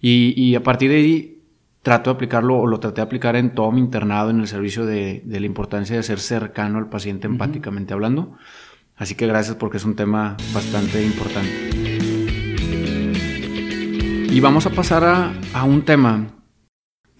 Y, 0.00 0.56
a 0.56 0.64
partir 0.64 0.90
de 0.90 0.96
ahí 0.96 1.42
trato 1.82 2.10
de 2.10 2.16
aplicarlo 2.16 2.58
o 2.58 2.66
lo 2.66 2.80
traté 2.80 2.96
de 2.96 3.02
aplicar 3.02 3.36
en 3.36 3.54
todo 3.54 3.70
mi 3.70 3.80
internado 3.80 4.30
en 4.30 4.40
el 4.40 4.48
servicio 4.48 4.84
de, 4.84 5.22
la 5.24 5.46
importancia 5.46 5.94
de 5.94 6.02
ser 6.02 6.18
cercano 6.18 6.80
al 6.80 6.88
paciente 6.88 7.28
empáticamente 7.28 7.94
hablando. 7.94 8.36
Así 8.96 9.14
que 9.14 9.28
gracias 9.28 9.54
porque 9.54 9.76
es 9.76 9.84
un 9.84 9.94
tema 9.94 10.36
bastante 10.52 11.00
importante. 11.00 11.70
Y 14.32 14.40
vamos 14.40 14.66
a 14.66 14.70
pasar 14.70 15.04
a, 15.04 15.32
a 15.54 15.62
un 15.62 15.82
tema 15.82 16.41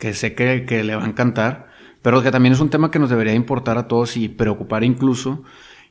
que 0.02 0.14
sé 0.14 0.34
que, 0.34 0.82
le 0.82 0.96
va 0.96 1.04
a 1.04 1.06
encantar, 1.06 1.68
pero 2.02 2.24
que 2.24 2.32
también 2.32 2.52
es 2.52 2.58
un 2.58 2.70
tema 2.70 2.90
que 2.90 2.98
nos 2.98 3.08
debería 3.08 3.34
importar 3.34 3.78
a 3.78 3.86
todos 3.86 4.16
y 4.16 4.28
preocupar 4.28 4.82
incluso. 4.82 5.44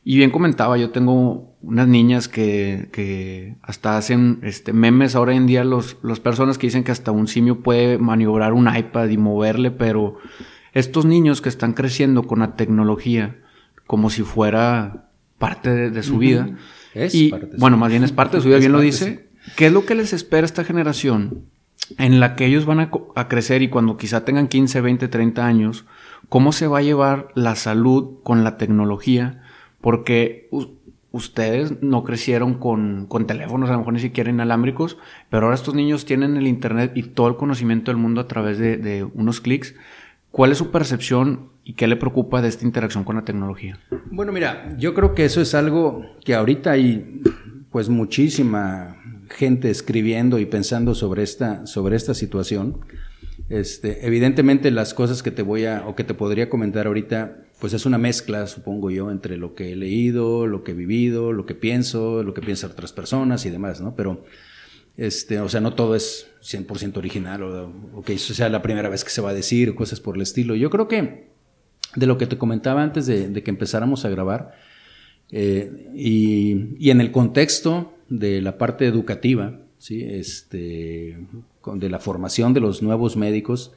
Y 0.03 0.17
bien 0.17 0.31
comentaba, 0.31 0.77
yo 0.77 0.89
tengo 0.89 1.55
unas 1.61 1.87
niñas 1.87 2.27
que, 2.27 2.89
que 2.91 3.55
hasta 3.61 3.95
hacen 3.95 4.39
este, 4.43 4.73
memes 4.73 5.15
ahora 5.15 5.33
en 5.33 5.47
día, 5.47 5.63
los, 5.63 5.95
las 6.03 6.19
personas 6.19 6.57
que 6.57 6.67
dicen 6.67 6.83
que 6.83 6.91
hasta 6.91 7.11
un 7.11 7.29
simio 7.29 7.61
puede 7.61 7.99
maniobrar 7.99 8.51
un 8.51 8.67
iPad 8.67 9.07
y 9.07 9.15
moverle, 9.15 9.71
pero 9.71 10.17
estos 10.73 11.05
niños 11.05 11.39
que 11.39 11.47
están 11.47 11.71
creciendo 11.71 12.23
con 12.23 12.39
la 12.39 12.57
tecnología 12.57 13.37
como 13.87 14.09
si 14.09 14.23
fuera 14.23 15.09
parte 15.37 15.89
de, 15.89 16.03
su 16.03 16.17
vida, 16.17 16.49
es 16.93 17.15
y 17.15 17.33
bueno, 17.57 17.77
más 17.77 17.89
bien 17.89 18.03
es 18.03 18.11
parte 18.11 18.35
de 18.37 18.43
su 18.43 18.49
vida, 18.49 18.57
bien 18.59 18.73
lo 18.73 18.81
dice, 18.81 19.29
¿qué 19.55 19.67
es 19.67 19.71
lo 19.71 19.85
que 19.85 19.95
les 19.95 20.11
espera 20.11 20.41
a 20.41 20.45
esta 20.47 20.65
generación? 20.65 21.45
En 21.97 22.19
la 22.19 22.35
que 22.35 22.45
ellos 22.45 22.65
van 22.65 22.79
a, 22.79 23.27
crecer 23.27 23.61
y 23.61 23.69
cuando 23.69 23.97
quizá 23.97 24.25
tengan 24.25 24.47
15, 24.47 24.81
20, 24.81 25.07
30 25.07 25.45
años, 25.45 25.85
cómo 26.29 26.51
se 26.51 26.67
va 26.67 26.79
a 26.79 26.83
llevar 26.83 27.29
la 27.35 27.55
salud 27.55 28.19
con 28.23 28.43
la 28.43 28.57
tecnología, 28.57 29.43
porque 29.81 30.49
ustedes 31.11 31.81
no 31.81 32.03
crecieron 32.03 32.55
con, 32.55 33.07
teléfonos, 33.27 33.69
a 33.69 33.73
lo 33.73 33.79
mejor 33.79 33.93
ni 33.93 33.99
siquiera 33.99 34.29
inalámbricos, 34.29 34.97
pero 35.29 35.45
ahora 35.45 35.55
estos 35.55 35.75
niños 35.75 36.05
tienen 36.05 36.37
el 36.37 36.47
Internet 36.47 36.93
y 36.95 37.03
todo 37.03 37.27
el 37.27 37.35
conocimiento 37.35 37.91
del 37.91 37.97
mundo 37.97 38.21
a 38.21 38.27
través 38.27 38.57
de, 38.57 38.77
de 38.77 39.03
unos 39.03 39.41
clics. 39.41 39.75
¿Cuál 40.31 40.53
es 40.53 40.57
su 40.57 40.71
percepción 40.71 41.49
y 41.65 41.73
qué 41.73 41.87
le 41.87 41.97
preocupa 41.97 42.41
de 42.41 42.47
esta 42.47 42.65
interacción 42.65 43.03
con 43.03 43.17
la 43.17 43.25
tecnología? 43.25 43.79
Bueno, 44.09 44.31
mira, 44.31 44.75
yo 44.77 44.93
creo 44.93 45.13
que 45.13 45.25
eso 45.25 45.41
es 45.41 45.53
algo 45.53 46.05
que 46.23 46.35
ahorita 46.35 46.71
hay 46.71 47.21
pues 47.71 47.89
muchísima 47.89 49.00
gente 49.31 49.69
escribiendo 49.69 50.39
y 50.39 50.45
pensando 50.45 50.93
sobre 50.93 51.23
esta, 51.23 51.65
sobre 51.65 51.95
esta 51.95 52.13
situación. 52.13 52.81
Este, 53.49 54.05
evidentemente 54.05 54.71
las 54.71 54.93
cosas 54.93 55.23
que 55.23 55.31
te 55.31 55.41
voy 55.41 55.65
a, 55.65 55.85
o 55.87 55.95
que 55.95 56.03
te 56.03 56.13
podría 56.13 56.49
comentar 56.49 56.87
ahorita, 56.87 57.43
pues 57.59 57.73
es 57.73 57.85
una 57.85 57.97
mezcla, 57.97 58.47
supongo 58.47 58.91
yo, 58.91 59.11
entre 59.11 59.37
lo 59.37 59.55
que 59.55 59.73
he 59.73 59.75
leído, 59.75 60.47
lo 60.47 60.63
que 60.63 60.71
he 60.71 60.75
vivido, 60.75 61.33
lo 61.33 61.45
que 61.45 61.55
pienso, 61.55 62.23
lo 62.23 62.33
que 62.33 62.41
piensan 62.41 62.71
otras 62.71 62.93
personas 62.93 63.45
y 63.45 63.49
demás, 63.49 63.81
¿no? 63.81 63.95
Pero, 63.95 64.23
este, 64.97 65.39
o 65.39 65.49
sea, 65.49 65.59
no 65.59 65.73
todo 65.73 65.95
es 65.95 66.27
100% 66.41 66.97
original 66.97 67.43
o, 67.43 68.01
que 68.03 68.13
eso 68.13 68.33
sea 68.33 68.49
la 68.49 68.61
primera 68.61 68.89
vez 68.89 69.03
que 69.03 69.09
se 69.09 69.21
va 69.21 69.31
a 69.31 69.33
decir 69.33 69.69
o 69.69 69.75
cosas 69.75 69.99
por 69.99 70.15
el 70.15 70.21
estilo. 70.21 70.55
Yo 70.55 70.69
creo 70.69 70.87
que 70.87 71.31
de 71.95 72.05
lo 72.05 72.17
que 72.17 72.27
te 72.27 72.37
comentaba 72.37 72.83
antes 72.83 73.05
de, 73.05 73.43
que 73.43 73.51
empezáramos 73.51 74.05
a 74.05 74.09
grabar, 74.09 74.53
eh, 75.33 75.89
y, 75.93 76.75
y 76.77 76.89
en 76.89 76.99
el 76.99 77.11
contexto 77.11 77.93
de 78.11 78.41
la 78.41 78.57
parte 78.57 78.85
educativa, 78.85 79.61
¿sí? 79.77 80.03
este, 80.03 81.17
de 81.75 81.89
la 81.89 81.97
formación 81.97 82.53
de 82.53 82.59
los 82.59 82.83
nuevos 82.83 83.15
médicos, 83.15 83.71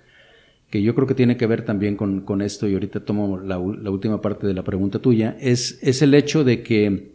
que 0.70 0.83
yo 0.83 0.97
creo 0.97 1.07
que 1.07 1.14
tiene 1.14 1.37
que 1.37 1.47
ver 1.47 1.64
también 1.64 1.97
con, 1.97 2.42
esto, 2.42 2.68
y 2.68 2.75
ahorita 2.75 3.05
tomo 3.05 3.38
la, 3.38 3.59
última 3.59 4.20
parte 4.20 4.47
de 4.47 4.55
la 4.55 4.64
pregunta 4.64 4.99
tuya, 4.99 5.37
es, 5.40 5.79
es 5.83 6.03
el 6.03 6.14
hecho 6.14 6.42
de 6.42 6.64
que, 6.64 7.12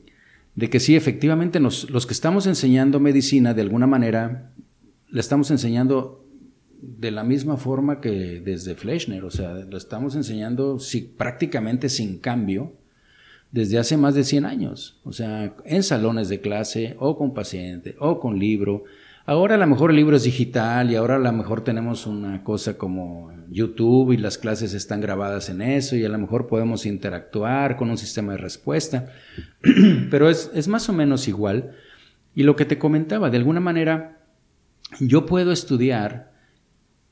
de 0.56 0.70
que 0.70 0.80
sí, 0.80 0.96
efectivamente, 0.96 1.60
los 1.60 2.06
que 2.08 2.14
estamos 2.14 2.48
enseñando 2.48 3.02
medicina, 3.02 3.54
de 3.54 3.64
alguna 3.64 3.86
manera, 3.86 4.54
la 5.10 5.20
estamos 5.20 5.52
enseñando 5.52 6.26
de 6.82 7.12
la 7.12 7.26
misma 7.26 7.58
forma 7.58 8.00
que 8.00 8.40
desde 8.40 8.76
Fleischner, 8.76 9.26
o 9.26 9.32
sea, 9.32 9.56
lo 9.56 9.78
estamos 9.78 10.16
enseñando 10.16 10.80
si, 10.80 11.02
prácticamente 11.02 11.90
sin 11.90 12.20
cambio, 12.20 12.79
desde 13.52 13.80
hace 13.80 13.98
más 13.98 14.14
de 14.16 14.24
100 14.24 14.46
años, 14.46 15.00
o 15.04 15.12
sea, 15.12 15.56
en 15.66 15.84
salones 15.84 16.30
de 16.30 16.42
clase 16.42 16.96
o 17.00 17.18
con 17.18 17.34
paciente 17.34 17.96
o 18.00 18.20
con 18.20 18.38
libro. 18.38 18.84
Ahora 19.26 19.56
a 19.56 19.58
lo 19.58 19.68
mejor 19.68 19.92
el 19.92 19.98
libro 19.98 20.16
es 20.16 20.24
digital 20.24 20.92
y 20.92 20.96
ahora 20.96 21.16
a 21.16 21.20
lo 21.20 21.32
mejor 21.32 21.64
tenemos 21.64 22.08
una 22.08 22.44
cosa 22.44 22.78
como 22.78 23.32
YouTube 23.50 24.12
y 24.12 24.18
las 24.18 24.38
clases 24.38 24.74
están 24.74 25.02
grabadas 25.02 25.50
en 25.50 25.62
eso 25.62 25.96
y 25.96 26.06
a 26.06 26.10
lo 26.10 26.18
mejor 26.18 26.48
podemos 26.48 26.86
interactuar 26.86 27.76
con 27.76 27.90
un 27.90 27.98
sistema 27.98 28.34
de 28.34 28.40
respuesta, 28.40 29.12
pero 30.12 30.30
es, 30.30 30.52
es 30.54 30.68
más 30.68 30.90
o 30.90 30.94
menos 30.94 31.28
igual. 31.28 31.76
Y 32.36 32.44
lo 32.44 32.56
que 32.56 32.66
te 32.66 32.78
comentaba, 32.78 33.30
de 33.30 33.38
alguna 33.38 33.60
manera, 33.60 34.20
yo 35.00 35.26
puedo 35.26 35.52
estudiar 35.52 36.32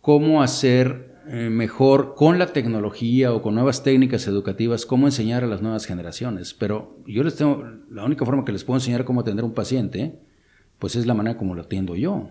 cómo 0.02 0.42
hacer 0.42 1.17
eh, 1.30 1.50
mejor 1.50 2.16
con 2.16 2.40
la 2.40 2.54
tecnología 2.54 3.34
o 3.34 3.42
con 3.42 3.56
nuevas 3.56 3.84
técnicas 3.84 4.28
educativas 4.28 4.86
cómo 4.86 5.08
enseñar 5.08 5.44
a 5.44 5.48
las 5.48 5.62
nuevas 5.62 5.86
generaciones. 5.86 6.54
Pero 6.54 6.98
yo 7.06 7.24
les 7.24 7.36
tengo, 7.36 7.66
la 7.90 8.06
única 8.06 8.26
forma 8.26 8.46
que 8.46 8.52
les 8.52 8.64
puedo 8.64 8.78
enseñar 8.78 9.04
cómo 9.04 9.22
atender 9.22 9.44
un 9.44 9.54
paciente, 9.54 10.20
pues 10.80 10.96
es 10.96 11.06
la 11.06 11.14
manera 11.14 11.38
como 11.38 11.54
lo 11.54 11.64
atiendo 11.64 11.96
yo 11.96 12.30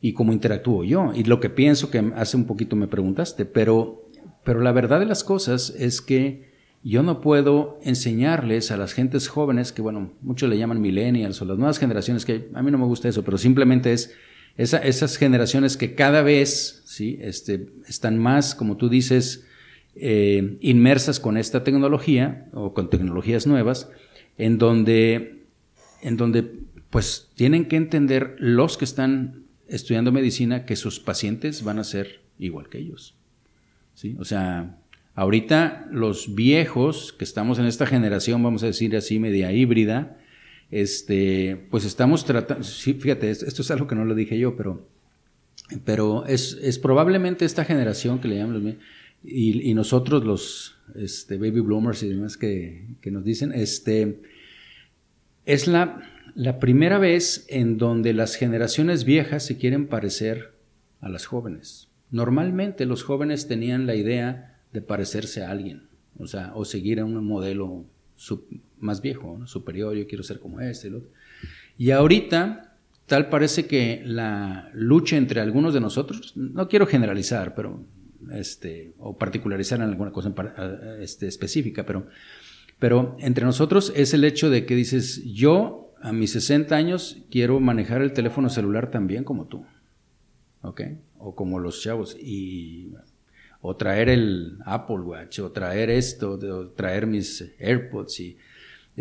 y 0.00 0.12
cómo 0.12 0.32
interactúo 0.32 0.84
yo. 0.84 1.12
Y 1.14 1.24
lo 1.24 1.40
que 1.40 1.50
pienso 1.50 1.90
que 1.90 2.12
hace 2.14 2.36
un 2.36 2.46
poquito 2.46 2.76
me 2.76 2.88
preguntaste, 2.88 3.46
pero, 3.46 4.08
pero 4.44 4.60
la 4.60 4.72
verdad 4.72 5.00
de 5.00 5.06
las 5.06 5.24
cosas 5.24 5.74
es 5.78 6.00
que 6.00 6.50
yo 6.82 7.02
no 7.02 7.20
puedo 7.20 7.78
enseñarles 7.82 8.70
a 8.70 8.76
las 8.76 8.92
gentes 8.92 9.28
jóvenes, 9.28 9.72
que 9.72 9.82
bueno, 9.82 10.12
muchos 10.20 10.48
le 10.48 10.58
llaman 10.58 10.80
millennials 10.80 11.40
o 11.40 11.44
las 11.44 11.58
nuevas 11.58 11.78
generaciones, 11.78 12.24
que 12.24 12.50
a 12.54 12.62
mí 12.62 12.70
no 12.70 12.78
me 12.78 12.86
gusta 12.86 13.08
eso, 13.08 13.22
pero 13.22 13.38
simplemente 13.38 13.92
es 13.92 14.14
esas 14.56 15.16
generaciones 15.16 15.76
que 15.76 15.94
cada 15.94 16.22
vez 16.22 16.79
¿sí? 16.90 17.18
Este, 17.20 17.68
están 17.86 18.18
más, 18.18 18.56
como 18.56 18.76
tú 18.76 18.88
dices, 18.88 19.46
eh, 19.94 20.56
inmersas 20.60 21.20
con 21.20 21.36
esta 21.36 21.62
tecnología 21.62 22.48
o 22.52 22.74
con 22.74 22.90
tecnologías 22.90 23.46
nuevas, 23.46 23.88
en 24.38 24.58
donde, 24.58 25.44
en 26.02 26.16
donde 26.16 26.42
pues 26.90 27.30
tienen 27.36 27.66
que 27.66 27.76
entender 27.76 28.34
los 28.40 28.76
que 28.76 28.84
están 28.84 29.44
estudiando 29.68 30.10
medicina 30.10 30.66
que 30.66 30.74
sus 30.74 30.98
pacientes 30.98 31.62
van 31.62 31.78
a 31.78 31.84
ser 31.84 32.22
igual 32.40 32.68
que 32.68 32.78
ellos. 32.78 33.14
¿sí? 33.94 34.16
O 34.18 34.24
sea, 34.24 34.76
ahorita 35.14 35.86
los 35.92 36.34
viejos 36.34 37.12
que 37.12 37.22
estamos 37.22 37.60
en 37.60 37.66
esta 37.66 37.86
generación, 37.86 38.42
vamos 38.42 38.64
a 38.64 38.66
decir 38.66 38.96
así, 38.96 39.20
media 39.20 39.52
híbrida, 39.52 40.18
este, 40.72 41.68
pues 41.70 41.84
estamos 41.84 42.24
tratando, 42.24 42.64
sí, 42.64 42.94
fíjate, 42.94 43.30
esto 43.30 43.62
es 43.62 43.70
algo 43.70 43.86
que 43.86 43.94
no 43.94 44.04
lo 44.04 44.16
dije 44.16 44.36
yo, 44.38 44.56
pero, 44.56 44.88
pero 45.84 46.26
es, 46.26 46.58
es 46.62 46.78
probablemente 46.78 47.44
esta 47.44 47.64
generación 47.64 48.20
que 48.20 48.28
le 48.28 48.36
llaman 48.36 48.78
y, 49.22 49.70
y, 49.70 49.74
nosotros 49.74 50.24
los 50.24 50.76
este, 50.94 51.36
baby 51.36 51.60
bloomers 51.60 52.02
y 52.02 52.08
demás 52.08 52.36
que, 52.36 52.86
que 53.00 53.10
nos 53.10 53.24
dicen, 53.24 53.52
este, 53.52 54.22
es 55.44 55.66
la, 55.68 56.02
la 56.34 56.58
primera 56.58 56.98
vez 56.98 57.44
en 57.48 57.76
donde 57.76 58.14
las 58.14 58.36
generaciones 58.36 59.04
viejas 59.04 59.44
se 59.44 59.58
quieren 59.58 59.88
parecer 59.88 60.54
a 61.00 61.08
las 61.08 61.26
jóvenes. 61.26 61.88
Normalmente 62.10 62.86
los 62.86 63.02
jóvenes 63.02 63.46
tenían 63.46 63.86
la 63.86 63.94
idea 63.94 64.58
de 64.72 64.82
parecerse 64.82 65.42
a 65.44 65.50
alguien, 65.50 65.88
o 66.18 66.26
sea, 66.26 66.52
o 66.54 66.64
seguir 66.64 67.00
a 67.00 67.04
un 67.04 67.24
modelo 67.24 67.84
más 68.78 69.00
viejo, 69.00 69.46
superior, 69.46 69.94
yo 69.94 70.06
quiero 70.06 70.22
ser 70.24 70.40
como 70.40 70.60
este. 70.60 70.90
Y 71.78 71.90
ahorita, 71.90 72.69
tal 73.10 73.28
parece 73.28 73.66
que 73.66 74.02
la 74.06 74.70
lucha 74.72 75.16
entre 75.16 75.40
algunos 75.40 75.74
de 75.74 75.80
nosotros, 75.80 76.32
no 76.36 76.68
quiero 76.68 76.86
generalizar, 76.86 77.56
pero 77.56 77.84
este, 78.32 78.94
o 79.00 79.18
particularizar 79.18 79.80
en 79.80 79.88
alguna 79.88 80.12
cosa 80.12 80.32
este, 81.00 81.26
específica, 81.26 81.84
pero, 81.84 82.06
pero 82.78 83.16
entre 83.18 83.44
nosotros 83.44 83.92
es 83.96 84.14
el 84.14 84.22
hecho 84.22 84.48
de 84.48 84.64
que 84.64 84.76
dices, 84.76 85.24
yo 85.24 85.92
a 86.00 86.12
mis 86.12 86.30
60 86.30 86.76
años 86.76 87.24
quiero 87.32 87.58
manejar 87.58 88.00
el 88.00 88.12
teléfono 88.12 88.48
celular 88.48 88.92
también 88.92 89.24
como 89.24 89.46
tú, 89.48 89.66
¿ok? 90.62 90.82
O 91.18 91.34
como 91.34 91.58
los 91.58 91.82
chavos, 91.82 92.16
y 92.16 92.92
o 93.60 93.74
traer 93.74 94.08
el 94.08 94.58
Apple 94.66 95.00
Watch, 95.00 95.40
o 95.40 95.50
traer 95.50 95.90
esto, 95.90 96.34
o 96.34 96.68
traer 96.68 97.08
mis 97.08 97.44
AirPods 97.58 98.20
y 98.20 98.36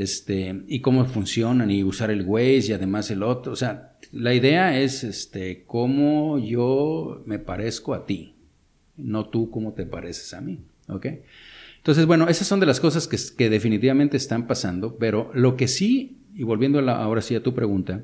este 0.01 0.63
y 0.67 0.81
cómo 0.81 1.05
funcionan 1.05 1.71
y 1.71 1.83
usar 1.83 2.11
el 2.11 2.23
Waze 2.23 2.67
y 2.69 2.73
además 2.73 3.11
el 3.11 3.23
otro, 3.23 3.51
o 3.51 3.55
sea, 3.55 3.97
la 4.11 4.33
idea 4.33 4.79
es 4.79 5.03
este 5.03 5.63
cómo 5.65 6.39
yo 6.39 7.23
me 7.25 7.39
parezco 7.39 7.93
a 7.93 8.05
ti, 8.05 8.35
no 8.97 9.29
tú 9.29 9.49
cómo 9.49 9.73
te 9.73 9.85
pareces 9.85 10.33
a 10.33 10.41
mí, 10.41 10.59
¿ok? 10.87 11.07
Entonces, 11.77 12.05
bueno, 12.05 12.27
esas 12.27 12.47
son 12.47 12.59
de 12.59 12.65
las 12.65 12.79
cosas 12.79 13.07
que, 13.07 13.17
que 13.37 13.49
definitivamente 13.49 14.17
están 14.17 14.47
pasando, 14.47 14.97
pero 14.97 15.31
lo 15.33 15.55
que 15.55 15.67
sí, 15.67 16.17
y 16.35 16.43
volviendo 16.43 16.79
ahora 16.89 17.21
sí 17.21 17.35
a 17.35 17.43
tu 17.43 17.53
pregunta, 17.53 18.03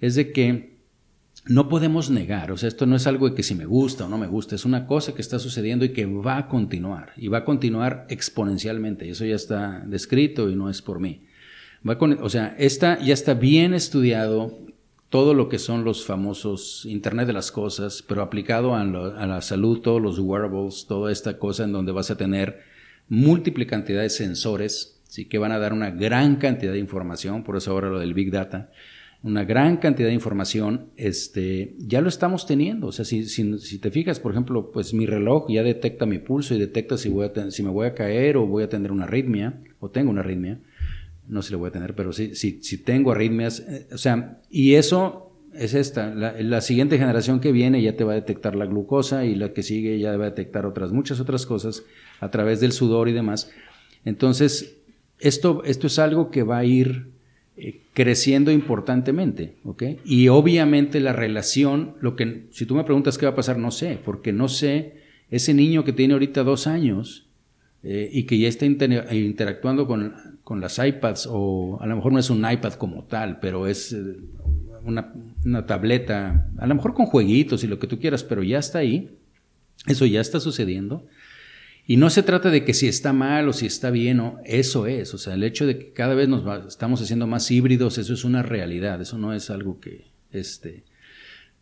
es 0.00 0.14
de 0.14 0.32
que 0.32 0.78
no 1.46 1.68
podemos 1.68 2.10
negar, 2.10 2.52
o 2.52 2.56
sea, 2.56 2.68
esto 2.68 2.86
no 2.86 2.94
es 2.94 3.06
algo 3.06 3.28
de 3.28 3.34
que 3.34 3.42
si 3.42 3.54
me 3.54 3.64
gusta 3.64 4.04
o 4.04 4.08
no 4.08 4.18
me 4.18 4.26
gusta, 4.26 4.54
es 4.54 4.64
una 4.64 4.86
cosa 4.86 5.14
que 5.14 5.22
está 5.22 5.38
sucediendo 5.38 5.84
y 5.84 5.90
que 5.90 6.04
va 6.06 6.36
a 6.36 6.48
continuar, 6.48 7.12
y 7.16 7.28
va 7.28 7.38
a 7.38 7.44
continuar 7.44 8.06
exponencialmente, 8.10 9.06
y 9.06 9.10
eso 9.10 9.24
ya 9.24 9.36
está 9.36 9.82
descrito 9.86 10.50
y 10.50 10.56
no 10.56 10.68
es 10.68 10.82
por 10.82 11.00
mí. 11.00 11.27
Va 11.86 11.96
o 12.00 12.28
sea, 12.28 12.54
esta, 12.58 12.98
ya 13.00 13.14
está 13.14 13.34
bien 13.34 13.74
estudiado 13.74 14.58
todo 15.10 15.32
lo 15.32 15.48
que 15.48 15.58
son 15.58 15.84
los 15.84 16.04
famosos 16.04 16.84
Internet 16.86 17.26
de 17.26 17.32
las 17.32 17.50
Cosas, 17.50 18.04
pero 18.06 18.22
aplicado 18.22 18.74
a, 18.74 18.82
a 18.82 19.26
la 19.26 19.40
salud, 19.40 19.80
todos 19.80 20.02
los 20.02 20.18
wearables, 20.18 20.86
toda 20.86 21.10
esta 21.12 21.38
cosa 21.38 21.64
en 21.64 21.72
donde 21.72 21.92
vas 21.92 22.10
a 22.10 22.16
tener 22.16 22.60
múltiple 23.08 23.66
cantidad 23.66 24.02
de 24.02 24.10
sensores, 24.10 25.00
sí 25.04 25.24
que 25.24 25.38
van 25.38 25.52
a 25.52 25.58
dar 25.58 25.72
una 25.72 25.90
gran 25.90 26.36
cantidad 26.36 26.72
de 26.72 26.78
información, 26.78 27.42
por 27.42 27.56
eso 27.56 27.70
ahora 27.70 27.88
lo 27.88 27.98
del 27.98 28.12
Big 28.12 28.30
Data 28.30 28.70
una 29.22 29.44
gran 29.44 29.78
cantidad 29.78 30.08
de 30.08 30.14
información, 30.14 30.90
este, 30.96 31.74
ya 31.78 32.00
lo 32.00 32.08
estamos 32.08 32.46
teniendo. 32.46 32.86
O 32.86 32.92
sea, 32.92 33.04
si, 33.04 33.24
si, 33.24 33.78
te 33.78 33.90
fijas, 33.90 34.20
por 34.20 34.32
ejemplo, 34.32 34.70
pues 34.70 34.94
mi 34.94 35.06
reloj 35.06 35.46
ya 35.48 35.62
detecta 35.62 36.06
mi 36.06 36.18
pulso 36.18 36.54
y 36.54 36.58
detecta 36.58 36.96
si, 36.96 37.08
voy 37.08 37.26
a 37.26 37.50
si 37.50 37.62
me 37.62 37.70
voy 37.70 37.86
a 37.86 37.94
caer 37.94 38.36
o 38.36 38.46
voy 38.46 38.62
a 38.62 38.68
tener 38.68 38.92
una 38.92 39.04
arritmia, 39.04 39.60
o 39.80 39.90
tengo 39.90 40.10
una 40.10 40.20
arritmia. 40.20 40.60
No 41.28 41.42
sé 41.42 41.48
si 41.48 41.52
le 41.52 41.58
voy 41.58 41.68
a 41.68 41.72
tener, 41.72 41.94
pero 41.94 42.12
sí, 42.12 42.34
si, 42.34 42.62
si 42.62 42.78
tengo 42.78 43.12
arritmias. 43.12 43.60
Eh, 43.60 43.86
o 43.92 43.98
sea, 43.98 44.40
y 44.50 44.74
eso 44.74 45.32
es 45.54 45.74
esta. 45.74 46.14
La, 46.14 46.32
la, 46.40 46.60
siguiente 46.60 46.98
generación 46.98 47.40
que 47.40 47.52
viene 47.52 47.82
ya 47.82 47.96
te 47.96 48.04
va 48.04 48.12
a 48.12 48.16
detectar 48.16 48.54
la 48.56 48.66
glucosa 48.66 49.24
y 49.24 49.34
la 49.34 49.52
que 49.52 49.62
sigue 49.62 49.98
ya 49.98 50.16
va 50.16 50.26
a 50.26 50.30
detectar 50.30 50.66
otras, 50.66 50.92
muchas 50.92 51.20
otras 51.20 51.46
cosas 51.46 51.84
a 52.20 52.30
través 52.30 52.60
del 52.60 52.72
sudor 52.72 53.08
y 53.08 53.12
demás. 53.12 53.50
Entonces, 54.04 54.78
esto, 55.20 55.62
esto 55.64 55.86
es 55.86 55.98
algo 55.98 56.30
que 56.30 56.42
va 56.42 56.58
a 56.58 56.64
ir 56.64 57.08
eh, 57.56 57.80
creciendo 57.92 58.52
importantemente, 58.52 59.56
¿ok? 59.64 59.82
Y 60.04 60.28
obviamente 60.28 61.00
la 61.00 61.12
relación, 61.12 61.96
lo 62.00 62.14
que, 62.14 62.46
si 62.52 62.66
tú 62.66 62.76
me 62.76 62.84
preguntas 62.84 63.18
qué 63.18 63.26
va 63.26 63.32
a 63.32 63.36
pasar, 63.36 63.58
no 63.58 63.72
sé, 63.72 63.98
porque 64.04 64.32
no 64.32 64.46
sé, 64.46 64.98
ese 65.30 65.54
niño 65.54 65.84
que 65.84 65.92
tiene 65.92 66.14
ahorita 66.14 66.44
dos 66.44 66.68
años 66.68 67.26
eh, 67.82 68.08
y 68.12 68.24
que 68.24 68.38
ya 68.38 68.48
está 68.48 68.64
interactuando 68.64 69.88
con, 69.88 70.14
con, 70.48 70.60
las 70.60 70.78
iPads, 70.78 71.28
o 71.30 71.78
a 71.80 71.86
lo 71.86 71.96
mejor 71.96 72.12
no 72.12 72.18
es 72.18 72.30
un 72.30 72.48
iPad 72.50 72.74
como 72.74 73.04
tal, 73.04 73.38
pero 73.40 73.66
es 73.66 73.92
eh, 73.92 74.16
una, 74.84 75.12
una 75.44 75.66
tableta, 75.66 76.50
a 76.56 76.66
lo 76.66 76.74
mejor 76.74 76.94
con 76.94 77.06
jueguitos 77.06 77.64
y 77.64 77.66
lo 77.66 77.78
que 77.78 77.86
tú 77.86 77.98
quieras, 77.98 78.24
pero 78.24 78.42
ya 78.42 78.58
está 78.58 78.78
ahí, 78.78 79.18
eso 79.86 80.06
ya 80.06 80.20
está 80.20 80.40
sucediendo. 80.40 81.06
Y 81.86 81.96
no 81.96 82.10
se 82.10 82.22
trata 82.22 82.50
de 82.50 82.64
que 82.64 82.74
si 82.74 82.86
está 82.86 83.12
mal 83.12 83.48
o 83.48 83.52
si 83.52 83.66
está 83.66 83.90
bien, 83.90 84.20
o 84.20 84.40
eso 84.44 84.86
es, 84.86 85.14
o 85.14 85.18
sea, 85.18 85.34
el 85.34 85.44
hecho 85.44 85.66
de 85.66 85.78
que 85.78 85.92
cada 85.92 86.14
vez 86.14 86.28
nos 86.28 86.66
estamos 86.66 87.00
haciendo 87.00 87.26
más 87.26 87.50
híbridos, 87.50 87.98
eso 87.98 88.12
es 88.12 88.24
una 88.24 88.42
realidad, 88.42 89.00
eso 89.00 89.16
no 89.18 89.32
es 89.32 89.50
algo 89.50 89.80
que, 89.80 90.06
este, 90.30 90.84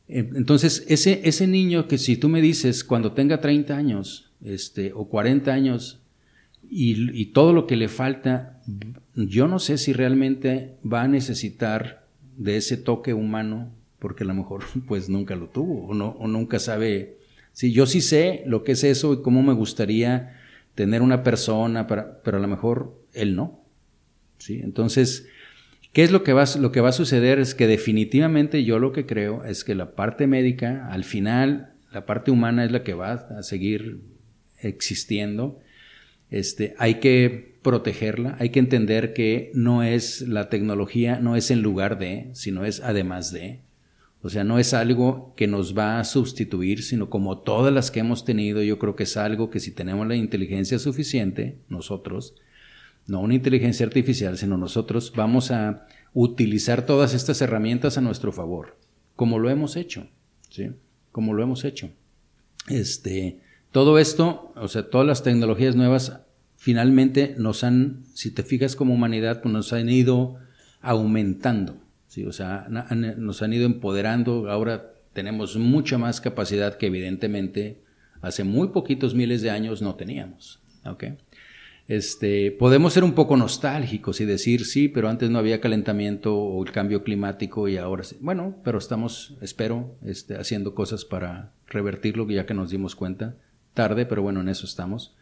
entonces, 0.09 0.85
ese, 0.89 1.23
ese 1.25 1.47
niño 1.47 1.89
que 1.89 1.99
si 1.99 2.17
tú 2.17 2.29
me 2.29 2.41
dices 2.41 2.85
cuando 2.85 3.13
tenga 3.13 3.41
30 3.41 3.77
años, 3.77 4.31
este, 4.45 4.93
o 4.95 5.09
40 5.09 5.53
años, 5.53 6.01
y, 6.69 7.21
y 7.21 7.27
todo 7.27 7.53
lo 7.53 7.67
que 7.67 7.77
le 7.77 7.89
falta, 7.89 8.56
yo 9.15 9.49
no 9.49 9.59
sé 9.59 9.79
si 9.79 9.93
realmente 9.93 10.77
va 10.85 11.03
a 11.03 11.09
necesitar 11.09 12.07
de 12.37 12.57
ese 12.57 12.77
toque 12.77 13.15
humano, 13.15 13.71
porque 13.99 14.25
a 14.25 14.27
lo 14.27 14.35
mejor 14.35 14.65
pues 14.87 15.09
nunca 15.09 15.37
lo 15.37 15.49
tuvo, 15.49 15.87
o, 15.87 15.95
no, 15.95 16.11
o 16.19 16.29
nunca 16.29 16.59
sabe 16.59 17.17
Sí, 17.57 17.73
yo 17.73 17.87
sí 17.87 18.03
sé 18.03 18.43
lo 18.45 18.65
que 18.65 18.73
es 18.73 18.85
eso 18.85 19.15
y 19.15 19.23
cómo 19.23 19.43
me 19.43 19.55
gustaría 19.55 20.37
tener 20.75 21.01
una 21.01 21.23
persona, 21.23 21.87
para, 21.87 22.21
pero 22.23 22.37
a 22.37 22.41
lo 22.41 22.49
mejor 22.49 23.03
él 23.15 23.35
no. 23.35 23.65
¿sí? 24.37 24.61
Entonces, 24.63 25.27
¿qué 25.95 26.05
es 26.05 26.13
lo 26.13 26.23
que, 26.23 26.35
va, 26.35 26.45
lo 26.61 26.71
que 26.71 26.83
va 26.83 26.91
a 26.91 26.93
suceder? 26.93 27.39
Es 27.39 27.55
que 27.55 27.67
definitivamente 27.67 28.63
yo 28.63 28.79
lo 28.79 28.93
que 28.93 29.07
creo 29.07 29.43
es 29.43 29.65
que 29.65 29.75
la 29.75 29.93
parte 29.93 30.27
médica, 30.27 30.87
al 30.91 31.05
final, 31.05 31.73
la 31.95 32.05
parte 32.05 32.31
humana 32.31 32.63
es 32.63 32.73
la 32.73 32.83
que 32.83 32.93
va 32.93 33.13
a 33.13 33.43
seguir 33.43 34.03
existiendo. 34.61 35.59
Este, 36.31 36.75
hay 36.79 36.97
que 37.01 37.57
protegerla, 37.63 38.37
hay 38.39 38.51
que 38.51 38.59
entender 38.59 39.13
que 39.13 39.51
no 39.55 39.83
es 39.83 40.23
la 40.23 40.49
tecnología, 40.49 41.19
no 41.21 41.37
es 41.37 41.51
en 41.51 41.63
lugar 41.63 41.99
de, 41.99 42.31
sino 42.33 42.65
es 42.65 42.81
además 42.81 43.33
de. 43.33 43.61
O 44.23 44.29
sea, 44.29 44.45
no 44.45 44.59
es 44.59 44.75
algo 44.75 45.35
que 45.37 45.47
nos 45.47 45.77
va 45.77 46.01
a 46.01 46.05
sustituir, 46.05 46.83
sino 46.83 47.11
como 47.11 47.39
todas 47.39 47.73
las 47.73 47.91
que 47.91 48.01
hemos 48.01 48.25
tenido, 48.25 48.63
yo 48.63 48.79
creo 48.79 48.97
que 48.97 49.05
es 49.05 49.17
algo 49.17 49.51
que 49.51 49.61
si 49.61 49.71
tenemos 49.71 50.07
la 50.07 50.17
inteligencia 50.17 50.79
suficiente, 50.79 51.59
nosotros, 51.69 52.35
no 53.07 53.21
una 53.21 53.35
inteligencia 53.35 53.87
artificial, 53.87 54.37
sino 54.37 54.57
nosotros 54.57 55.13
vamos 55.15 55.51
a 55.51 55.87
utilizar 56.13 56.87
todas 56.87 57.15
estas 57.15 57.41
herramientas 57.41 57.99
a 57.99 58.01
nuestro 58.01 58.33
favor, 58.33 58.77
como 59.15 59.39
lo 59.39 59.51
hemos 59.51 59.77
hecho, 59.77 60.09
¿sí? 60.51 60.71
Como 61.13 61.35
lo 61.35 61.43
hemos 61.43 61.65
hecho. 61.65 61.91
Este, 62.69 63.41
todo 63.77 63.99
esto, 63.99 64.55
o 64.57 64.69
sea, 64.69 64.89
todas 64.89 65.07
las 65.07 65.23
tecnologías 65.23 65.77
nuevas 65.77 66.21
finalmente 66.57 67.35
nos 67.37 67.63
han, 67.63 68.05
si 68.15 68.31
te 68.31 68.43
fijas 68.43 68.75
como 68.75 68.95
humanidad, 68.95 69.43
pues 69.43 69.53
nos 69.53 69.71
han 69.75 69.91
ido 69.91 70.37
aumentando. 70.81 71.77
Sí, 72.07 72.25
o 72.25 72.33
sea, 72.33 72.69
nos 72.71 73.43
han 73.43 73.53
ido 73.53 73.67
empoderando, 73.67 74.51
ahora 74.51 74.95
tenemos 75.13 75.59
mucha 75.59 75.99
más 75.99 76.23
capacidad 76.23 76.79
que 76.79 76.87
evidentemente 76.87 77.83
hace 78.23 78.45
muy 78.45 78.69
poquitos 78.69 79.15
miles 79.15 79.43
de 79.43 79.51
años 79.51 79.83
no 79.83 79.95
teníamos. 79.95 80.63
¿okay? 80.87 81.19
Este, 81.87 82.53
podemos 82.53 82.95
ser 82.95 83.05
un 83.05 83.13
poco 83.13 83.37
nostálgicos 83.37 84.23
y 84.23 84.25
decir, 84.25 84.65
sí, 84.65 84.89
pero 84.89 85.11
antes 85.11 85.29
no 85.29 85.39
había 85.39 85.61
calentamiento 85.61 86.35
o 86.35 86.65
el 86.65 86.73
cambio 86.73 87.05
climático 87.05 87.69
y 87.69 87.77
ahora 87.77 88.05
sí. 88.05 88.17
Bueno, 88.23 88.57
pero 88.65 88.79
estamos, 88.79 89.37
espero, 89.43 89.99
este, 90.03 90.37
haciendo 90.37 90.75
cosas 90.75 91.05
para 91.05 91.53
revertirlo, 91.67 92.27
ya 92.31 92.47
que 92.47 92.55
nos 92.55 92.71
dimos 92.71 92.97
cuenta. 92.97 93.37
Tarde, 93.77 94.07
pero 94.07 94.23
bueno, 94.23 94.41
en 94.41 94.49
eso 94.49 94.67
estamos. 94.67 95.15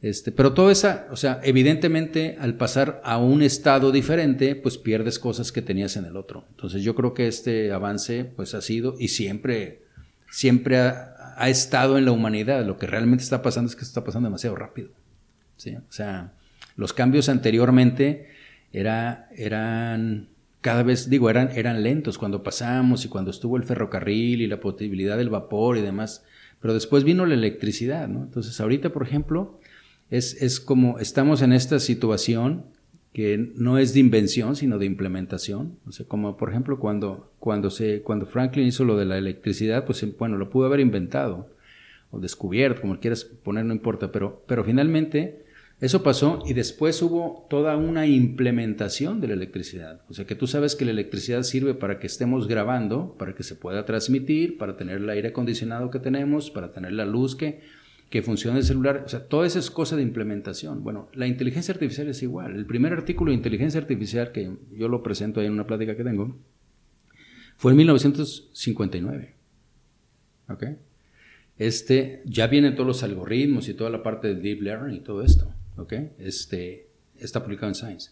Este, 0.00 0.30
pero 0.32 0.54
todo 0.54 0.70
esa, 0.70 1.08
o 1.10 1.16
sea, 1.16 1.40
evidentemente 1.42 2.38
al 2.40 2.54
pasar 2.54 3.02
a 3.04 3.18
un 3.18 3.42
estado 3.42 3.90
diferente, 3.90 4.54
pues 4.54 4.78
pierdes 4.78 5.18
cosas 5.18 5.50
que 5.50 5.60
tenías 5.60 5.96
en 5.96 6.06
el 6.06 6.16
otro. 6.16 6.44
Entonces 6.50 6.82
yo 6.82 6.94
creo 6.94 7.12
que 7.12 7.26
este 7.26 7.72
avance 7.72 8.24
pues 8.24 8.54
ha 8.54 8.62
sido 8.62 8.94
y 8.98 9.08
siempre, 9.08 9.82
siempre 10.30 10.78
ha, 10.78 11.34
ha, 11.36 11.48
estado 11.48 11.98
en 11.98 12.04
la 12.04 12.12
humanidad. 12.12 12.64
Lo 12.64 12.78
que 12.78 12.86
realmente 12.86 13.24
está 13.24 13.42
pasando 13.42 13.68
es 13.68 13.76
que 13.76 13.82
está 13.82 14.04
pasando 14.04 14.28
demasiado 14.28 14.54
rápido. 14.54 14.90
¿sí? 15.56 15.74
O 15.74 15.92
sea, 15.92 16.32
los 16.76 16.92
cambios 16.92 17.28
anteriormente 17.28 18.28
era, 18.72 19.28
eran 19.36 20.28
cada 20.60 20.82
vez, 20.82 21.08
digo, 21.08 21.30
eran, 21.30 21.50
eran 21.54 21.82
lentos 21.82 22.18
cuando 22.18 22.42
pasamos 22.42 23.04
y 23.04 23.08
cuando 23.08 23.30
estuvo 23.30 23.56
el 23.56 23.64
ferrocarril 23.64 24.42
y 24.42 24.46
la 24.46 24.60
posibilidad 24.60 25.16
del 25.16 25.30
vapor 25.30 25.76
y 25.76 25.82
demás. 25.82 26.24
Pero 26.60 26.74
después 26.74 27.04
vino 27.04 27.24
la 27.26 27.34
electricidad, 27.34 28.08
¿no? 28.08 28.22
Entonces, 28.24 28.60
ahorita, 28.60 28.90
por 28.90 29.02
ejemplo, 29.02 29.60
es, 30.10 30.40
es 30.42 30.60
como 30.60 30.98
estamos 30.98 31.42
en 31.42 31.52
esta 31.52 31.78
situación 31.78 32.64
que 33.12 33.52
no 33.56 33.78
es 33.78 33.94
de 33.94 34.00
invención, 34.00 34.54
sino 34.54 34.78
de 34.78 34.86
implementación. 34.86 35.78
O 35.86 35.92
sea, 35.92 36.06
como 36.06 36.36
por 36.36 36.50
ejemplo 36.50 36.78
cuando, 36.78 37.32
cuando, 37.38 37.70
se, 37.70 38.02
cuando 38.02 38.26
Franklin 38.26 38.66
hizo 38.66 38.84
lo 38.84 38.96
de 38.96 39.06
la 39.06 39.18
electricidad, 39.18 39.84
pues 39.86 40.04
bueno, 40.18 40.36
lo 40.36 40.50
pudo 40.50 40.66
haber 40.66 40.80
inventado 40.80 41.48
o 42.10 42.20
descubierto, 42.20 42.80
como 42.80 43.00
quieras 43.00 43.24
poner, 43.24 43.64
no 43.64 43.74
importa, 43.74 44.12
pero, 44.12 44.42
pero 44.46 44.64
finalmente 44.64 45.44
eso 45.80 46.02
pasó 46.02 46.42
y 46.46 46.54
después 46.54 47.00
hubo 47.02 47.46
toda 47.48 47.76
una 47.76 48.06
implementación 48.06 49.20
de 49.20 49.28
la 49.28 49.34
electricidad. 49.34 50.02
O 50.08 50.14
sea 50.14 50.26
que 50.26 50.34
tú 50.34 50.46
sabes 50.46 50.74
que 50.74 50.84
la 50.84 50.90
electricidad 50.90 51.42
sirve 51.42 51.74
para 51.74 51.98
que 51.98 52.08
estemos 52.08 52.48
grabando, 52.48 53.14
para 53.18 53.34
que 53.34 53.44
se 53.44 53.54
pueda 53.54 53.84
transmitir, 53.84 54.58
para 54.58 54.76
tener 54.76 54.96
el 54.96 55.10
aire 55.10 55.28
acondicionado 55.28 55.90
que 55.90 56.00
tenemos, 56.00 56.50
para 56.50 56.72
tener 56.72 56.92
la 56.92 57.06
luz 57.06 57.36
que 57.36 57.60
que 58.10 58.22
funcione 58.22 58.58
el 58.58 58.64
celular, 58.64 59.02
o 59.04 59.08
sea, 59.08 59.26
todo 59.28 59.44
eso 59.44 59.58
es 59.58 59.70
cosa 59.70 59.96
de 59.96 60.02
implementación. 60.02 60.82
Bueno, 60.82 61.08
la 61.12 61.26
inteligencia 61.26 61.74
artificial 61.74 62.08
es 62.08 62.22
igual. 62.22 62.56
El 62.56 62.64
primer 62.64 62.92
artículo 62.92 63.30
de 63.30 63.36
inteligencia 63.36 63.80
artificial 63.80 64.32
que 64.32 64.50
yo 64.72 64.88
lo 64.88 65.02
presento 65.02 65.40
ahí 65.40 65.46
en 65.46 65.52
una 65.52 65.66
plática 65.66 65.94
que 65.94 66.04
tengo 66.04 66.38
fue 67.56 67.72
en 67.72 67.78
1959. 67.78 69.34
¿Ok? 70.48 70.64
Este, 71.58 72.22
ya 72.24 72.46
vienen 72.46 72.74
todos 72.74 72.86
los 72.86 73.02
algoritmos 73.02 73.68
y 73.68 73.74
toda 73.74 73.90
la 73.90 74.02
parte 74.02 74.28
de 74.28 74.40
deep 74.40 74.62
learning 74.62 74.96
y 74.96 75.00
todo 75.00 75.22
esto. 75.22 75.52
¿Ok? 75.78 75.94
Este, 76.18 76.88
está 77.18 77.42
publicado 77.42 77.68
en 77.68 77.74
Science. 77.74 78.10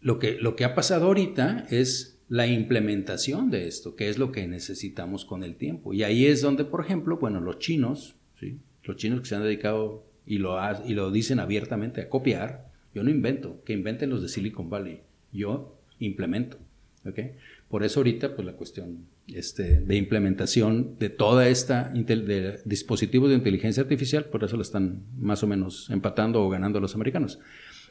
Lo 0.00 0.18
que, 0.18 0.38
lo 0.38 0.56
que 0.56 0.64
ha 0.64 0.74
pasado 0.74 1.06
ahorita 1.06 1.66
es 1.70 2.18
la 2.28 2.46
implementación 2.46 3.50
de 3.50 3.66
esto, 3.66 3.96
que 3.96 4.08
es 4.08 4.18
lo 4.18 4.30
que 4.30 4.46
necesitamos 4.46 5.24
con 5.24 5.42
el 5.42 5.56
tiempo. 5.56 5.92
Y 5.92 6.04
ahí 6.04 6.26
es 6.26 6.42
donde, 6.42 6.64
por 6.64 6.84
ejemplo, 6.84 7.18
bueno, 7.18 7.40
los 7.40 7.58
chinos, 7.58 8.16
¿sí? 8.38 8.60
los 8.84 8.96
chinos 8.96 9.20
que 9.20 9.26
se 9.26 9.34
han 9.34 9.42
dedicado 9.42 10.06
y 10.24 10.38
lo, 10.38 10.56
y 10.86 10.94
lo 10.94 11.10
dicen 11.10 11.40
abiertamente 11.40 12.00
a 12.00 12.08
copiar, 12.08 12.70
yo 12.94 13.02
no 13.02 13.10
invento, 13.10 13.62
que 13.64 13.72
inventen 13.72 14.10
los 14.10 14.22
de 14.22 14.28
Silicon 14.28 14.70
Valley, 14.70 15.00
yo 15.32 15.76
implemento. 15.98 16.58
¿okay? 17.04 17.32
Por 17.70 17.84
eso 17.84 18.00
ahorita, 18.00 18.34
pues 18.34 18.44
la 18.44 18.54
cuestión 18.54 19.06
este, 19.28 19.78
de 19.78 19.96
implementación 19.96 20.96
de 20.98 21.08
toda 21.08 21.48
esta 21.48 21.84
de 21.94 22.58
dispositivos 22.64 23.30
de 23.30 23.36
inteligencia 23.36 23.84
artificial, 23.84 24.24
por 24.24 24.42
eso 24.42 24.56
lo 24.56 24.62
están 24.62 25.04
más 25.16 25.44
o 25.44 25.46
menos 25.46 25.88
empatando 25.88 26.42
o 26.42 26.50
ganando 26.50 26.80
los 26.80 26.96
americanos. 26.96 27.38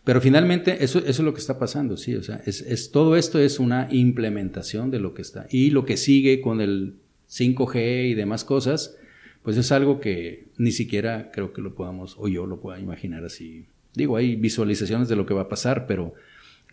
Pero 0.04 0.20
finalmente 0.20 0.84
eso, 0.84 1.00
eso 1.00 1.10
es 1.10 1.20
lo 1.20 1.34
que 1.34 1.40
está 1.40 1.58
pasando, 1.58 1.96
sí, 1.96 2.14
o 2.16 2.24
sea, 2.24 2.42
es, 2.46 2.60
es, 2.60 2.92
todo 2.92 3.16
esto 3.16 3.40
es 3.40 3.58
una 3.58 3.88
implementación 3.90 4.92
de 4.92 5.00
lo 5.00 5.14
que 5.14 5.22
está. 5.22 5.48
Y 5.50 5.70
lo 5.70 5.86
que 5.86 5.96
sigue 5.96 6.42
con 6.42 6.60
el 6.60 6.96
5G 7.30 8.10
y 8.10 8.14
demás 8.16 8.44
cosas, 8.44 8.98
pues 9.44 9.56
es 9.56 9.72
algo 9.72 10.02
que 10.02 10.48
ni 10.58 10.74
siquiera 10.74 11.32
creo 11.32 11.54
que 11.54 11.62
lo 11.62 11.74
podamos, 11.74 12.16
o 12.18 12.28
yo 12.28 12.46
lo 12.46 12.60
pueda 12.60 12.82
imaginar 12.82 13.24
así. 13.24 13.68
Digo, 13.94 14.18
hay 14.18 14.36
visualizaciones 14.36 15.08
de 15.08 15.16
lo 15.16 15.26
que 15.26 15.34
va 15.34 15.44
a 15.44 15.50
pasar, 15.50 15.88
pero 15.88 16.16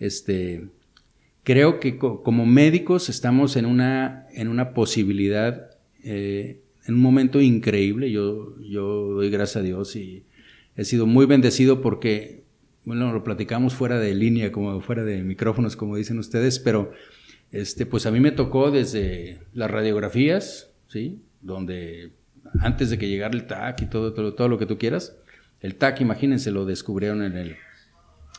este, 0.01 0.67
creo 1.47 1.79
que 1.79 1.97
como 1.97 2.45
médicos 2.45 3.09
estamos 3.09 3.55
en 3.55 3.67
una, 3.67 4.27
en 4.33 4.49
una 4.49 4.75
posibilidad, 4.75 5.71
eh, 6.03 6.61
en 6.87 6.95
un 6.95 7.01
momento 7.01 7.41
increíble. 7.41 8.11
Yo, 8.11 8.59
yo 8.63 9.13
doy 9.15 9.31
gracias 9.31 9.59
a 9.59 9.63
Dios 9.63 9.95
y 9.95 10.25
he 10.75 10.85
sido 10.85 11.07
muy 11.07 11.25
bendecido 11.25 11.81
porque, 11.83 12.43
bueno, 12.85 13.13
lo 13.13 13.23
platicamos 13.23 13.75
fuera 13.75 14.01
de 14.01 14.13
línea, 14.13 14.51
como 14.51 14.81
fuera 14.81 15.05
de 15.05 15.23
micrófonos, 15.23 15.77
como 15.77 15.95
dicen 15.95 16.19
ustedes, 16.19 16.59
pero 16.59 16.91
este, 17.53 17.87
pues 17.87 18.07
a 18.07 18.11
mí 18.11 18.19
me 18.19 18.33
tocó 18.33 18.73
desde 18.73 19.39
las 19.55 19.71
radiografías, 19.71 20.73
¿sí? 20.89 21.23
Donde 21.43 22.11
antes 22.59 22.91
de 22.91 22.99
que 22.99 23.09
llegara 23.09 23.37
el 23.37 23.47
TAC 23.47 23.83
y 23.83 23.87
todo, 23.87 24.15
todo, 24.15 24.35
todo 24.35 24.49
lo 24.49 24.59
que 24.59 24.67
tú 24.67 24.79
quieras. 24.79 25.17
El 25.61 25.77
TAC, 25.77 26.01
imagínense, 26.01 26.51
lo 26.51 26.65
descubrieron 26.65 27.23
en 27.23 27.37
el, 27.37 27.57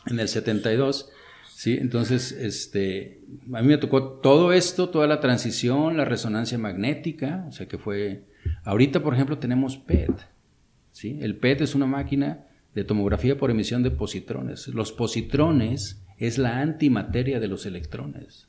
en 0.08 0.20
el 0.20 0.28
72. 0.28 1.10
¿Sí? 1.58 1.76
Entonces, 1.82 2.34
este, 2.34 3.24
a 3.52 3.64
mí 3.64 3.68
me 3.68 3.80
tocó 3.80 4.04
todo 4.20 4.54
esto, 4.54 4.90
toda 4.90 5.08
la 5.08 5.20
transición, 5.20 5.98
la 5.98 6.06
resonancia 6.06 6.60
magnética, 6.60 7.46
o 7.48 7.52
sea 7.52 7.68
que 7.68 7.80
fue... 7.80 8.26
Ahorita, 8.64 9.02
por 9.02 9.16
ejemplo, 9.16 9.40
tenemos 9.40 9.76
PET. 9.76 10.12
¿sí? 10.92 11.18
El 11.20 11.36
PET 11.38 11.62
es 11.62 11.74
una 11.74 11.88
máquina 11.88 12.46
de 12.76 12.84
tomografía 12.84 13.40
por 13.40 13.50
emisión 13.50 13.82
de 13.82 13.90
positrones. 13.90 14.68
Los 14.68 14.92
positrones 14.92 16.00
es 16.20 16.38
la 16.38 16.60
antimateria 16.60 17.40
de 17.40 17.48
los 17.48 17.66
electrones. 17.66 18.48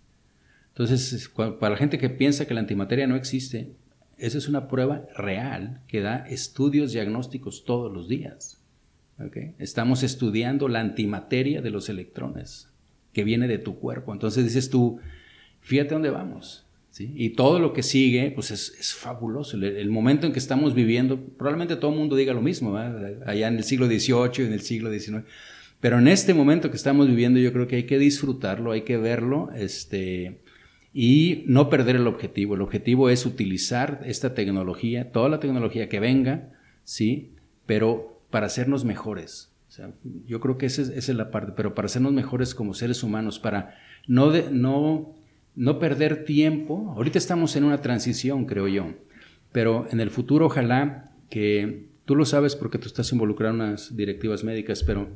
Entonces, 0.69 1.31
para 1.35 1.71
la 1.71 1.77
gente 1.79 1.97
que 1.97 2.11
piensa 2.11 2.47
que 2.47 2.53
la 2.53 2.61
antimateria 2.61 3.07
no 3.07 3.17
existe, 3.17 3.73
esa 4.19 4.37
es 4.37 4.49
una 4.49 4.69
prueba 4.69 5.07
real 5.17 5.81
que 5.89 6.03
da 6.03 6.29
estudios 6.29 6.93
diagnósticos 6.93 7.65
todos 7.65 7.91
los 7.91 8.07
días. 8.07 8.63
Estamos 9.59 10.03
estudiando 10.03 10.69
la 10.69 10.81
antimateria 10.81 11.63
de 11.63 11.71
los 11.71 11.89
electrones 11.89 12.69
que 13.13 13.25
viene 13.25 13.49
de 13.49 13.59
tu 13.59 13.79
cuerpo. 13.79 14.13
Entonces 14.13 14.45
dices 14.45 14.71
tú, 14.71 15.01
fíjate 15.61 15.95
dónde 15.95 16.11
vamos. 16.11 16.69
Y 17.01 17.31
todo 17.31 17.61
lo 17.61 17.73
que 17.73 17.83
sigue, 17.83 18.33
pues 18.33 18.51
es, 18.51 18.95
fabuloso. 18.95 19.57
El, 19.57 19.91
momento 19.91 20.27
en 20.27 20.33
que 20.33 20.39
estamos 20.39 20.75
viviendo, 20.75 21.21
probablemente 21.21 21.77
todo 21.77 21.93
el 21.93 21.99
mundo 21.99 22.17
diga 22.17 22.33
lo 22.33 22.43
mismo, 22.43 22.77
allá 22.77 23.49
en 23.49 23.57
el 23.57 23.65
siglo 23.65 23.87
XVIII, 23.87 24.47
en 24.47 24.53
el 24.53 24.61
siglo 24.61 24.91
XIX. 24.91 25.25
Pero 25.81 25.99
en 25.99 26.09
este 26.09 26.35
momento 26.35 26.71
que 26.71 26.77
estamos 26.77 27.07
viviendo, 27.07 27.39
yo 27.39 27.53
creo 27.53 27.69
que 27.69 27.77
hay 27.77 27.83
que 27.85 27.99
disfrutarlo, 27.99 28.73
hay 28.73 28.83
que 28.83 28.97
verlo, 28.97 29.51
este, 29.55 30.41
y 30.93 31.45
no 31.47 31.71
perder 31.71 31.97
el 31.97 32.09
objetivo. 32.09 32.57
El 32.57 32.63
objetivo 32.63 33.11
es 33.11 33.27
utilizar 33.27 34.01
esta 34.05 34.35
tecnología, 34.35 35.13
toda 35.13 35.29
la 35.29 35.39
tecnología 35.39 35.89
que 35.89 36.01
venga, 36.01 36.51
¿sí? 36.83 37.35
Pero 37.67 38.23
para 38.31 38.47
hacernos 38.47 38.85
mejores. 38.85 39.48
Yo 40.27 40.41
creo 40.41 40.59
que 40.59 40.67
esa 40.67 40.83
es, 40.83 41.09
la 41.09 41.31
parte, 41.31 41.53
pero 41.57 41.75
para 41.75 41.87
hacernos 41.87 42.13
mejores 42.13 42.55
como 42.55 42.75
seres 42.75 43.03
humanos, 43.03 43.39
para 43.39 43.77
no, 44.07 44.33
no, 44.51 45.15
no 45.55 45.79
perder 45.79 46.25
tiempo. 46.25 46.93
Ahorita 46.97 47.19
estamos 47.19 47.57
en 47.57 47.65
una 47.65 47.81
transición, 47.81 48.47
creo 48.47 48.69
yo, 48.69 48.95
pero 49.53 49.87
en 49.91 50.01
el 50.01 50.11
futuro 50.11 50.47
ojalá 50.47 51.13
que 51.31 51.89
tú 52.05 52.17
lo 52.17 52.25
sabes 52.25 52.57
porque 52.57 52.79
tú 52.79 52.87
estás 52.87 53.13
involucrado 53.13 53.55
en 53.55 53.61
unas 53.61 53.97
directivas 53.97 54.45
médicas, 54.45 54.83
pero 54.83 55.09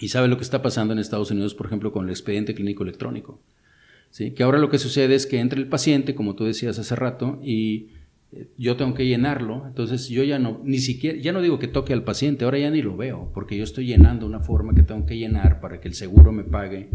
y 0.00 0.08
sabes 0.08 0.28
lo 0.28 0.36
que 0.36 0.42
está 0.42 0.62
pasando 0.62 0.92
en 0.92 0.98
Estados 0.98 1.30
Unidos, 1.30 1.54
por 1.54 1.66
ejemplo, 1.66 1.92
con 1.92 2.04
el 2.06 2.10
expediente 2.10 2.54
clínico 2.54 2.82
electrónico. 2.82 3.40
Que 4.16 4.42
ahora 4.44 4.58
lo 4.58 4.70
que 4.70 4.78
sucede 4.78 5.16
es 5.16 5.26
que 5.26 5.40
entra 5.40 5.58
el 5.58 5.68
paciente, 5.68 6.14
como 6.14 6.36
tú 6.36 6.44
decías 6.44 6.78
hace 6.78 6.94
rato, 6.94 7.40
y 7.42 7.88
yo 8.56 8.76
tengo 8.76 8.94
que 8.94 9.06
llenarlo, 9.06 9.64
entonces 9.66 10.08
yo 10.08 10.24
ya 10.24 10.38
no, 10.38 10.60
ni 10.64 10.78
siquiera, 10.78 11.18
ya 11.18 11.32
no 11.32 11.42
digo 11.42 11.58
que 11.58 11.68
toque 11.68 11.92
al 11.92 12.04
paciente, 12.04 12.44
ahora 12.44 12.58
ya 12.58 12.70
ni 12.70 12.82
lo 12.82 12.96
veo, 12.96 13.30
porque 13.34 13.56
yo 13.56 13.64
estoy 13.64 13.86
llenando 13.86 14.26
una 14.26 14.40
forma 14.40 14.74
que 14.74 14.82
tengo 14.82 15.06
que 15.06 15.18
llenar 15.18 15.60
para 15.60 15.80
que 15.80 15.88
el 15.88 15.94
seguro 15.94 16.32
me 16.32 16.44
pague 16.44 16.88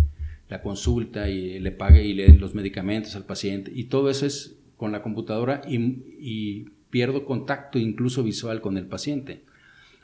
la 0.49 0.61
consulta 0.61 1.29
y 1.29 1.59
le 1.59 1.71
pague 1.71 2.03
y 2.03 2.13
le 2.13 2.29
los 2.35 2.55
medicamentos 2.55 3.15
al 3.15 3.25
paciente, 3.25 3.71
y 3.73 3.85
todo 3.85 4.09
eso 4.09 4.25
es 4.25 4.57
con 4.77 4.91
la 4.91 5.01
computadora 5.01 5.61
y, 5.67 6.67
pierdo 6.89 7.23
contacto 7.23 7.77
incluso 7.77 8.23
visual 8.23 8.61
con 8.61 8.75
el 8.75 8.87
paciente. 8.87 9.43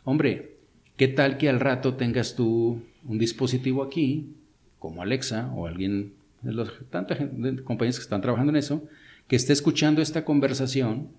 Hombre, 0.04 0.58
¿qué 0.98 1.08
tal 1.08 1.40
que 1.40 1.50
al 1.50 1.60
rato 1.60 1.96
tengas 1.96 2.36
tú 2.36 2.84
un 3.04 3.18
dispositivo 3.18 3.82
aquí, 3.82 4.36
como 4.78 5.02
Alexa 5.02 5.52
o 5.56 5.66
alguien 5.66 6.14
de 6.44 6.54
los, 6.54 6.72
tanta 6.92 7.16
gente, 7.16 7.64
compañías 7.64 7.98
que 7.98 8.04
están 8.04 8.22
trabajando 8.22 8.52
en 8.52 8.58
eso, 8.58 8.84
que 9.28 9.36
esté 9.36 9.52
escuchando 9.52 10.00
esta 10.00 10.26
conversación, 10.26 11.10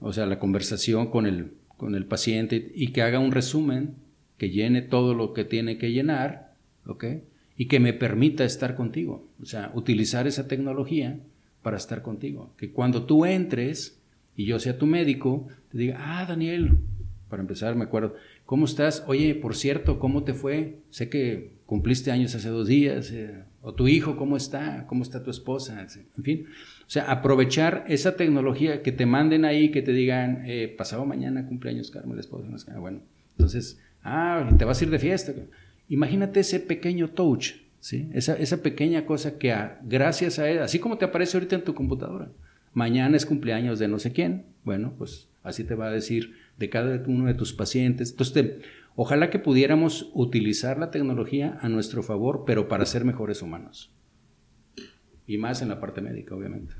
o 0.00 0.12
sea, 0.12 0.26
la 0.26 0.38
conversación 0.38 1.08
con 1.10 1.26
el, 1.26 1.52
con 1.76 1.94
el 1.94 2.06
paciente 2.06 2.72
y 2.74 2.88
que 2.88 3.02
haga 3.02 3.18
un 3.18 3.32
resumen, 3.32 3.94
que 4.38 4.50
llene 4.50 4.82
todo 4.82 5.14
lo 5.14 5.32
que 5.32 5.44
tiene 5.44 5.78
que 5.78 5.92
llenar, 5.92 6.54
¿ok? 6.86 7.04
Y 7.56 7.66
que 7.66 7.80
me 7.80 7.92
permita 7.92 8.44
estar 8.44 8.74
contigo, 8.74 9.28
o 9.40 9.46
sea, 9.46 9.70
utilizar 9.74 10.26
esa 10.26 10.48
tecnología 10.48 11.20
para 11.62 11.76
estar 11.76 12.02
contigo. 12.02 12.52
Que 12.56 12.70
cuando 12.70 13.04
tú 13.04 13.24
entres 13.24 14.00
y 14.36 14.44
yo 14.46 14.58
sea 14.58 14.78
tu 14.78 14.86
médico, 14.86 15.46
te 15.70 15.78
diga, 15.78 15.96
ah, 15.98 16.26
Daniel, 16.26 16.78
para 17.28 17.42
empezar, 17.42 17.74
me 17.74 17.84
acuerdo, 17.84 18.14
¿cómo 18.46 18.64
estás? 18.64 19.04
Oye, 19.06 19.34
por 19.34 19.56
cierto, 19.56 19.98
¿cómo 19.98 20.24
te 20.24 20.34
fue? 20.34 20.78
Sé 20.90 21.08
que 21.08 21.54
cumpliste 21.66 22.12
años 22.12 22.34
hace 22.34 22.48
dos 22.48 22.68
días, 22.68 23.10
eh, 23.10 23.42
o 23.62 23.74
tu 23.74 23.88
hijo, 23.88 24.16
¿cómo 24.16 24.36
está? 24.36 24.86
¿Cómo 24.86 25.02
está 25.02 25.22
tu 25.22 25.30
esposa? 25.30 25.86
En 26.16 26.22
fin, 26.22 26.46
o 26.86 26.90
sea, 26.90 27.04
aprovechar 27.10 27.84
esa 27.88 28.16
tecnología 28.16 28.82
que 28.82 28.92
te 28.92 29.06
manden 29.06 29.44
ahí, 29.44 29.70
que 29.70 29.82
te 29.82 29.92
digan, 29.92 30.42
eh, 30.46 30.68
pasado 30.76 31.06
mañana 31.06 31.46
cumpleaños 31.46 31.90
Carmen, 31.90 32.16
la 32.16 32.20
esposa. 32.20 32.78
Bueno, 32.78 33.00
entonces, 33.32 33.80
ah, 34.02 34.48
te 34.58 34.64
vas 34.64 34.80
a 34.80 34.84
ir 34.84 34.90
de 34.90 34.98
fiesta. 34.98 35.32
Imagínate 35.88 36.40
ese 36.40 36.60
pequeño 36.60 37.10
touch, 37.10 37.52
¿sí? 37.80 38.10
Esa, 38.12 38.34
esa 38.34 38.62
pequeña 38.62 39.06
cosa 39.06 39.38
que 39.38 39.54
gracias 39.82 40.38
a 40.38 40.48
él, 40.48 40.58
así 40.58 40.78
como 40.78 40.98
te 40.98 41.06
aparece 41.06 41.36
ahorita 41.36 41.56
en 41.56 41.64
tu 41.64 41.74
computadora, 41.74 42.30
mañana 42.74 43.16
es 43.16 43.24
cumpleaños 43.24 43.78
de 43.78 43.88
no 43.88 43.98
sé 43.98 44.12
quién, 44.12 44.44
bueno, 44.64 44.94
pues 44.98 45.28
así 45.42 45.64
te 45.64 45.74
va 45.74 45.86
a 45.86 45.90
decir 45.90 46.34
de 46.58 46.68
cada 46.68 47.02
uno 47.06 47.26
de 47.26 47.34
tus 47.34 47.52
pacientes. 47.52 48.10
Entonces, 48.10 48.56
ojalá 48.94 49.30
que 49.30 49.38
pudiéramos 49.38 50.10
utilizar 50.14 50.78
la 50.78 50.90
tecnología 50.90 51.58
a 51.60 51.68
nuestro 51.68 52.02
favor, 52.02 52.44
pero 52.46 52.68
para 52.68 52.86
ser 52.86 53.04
mejores 53.04 53.42
humanos. 53.42 53.90
Y 55.26 55.38
más 55.38 55.62
en 55.62 55.68
la 55.68 55.80
parte 55.80 56.00
médica, 56.00 56.34
obviamente. 56.34 56.74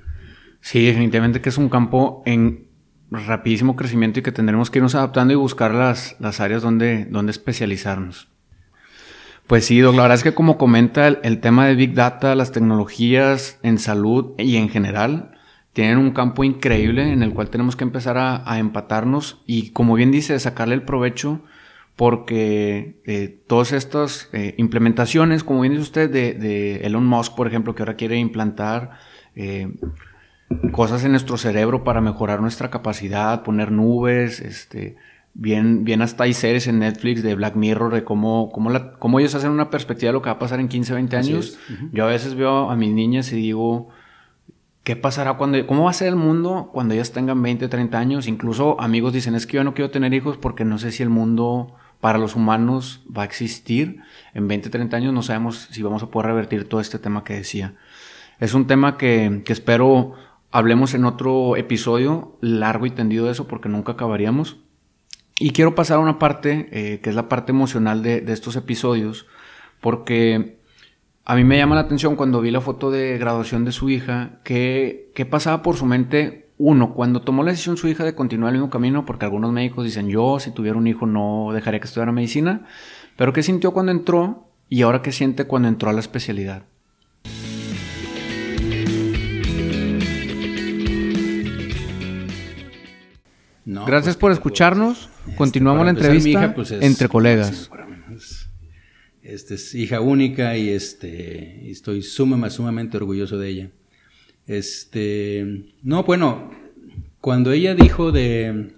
Sí, 0.61 0.85
definitivamente 0.85 1.41
que 1.41 1.49
es 1.49 1.59
un 1.59 1.69
campo 1.69 2.23
en 2.27 2.69
rapidísimo 3.11 3.77
crecimiento 3.77 4.21
y 4.21 4.23
que 4.23 4.33
tendremos 4.33 4.71
que 4.71 4.79
irnos 4.79 4.95
adaptando 4.95 5.33
y 5.33 5.37
buscar 5.37 5.73
las, 5.73 6.17
las 6.21 6.41
áreas 6.41 6.63
donde, 6.63 7.05
donde 7.07 7.31
especializarnos. 7.31 8.29
Pues 9.47 9.67
sí, 9.67 9.79
Doc, 9.81 9.95
la 9.95 10.03
verdad 10.03 10.17
es 10.17 10.23
que 10.23 10.33
como 10.33 10.57
comenta 10.57 11.07
el, 11.07 11.41
tema 11.41 11.67
de 11.67 11.75
Big 11.75 11.93
Data, 11.93 12.35
las 12.35 12.51
tecnologías 12.51 13.59
en 13.63 13.79
salud 13.79 14.33
y 14.39 14.57
en 14.57 14.71
general 14.71 15.33
tienen 15.75 15.99
un 15.99 16.13
campo 16.13 16.45
increíble 16.45 17.13
en 17.13 17.23
el 17.23 17.35
cual 17.35 17.51
tenemos 17.51 17.77
que 17.77 17.85
empezar 17.85 18.17
a, 18.17 18.59
empatarnos 18.59 19.43
y 19.45 19.71
como 19.71 19.97
bien 19.97 20.11
dice, 20.11 20.39
sacarle 20.39 20.75
el 20.75 20.83
provecho 20.83 21.43
porque 21.97 23.01
eh, 23.05 23.41
todas 23.47 23.73
estas 23.73 24.29
eh, 24.33 24.55
implementaciones, 24.59 25.45
como 25.45 25.61
bien 25.61 25.73
dice 25.73 25.83
usted, 25.83 26.11
de, 26.11 26.35
de, 26.35 26.77
Elon 26.79 27.07
Musk, 27.07 27.37
por 27.37 27.47
ejemplo, 27.47 27.75
que 27.75 27.83
ahora 27.83 27.95
quiere 27.95 28.19
implantar 28.19 28.99
eh, 29.37 29.73
cosas 30.73 31.05
en 31.05 31.13
nuestro 31.13 31.37
cerebro 31.37 31.85
para 31.85 32.01
mejorar 32.01 32.41
nuestra 32.41 32.71
capacidad, 32.71 33.45
poner 33.45 33.71
nubes, 33.71 34.41
este, 34.41 34.97
bien, 35.35 35.85
bien 35.85 36.03
hasta 36.03 36.25
hay 36.25 36.33
series 36.33 36.67
en 36.67 36.81
Netflix 36.81 37.23
de 37.23 37.37
Black 37.37 37.55
Mirror, 37.55 37.95
de 37.95 38.03
cómo, 38.03 38.51
cómo, 38.51 38.71
la, 38.71 38.95
cómo 38.95 39.21
ellos 39.21 39.37
hacen 39.37 39.51
una 39.51 39.71
perspectiva 39.71 40.09
de 40.09 40.15
lo 40.15 40.23
que 40.23 40.31
va 40.31 40.37
a 40.37 40.39
pasar 40.41 40.59
en 40.59 40.69
15, 40.69 40.95
20 40.95 41.17
años. 41.17 41.59
Yo 41.93 42.05
a 42.05 42.09
veces 42.09 42.35
veo 42.35 42.71
a 42.71 42.77
mis 42.77 42.93
niñas 42.93 43.33
y 43.33 43.37
digo, 43.37 43.89
¿qué 44.83 44.97
pasará 44.97 45.35
cuando, 45.35 45.65
cómo 45.67 45.85
va 45.85 45.91
a 45.91 45.95
ser 45.95 46.09
el 46.09 46.17
mundo 46.17 46.71
cuando 46.73 46.95
ellas 46.95 47.13
tengan 47.13 47.41
20, 47.41 47.69
30 47.69 47.99
años? 47.99 48.27
Incluso 48.27 48.81
amigos 48.81 49.13
dicen, 49.13 49.37
es 49.37 49.47
que 49.47 49.59
yo 49.59 49.65
no 49.65 49.75
quiero 49.75 49.93
tener 49.93 50.13
hijos 50.13 50.37
porque 50.37 50.65
no 50.65 50.79
sé 50.79 50.91
si 50.91 51.05
el 51.05 51.11
mundo 51.11 51.75
para 52.05 52.19
los 52.19 52.37
humanos 52.37 53.01
va 53.17 53.23
a 53.23 53.25
existir. 53.25 54.03
En 54.35 54.47
20, 54.47 54.69
30 54.69 54.95
años 54.95 55.15
no 55.15 55.23
sabemos 55.23 55.69
si 55.71 55.83
vamos 55.83 56.03
a 56.03 56.11
poder 56.11 56.27
revertir 56.27 56.69
todo 56.69 56.83
este 56.83 56.99
tema 56.99 57.25
que 57.25 57.33
decía. 57.33 57.77
Es 58.39 58.53
un 58.53 58.67
tema 58.67 58.99
que, 58.99 59.41
que 59.43 59.55
espero 59.55 60.13
hablemos 60.51 60.93
en 60.93 61.07
otro 61.07 61.57
episodio 61.57 62.37
largo 62.43 62.85
y 62.85 62.91
tendido 62.91 63.25
de 63.25 63.33
eso 63.33 63.49
porque 63.49 63.71
nunca 63.71 63.93
acabaríamos. 63.93 64.59
Y 65.41 65.53
quiero 65.53 65.75
pasar 65.75 65.97
a 65.97 66.01
una 66.01 66.19
parte 66.19 66.69
eh, 66.73 67.01
que 67.01 67.09
es 67.09 67.17
la 67.17 67.31
parte 67.31 67.53
emocional 67.53 68.03
de, 68.03 68.23
estos 68.29 68.55
episodios, 68.57 69.27
porque 69.81 70.59
a 71.25 71.35
mí 71.37 71.43
me 71.43 71.57
llama 71.57 71.75
la 71.75 71.81
atención 71.81 72.17
cuando 72.17 72.43
vi 72.43 72.51
la 72.51 72.61
foto 72.61 72.91
de 72.91 73.17
graduación 73.17 73.65
de 73.65 73.73
su 73.73 73.89
hija, 73.89 74.41
que, 74.45 75.11
pasaba 75.31 75.63
por 75.63 75.77
su 75.79 75.87
mente, 75.87 76.44
uno, 76.67 76.95
cuando 76.95 77.21
tomó 77.21 77.43
la 77.43 77.51
decisión 77.51 77.77
su 77.77 77.89
hija 77.89 78.05
de 78.05 78.15
continuar 78.15 78.55
el 78.55 78.59
mismo 78.59 78.71
camino, 78.71 79.05
porque 79.05 79.27
algunos 79.27 79.53
médicos 79.53 79.85
dicen, 79.85 80.09
yo 80.09 80.41
si 80.41 80.51
tuviera 80.51 80.79
un 80.79 80.87
hijo 80.87 81.05
no 81.05 81.51
dejaría 81.53 81.79
que 81.79 81.87
estudiara 81.87 82.11
medicina, 82.11 82.65
pero 83.17 83.35
qué 83.35 83.43
sintió 83.43 83.73
cuando 83.73 83.93
entró 83.93 84.49
y 84.71 84.81
ahora 84.81 85.03
qué 85.03 85.13
siente 85.13 85.45
cuando 85.45 85.69
entró 85.69 85.91
a 85.91 85.93
la 85.93 86.01
especialidad. 86.01 86.63
Gracias 93.67 94.17
pues, 94.17 94.17
por 94.17 94.33
escucharnos. 94.33 95.11
Este, 95.27 95.37
Continuamos 95.37 95.85
la 95.85 95.91
entrevista 95.91 96.55
pues, 96.55 96.71
entre 96.71 97.11
colegas. 97.11 97.71
Este 99.21 99.57
es 99.57 99.75
hija 99.75 100.01
única 100.01 100.57
y 100.57 100.71
este 100.71 101.71
estoy 101.71 102.01
sumamente, 102.01 102.57
sumamente 102.57 102.97
orgulloso 102.97 103.37
de 103.37 103.49
ella. 103.51 103.71
Este, 104.47 105.65
no, 105.83 106.05
bueno, 106.05 106.51
cuando 107.21 107.53
ella 107.53 107.75
dijo 107.75 108.13
de, 108.13 108.73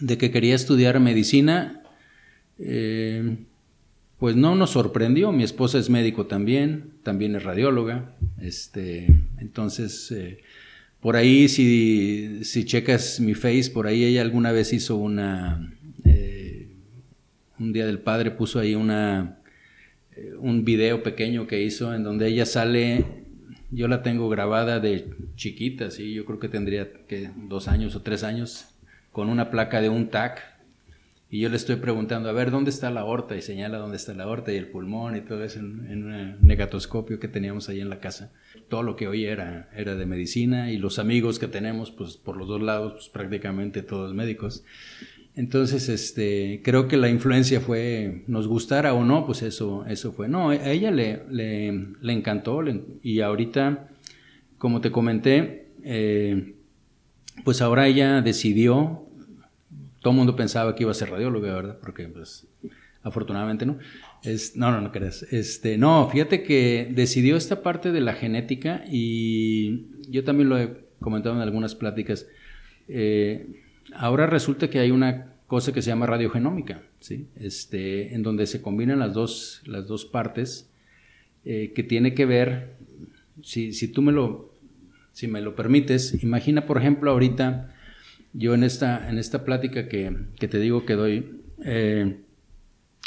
de 0.00 0.18
que 0.18 0.30
quería 0.30 0.54
estudiar 0.54 1.00
medicina, 1.00 1.82
eh, 2.58 3.36
pues 4.18 4.36
no 4.36 4.54
nos 4.54 4.70
sorprendió. 4.70 5.32
Mi 5.32 5.42
esposa 5.42 5.78
es 5.78 5.90
médico 5.90 6.26
también, 6.26 6.92
también 7.02 7.34
es 7.34 7.42
radióloga. 7.42 8.14
Este, 8.40 9.06
entonces, 9.38 10.12
eh, 10.12 10.38
por 11.00 11.16
ahí, 11.16 11.48
si, 11.48 12.44
si 12.44 12.64
checas 12.64 13.18
mi 13.18 13.34
face, 13.34 13.70
por 13.70 13.86
ahí 13.86 14.04
ella 14.04 14.22
alguna 14.22 14.52
vez 14.52 14.72
hizo 14.72 14.96
una... 14.96 15.72
Eh, 16.04 16.68
un 17.58 17.72
Día 17.72 17.86
del 17.86 18.00
Padre 18.00 18.32
puso 18.32 18.58
ahí 18.58 18.74
una, 18.74 19.38
un 20.38 20.64
video 20.64 21.02
pequeño 21.02 21.46
que 21.46 21.62
hizo 21.62 21.94
en 21.94 22.02
donde 22.02 22.26
ella 22.28 22.44
sale, 22.44 23.04
yo 23.72 23.88
la 23.88 24.02
tengo 24.02 24.28
grabada 24.28 24.78
de 24.78 25.14
chiquita, 25.34 25.90
sí, 25.90 26.14
yo 26.14 26.24
creo 26.24 26.38
que 26.38 26.48
tendría 26.48 26.92
que 27.08 27.30
dos 27.36 27.66
años 27.66 27.96
o 27.96 28.02
tres 28.02 28.22
años, 28.22 28.68
con 29.10 29.28
una 29.28 29.50
placa 29.50 29.80
de 29.80 29.88
un 29.88 30.08
TAC 30.08 30.52
y 31.32 31.40
yo 31.40 31.48
le 31.48 31.56
estoy 31.56 31.76
preguntando, 31.76 32.28
a 32.28 32.32
ver, 32.32 32.50
¿dónde 32.50 32.68
está 32.68 32.90
la 32.90 33.00
aorta? 33.00 33.34
Y 33.34 33.40
señala 33.40 33.78
dónde 33.78 33.96
está 33.96 34.12
la 34.12 34.24
aorta 34.24 34.52
y 34.52 34.56
el 34.56 34.68
pulmón 34.68 35.16
y 35.16 35.22
todo 35.22 35.42
eso 35.42 35.60
en, 35.60 36.04
un 36.04 36.36
negatoscopio 36.42 37.18
que 37.18 37.26
teníamos 37.26 37.70
ahí 37.70 37.80
en 37.80 37.88
la 37.88 38.00
casa. 38.00 38.34
Todo 38.68 38.82
lo 38.82 38.96
que 38.96 39.08
hoy 39.08 39.24
era, 39.24 39.70
era 39.74 39.94
de 39.94 40.04
medicina 40.04 40.70
y 40.70 40.76
los 40.76 40.98
amigos 40.98 41.38
que 41.38 41.48
tenemos, 41.48 41.90
pues 41.90 42.18
por 42.18 42.36
los 42.36 42.48
dos 42.48 42.60
lados, 42.60 42.92
pues 42.92 43.08
prácticamente 43.08 43.82
todos 43.82 44.12
médicos. 44.12 44.62
Entonces, 45.34 45.88
este, 45.88 46.60
creo 46.62 46.88
que 46.88 46.96
la 46.96 47.08
influencia 47.08 47.60
fue, 47.60 48.24
nos 48.26 48.48
gustara 48.48 48.92
o 48.92 49.04
no, 49.04 49.24
pues 49.24 49.42
eso, 49.42 49.84
eso 49.86 50.12
fue. 50.12 50.28
No, 50.28 50.50
a 50.50 50.70
ella 50.70 50.90
le, 50.90 51.22
le, 51.30 51.72
le 52.00 52.12
encantó 52.12 52.62
y 53.02 53.20
ahorita, 53.20 53.88
como 54.58 54.80
te 54.80 54.92
comenté, 54.92 55.68
eh, 55.82 56.54
pues 57.44 57.62
ahora 57.62 57.86
ella 57.86 58.20
decidió 58.20 59.02
todo 60.02 60.10
el 60.12 60.18
mundo 60.18 60.36
pensaba 60.36 60.74
que 60.74 60.82
iba 60.82 60.90
a 60.90 60.94
ser 60.94 61.10
radióloga, 61.10 61.54
¿verdad? 61.54 61.78
Porque, 61.80 62.08
pues, 62.08 62.46
afortunadamente 63.02 63.64
no. 63.64 63.78
No, 64.56 64.70
no, 64.72 64.80
no 64.80 64.92
crees. 64.92 65.22
Este, 65.32 65.78
no, 65.78 66.08
fíjate 66.10 66.42
que 66.42 66.90
decidió 66.92 67.36
esta 67.36 67.62
parte 67.62 67.92
de 67.92 68.00
la 68.00 68.12
genética 68.12 68.84
y 68.90 69.86
yo 70.08 70.24
también 70.24 70.48
lo 70.48 70.58
he 70.58 70.84
comentado 71.00 71.36
en 71.36 71.40
algunas 71.40 71.74
pláticas. 71.74 72.26
Eh, 72.88 73.62
ahora 73.94 74.26
resulta 74.26 74.70
que 74.70 74.78
hay 74.78 74.90
una 74.90 75.32
cosa 75.46 75.72
que 75.72 75.82
se 75.82 75.88
llama 75.88 76.06
radiogenómica, 76.06 76.82
¿sí? 77.00 77.28
Este, 77.36 78.14
en 78.14 78.22
donde 78.22 78.46
se 78.46 78.62
combinan 78.62 78.98
las 78.98 79.14
dos, 79.14 79.62
las 79.66 79.86
dos 79.86 80.04
partes 80.04 80.70
eh, 81.44 81.72
que 81.74 81.82
tiene 81.82 82.14
que 82.14 82.24
ver, 82.24 82.76
si, 83.42 83.72
si 83.72 83.88
tú 83.88 84.02
me 84.02 84.12
lo, 84.12 84.54
si 85.12 85.28
me 85.28 85.40
lo 85.40 85.54
permites, 85.54 86.22
imagina 86.22 86.66
por 86.66 86.78
ejemplo 86.78 87.10
ahorita 87.10 87.74
yo 88.32 88.54
en 88.54 88.64
esta, 88.64 89.08
en 89.08 89.18
esta 89.18 89.44
plática 89.44 89.88
que, 89.88 90.16
te 90.38 90.58
digo 90.58 90.86
que 90.86 90.94
doy, 90.94 91.42
eh, 91.64 92.20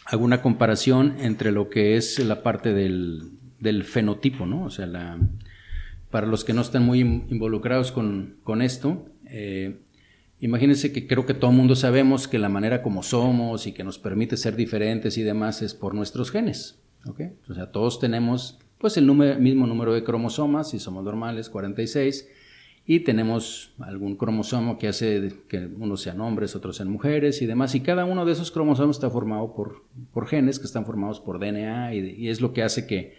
hago 0.05 0.23
una 0.23 0.41
comparación 0.41 1.15
entre 1.19 1.51
lo 1.51 1.69
que 1.69 1.97
es 1.97 2.19
la 2.19 2.43
parte 2.43 2.73
del, 2.73 3.31
fenotipo, 3.83 4.45
¿no? 4.45 4.65
O 4.65 4.69
sea, 4.69 4.85
la, 4.85 5.17
para 6.11 6.27
los 6.27 6.43
que 6.43 6.53
no 6.53 6.61
están 6.61 6.85
muy 6.85 6.99
involucrados 6.99 7.91
con, 7.91 8.61
esto, 8.61 9.09
eh, 9.25 9.79
imagínense 10.45 10.93
que 10.93 11.07
creo 11.07 11.25
que 11.25 11.33
todo 11.33 11.49
el 11.49 11.57
mundo 11.57 11.75
sabemos 11.75 12.27
que 12.27 12.37
la 12.37 12.49
manera 12.49 12.83
como 12.83 13.01
somos 13.01 13.65
y 13.65 13.73
que 13.73 13.83
nos 13.83 13.97
permite 13.97 14.37
ser 14.37 14.55
diferentes 14.55 15.17
y 15.17 15.23
demás 15.23 15.63
es 15.63 15.73
por 15.73 15.95
nuestros 15.95 16.29
genes, 16.29 16.79
¿ok? 17.07 17.21
O 17.49 17.55
sea, 17.55 17.71
todos 17.71 17.99
tenemos 17.99 18.59
pues 18.77 18.97
el 18.97 19.05
mismo 19.05 19.65
número 19.65 19.93
de 19.93 20.03
cromosomas, 20.03 20.69
si 20.69 20.77
somos 20.77 21.03
normales, 21.03 21.49
46, 21.49 22.29
y 22.85 22.99
tenemos 22.99 23.73
algún 23.79 24.15
cromosoma 24.15 24.77
que 24.77 24.87
hace 24.87 25.33
que 25.47 25.67
unos 25.79 26.01
sean 26.01 26.21
hombres, 26.21 26.55
otros 26.55 26.77
sean 26.77 26.91
mujeres 26.91 27.41
y 27.41 27.47
demás, 27.47 27.73
y 27.73 27.79
cada 27.79 28.05
uno 28.05 28.25
de 28.25 28.33
esos 28.33 28.51
cromosomas 28.51 28.97
está 28.97 29.09
formado 29.09 29.55
por, 29.55 29.83
por 30.13 30.27
genes 30.27 30.59
que 30.59 30.65
están 30.65 30.85
formados 30.85 31.19
por 31.19 31.39
DNA 31.39 31.95
y, 31.95 32.29
es 32.29 32.39
lo 32.39 32.53
que 32.53 32.61
hace 32.61 32.85
que 32.85 33.15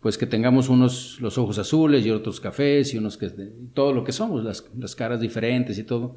pues 0.00 0.18
que 0.18 0.26
tengamos 0.26 0.68
unos 0.68 1.20
los 1.20 1.36
ojos 1.38 1.58
azules 1.58 2.04
y 2.06 2.10
otros 2.10 2.40
cafés 2.40 2.92
y 2.94 2.98
unos 2.98 3.18
que 3.18 3.28
todo 3.74 3.92
lo 3.92 4.02
que 4.02 4.12
somos, 4.12 4.42
las, 4.42 4.64
las 4.76 4.96
caras 4.96 5.20
diferentes 5.20 5.78
y 5.78 5.84
todo. 5.84 6.16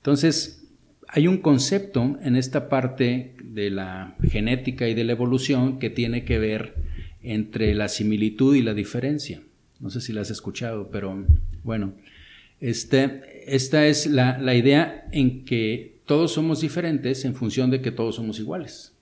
Entonces, 0.00 0.60
hay 1.08 1.26
un 1.28 1.38
concepto 1.38 2.18
en 2.22 2.36
esta 2.36 2.68
parte 2.68 3.34
de 3.42 3.70
la 3.70 4.16
genética 4.22 4.88
y 4.88 4.94
de 4.94 5.04
la 5.04 5.12
evolución 5.12 5.78
que 5.78 5.90
tiene 5.90 6.24
que 6.24 6.38
ver 6.38 6.74
entre 7.22 7.74
la 7.74 7.88
similitud 7.88 8.54
y 8.54 8.62
la 8.62 8.74
diferencia. 8.74 9.42
No 9.78 9.90
sé 9.90 10.00
si 10.00 10.12
la 10.12 10.22
has 10.22 10.30
escuchado, 10.30 10.88
pero 10.90 11.26
bueno, 11.64 11.94
este, 12.60 13.54
esta 13.54 13.86
es 13.86 14.06
la, 14.06 14.54
idea 14.54 15.08
en 15.12 15.44
que 15.44 16.00
todos 16.06 16.32
somos 16.32 16.60
diferentes 16.60 17.24
en 17.24 17.34
función 17.34 17.70
de 17.70 17.80
que 17.80 17.90
todos 17.90 18.16
somos 18.16 18.38
iguales. 18.38 18.94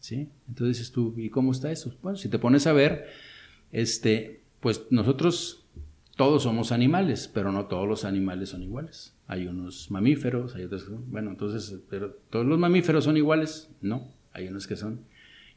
¿sí? 0.00 0.28
Entonces 0.48 0.78
dices 0.78 0.92
tú, 0.92 1.14
¿y 1.16 1.28
cómo 1.28 1.52
está 1.52 1.70
eso? 1.70 1.94
Bueno, 2.02 2.16
si 2.16 2.28
te 2.28 2.38
pones 2.38 2.66
a 2.66 2.72
ver, 2.72 3.06
este, 3.72 4.40
pues 4.60 4.82
nosotros 4.90 5.64
todos 6.16 6.44
somos 6.44 6.72
animales, 6.72 7.30
pero 7.32 7.52
no 7.52 7.66
todos 7.66 7.88
los 7.88 8.04
animales 8.04 8.50
son 8.50 8.62
iguales. 8.62 9.12
Hay 9.32 9.46
unos 9.46 9.90
mamíferos, 9.90 10.54
hay 10.54 10.64
otros, 10.64 10.90
bueno, 11.06 11.30
entonces, 11.30 11.80
pero 11.88 12.10
todos 12.28 12.44
los 12.44 12.58
mamíferos 12.58 13.04
son 13.04 13.16
iguales, 13.16 13.70
no, 13.80 14.12
hay 14.34 14.48
unos 14.48 14.66
que 14.66 14.76
son. 14.76 15.06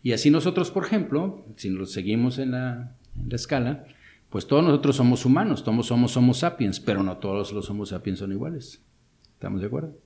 Y 0.01 0.13
así 0.13 0.31
nosotros, 0.31 0.71
por 0.71 0.85
ejemplo, 0.85 1.45
si 1.57 1.69
nos 1.69 1.91
seguimos 1.91 2.37
en 2.37 2.51
la, 2.51 2.95
escala, 3.31 3.85
pues 4.29 4.47
todos 4.47 4.63
nosotros 4.63 4.95
somos 4.95 5.25
humanos, 5.25 5.65
todos 5.65 5.87
somos 5.87 6.15
Homo 6.15 6.33
sapiens, 6.33 6.79
pero 6.79 7.03
no 7.03 7.17
todos 7.17 7.51
los 7.51 7.69
Homo 7.69 7.85
sapiens 7.85 8.19
son 8.19 8.31
iguales. 8.31 8.81
¿Estamos 9.33 9.59
de 9.59 9.67
acuerdo? 9.67 9.97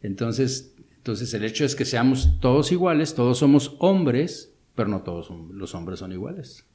Entonces, 0.00 0.74
entonces 0.96 1.34
el 1.34 1.44
hecho 1.44 1.66
es 1.66 1.76
que 1.76 1.84
seamos 1.84 2.40
todos 2.40 2.72
iguales, 2.72 3.14
todos 3.14 3.36
somos 3.36 3.76
hombres, 3.78 4.54
pero 4.74 4.88
no 4.88 5.02
todos 5.02 5.30
los 5.52 5.74
hombres 5.74 5.98
son 5.98 6.12
iguales. 6.12 6.66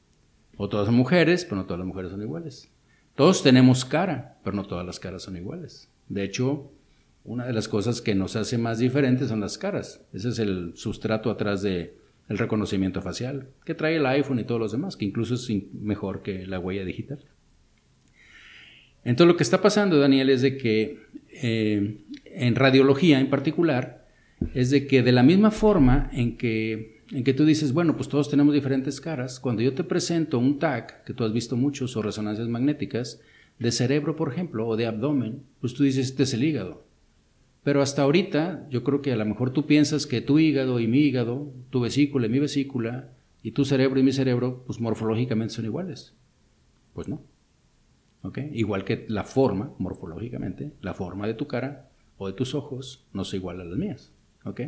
O 0.56 0.68
todas 0.68 0.86
son 0.86 0.94
mujeres, 0.94 1.44
pero 1.46 1.56
no 1.56 1.64
todas 1.64 1.80
las 1.80 1.88
mujeres 1.88 2.12
son 2.12 2.22
iguales. 2.22 2.70
Todos 3.16 3.42
tenemos 3.42 3.84
cara, 3.84 4.38
pero 4.44 4.54
no 4.54 4.64
todas 4.64 4.86
las 4.86 5.00
caras 5.00 5.24
son 5.24 5.36
iguales. 5.36 5.88
De 6.08 6.24
hecho, 6.24 6.70
una 7.24 7.46
de 7.46 7.52
las 7.52 7.68
cosas 7.68 8.00
que 8.00 8.14
nos 8.14 8.36
hace 8.36 8.58
más 8.58 8.78
diferentes 8.78 9.28
son 9.28 9.40
las 9.40 9.58
caras. 9.58 10.00
Ese 10.12 10.30
es 10.30 10.38
el 10.38 10.72
sustrato 10.74 11.30
atrás 11.30 11.62
de 11.62 11.94
el 12.28 12.38
reconocimiento 12.38 13.02
facial 13.02 13.48
que 13.64 13.74
trae 13.74 13.96
el 13.96 14.06
iPhone 14.06 14.38
y 14.38 14.44
todos 14.44 14.60
los 14.60 14.72
demás, 14.72 14.96
que 14.96 15.04
incluso 15.04 15.34
es 15.34 15.48
mejor 15.72 16.22
que 16.22 16.46
la 16.46 16.58
huella 16.58 16.84
digital. 16.84 17.18
Entonces 19.04 19.32
lo 19.32 19.36
que 19.36 19.42
está 19.42 19.60
pasando, 19.60 19.98
Daniel, 19.98 20.30
es 20.30 20.42
de 20.42 20.56
que 20.56 21.00
eh, 21.30 21.98
en 22.24 22.54
radiología 22.54 23.20
en 23.20 23.30
particular, 23.30 24.06
es 24.54 24.70
de 24.70 24.86
que 24.86 25.02
de 25.02 25.12
la 25.12 25.22
misma 25.22 25.50
forma 25.50 26.10
en 26.12 26.36
que, 26.36 27.02
en 27.10 27.24
que 27.24 27.34
tú 27.34 27.44
dices, 27.44 27.72
bueno, 27.72 27.96
pues 27.96 28.08
todos 28.08 28.30
tenemos 28.30 28.54
diferentes 28.54 29.00
caras, 29.00 29.40
cuando 29.40 29.62
yo 29.62 29.74
te 29.74 29.84
presento 29.84 30.38
un 30.38 30.58
TAC, 30.58 31.04
que 31.04 31.14
tú 31.14 31.24
has 31.24 31.32
visto 31.32 31.56
muchos, 31.56 31.96
o 31.96 32.02
resonancias 32.02 32.48
magnéticas, 32.48 33.20
de 33.62 33.72
cerebro, 33.72 34.16
por 34.16 34.32
ejemplo, 34.32 34.66
o 34.66 34.76
de 34.76 34.86
abdomen, 34.86 35.42
pues 35.60 35.74
tú 35.74 35.84
dices, 35.84 36.06
este 36.06 36.24
es 36.24 36.34
el 36.34 36.44
hígado. 36.44 36.84
Pero 37.64 37.80
hasta 37.80 38.02
ahorita, 38.02 38.66
yo 38.70 38.82
creo 38.82 39.02
que 39.02 39.12
a 39.12 39.16
lo 39.16 39.24
mejor 39.24 39.52
tú 39.52 39.66
piensas 39.66 40.06
que 40.06 40.20
tu 40.20 40.38
hígado 40.38 40.80
y 40.80 40.88
mi 40.88 40.98
hígado, 40.98 41.52
tu 41.70 41.80
vesícula 41.80 42.26
y 42.26 42.30
mi 42.30 42.40
vesícula, 42.40 43.10
y 43.42 43.52
tu 43.52 43.64
cerebro 43.64 43.98
y 44.00 44.02
mi 44.02 44.12
cerebro, 44.12 44.62
pues 44.66 44.80
morfológicamente 44.80 45.54
son 45.54 45.64
iguales. 45.64 46.14
Pues 46.92 47.08
no. 47.08 47.22
Igual 48.52 48.84
que 48.84 49.04
la 49.08 49.24
forma, 49.24 49.72
morfológicamente, 49.78 50.72
la 50.80 50.94
forma 50.94 51.26
de 51.26 51.34
tu 51.34 51.48
cara 51.48 51.88
o 52.18 52.28
de 52.28 52.32
tus 52.32 52.54
ojos 52.54 53.04
no 53.12 53.22
es 53.22 53.34
igual 53.34 53.60
a 53.60 53.64
las 53.64 53.76
mías. 53.76 54.12
¿Ok? 54.44 54.60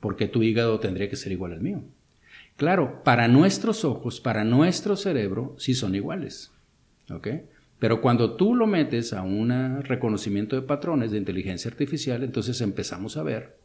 Porque 0.00 0.28
tu 0.28 0.42
hígado 0.42 0.78
tendría 0.78 1.08
que 1.08 1.16
ser 1.16 1.32
igual 1.32 1.52
al 1.52 1.60
mío. 1.60 1.82
Claro, 2.56 3.02
para 3.02 3.28
nuestros 3.28 3.84
ojos, 3.84 4.20
para 4.20 4.44
nuestro 4.44 4.96
cerebro, 4.96 5.54
sí 5.58 5.74
son 5.74 5.94
iguales. 5.94 6.52
¿Ok? 7.10 7.28
Pero 7.82 8.00
cuando 8.00 8.36
tú 8.36 8.54
lo 8.54 8.68
metes 8.68 9.12
a 9.12 9.22
un 9.22 9.82
reconocimiento 9.82 10.54
de 10.54 10.62
patrones 10.62 11.10
de 11.10 11.18
inteligencia 11.18 11.68
artificial, 11.68 12.22
entonces 12.22 12.60
empezamos 12.60 13.16
a 13.16 13.24
ver 13.24 13.56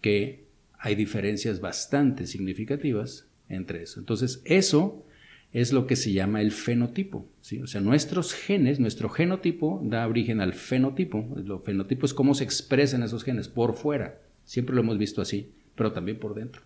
que 0.00 0.48
hay 0.80 0.96
diferencias 0.96 1.60
bastante 1.60 2.26
significativas 2.26 3.28
entre 3.48 3.84
eso. 3.84 4.00
Entonces, 4.00 4.42
eso 4.44 5.06
es 5.52 5.72
lo 5.72 5.86
que 5.86 5.94
se 5.94 6.12
llama 6.12 6.40
el 6.40 6.50
fenotipo. 6.50 7.28
O 7.62 7.66
sea, 7.68 7.80
nuestros 7.80 8.34
genes, 8.34 8.80
nuestro 8.80 9.10
genotipo 9.10 9.80
da 9.84 10.08
origen 10.08 10.40
al 10.40 10.52
fenotipo. 10.52 11.24
El 11.36 11.60
fenotipo 11.64 12.04
es 12.04 12.14
cómo 12.14 12.34
se 12.34 12.42
expresan 12.42 13.04
esos 13.04 13.22
genes 13.22 13.46
por 13.46 13.76
fuera. 13.76 14.22
Siempre 14.44 14.74
lo 14.74 14.80
hemos 14.80 14.98
visto 14.98 15.22
así, 15.22 15.52
pero 15.76 15.92
también 15.92 16.18
por 16.18 16.34
dentro. 16.34 16.62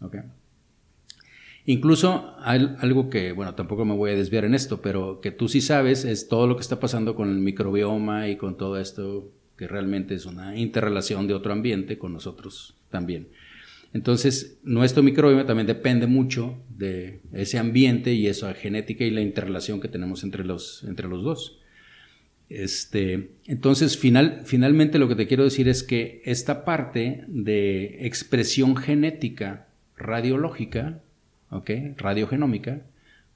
¿Okay? 0.00 0.22
Incluso 1.66 2.36
algo 2.40 3.08
que, 3.08 3.32
bueno, 3.32 3.54
tampoco 3.54 3.86
me 3.86 3.94
voy 3.94 4.10
a 4.10 4.16
desviar 4.16 4.44
en 4.44 4.54
esto, 4.54 4.82
pero 4.82 5.20
que 5.20 5.30
tú 5.30 5.48
sí 5.48 5.62
sabes 5.62 6.04
es 6.04 6.28
todo 6.28 6.46
lo 6.46 6.56
que 6.56 6.62
está 6.62 6.78
pasando 6.78 7.14
con 7.14 7.30
el 7.30 7.38
microbioma 7.38 8.28
y 8.28 8.36
con 8.36 8.58
todo 8.58 8.78
esto, 8.78 9.32
que 9.56 9.66
realmente 9.66 10.14
es 10.14 10.26
una 10.26 10.56
interrelación 10.58 11.26
de 11.26 11.34
otro 11.34 11.52
ambiente 11.52 11.96
con 11.96 12.12
nosotros 12.12 12.76
también. 12.90 13.28
Entonces, 13.94 14.58
nuestro 14.64 15.02
microbioma 15.02 15.46
también 15.46 15.66
depende 15.66 16.06
mucho 16.06 16.58
de 16.68 17.20
ese 17.32 17.58
ambiente 17.58 18.12
y 18.12 18.26
esa 18.26 18.52
genética 18.52 19.04
y 19.04 19.10
la 19.10 19.22
interrelación 19.22 19.80
que 19.80 19.88
tenemos 19.88 20.22
entre 20.22 20.44
los, 20.44 20.84
entre 20.84 21.08
los 21.08 21.22
dos. 21.22 21.60
Este, 22.50 23.30
entonces, 23.46 23.96
final, 23.96 24.42
finalmente 24.44 24.98
lo 24.98 25.08
que 25.08 25.14
te 25.14 25.26
quiero 25.26 25.44
decir 25.44 25.68
es 25.68 25.82
que 25.82 26.20
esta 26.24 26.64
parte 26.64 27.24
de 27.28 28.04
expresión 28.06 28.76
genética 28.76 29.68
radiológica 29.96 31.00
¿ok? 31.54 31.70
Radiogenómica, 31.96 32.82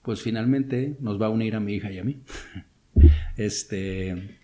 pues 0.02 0.20
finalmente 0.22 0.96
nos 1.00 1.20
va 1.20 1.26
a 1.26 1.30
unir 1.30 1.54
a 1.54 1.60
mi 1.60 1.74
hija 1.74 1.90
y 1.90 1.98
a 1.98 2.04
mí. 2.04 2.18
este, 3.36 4.38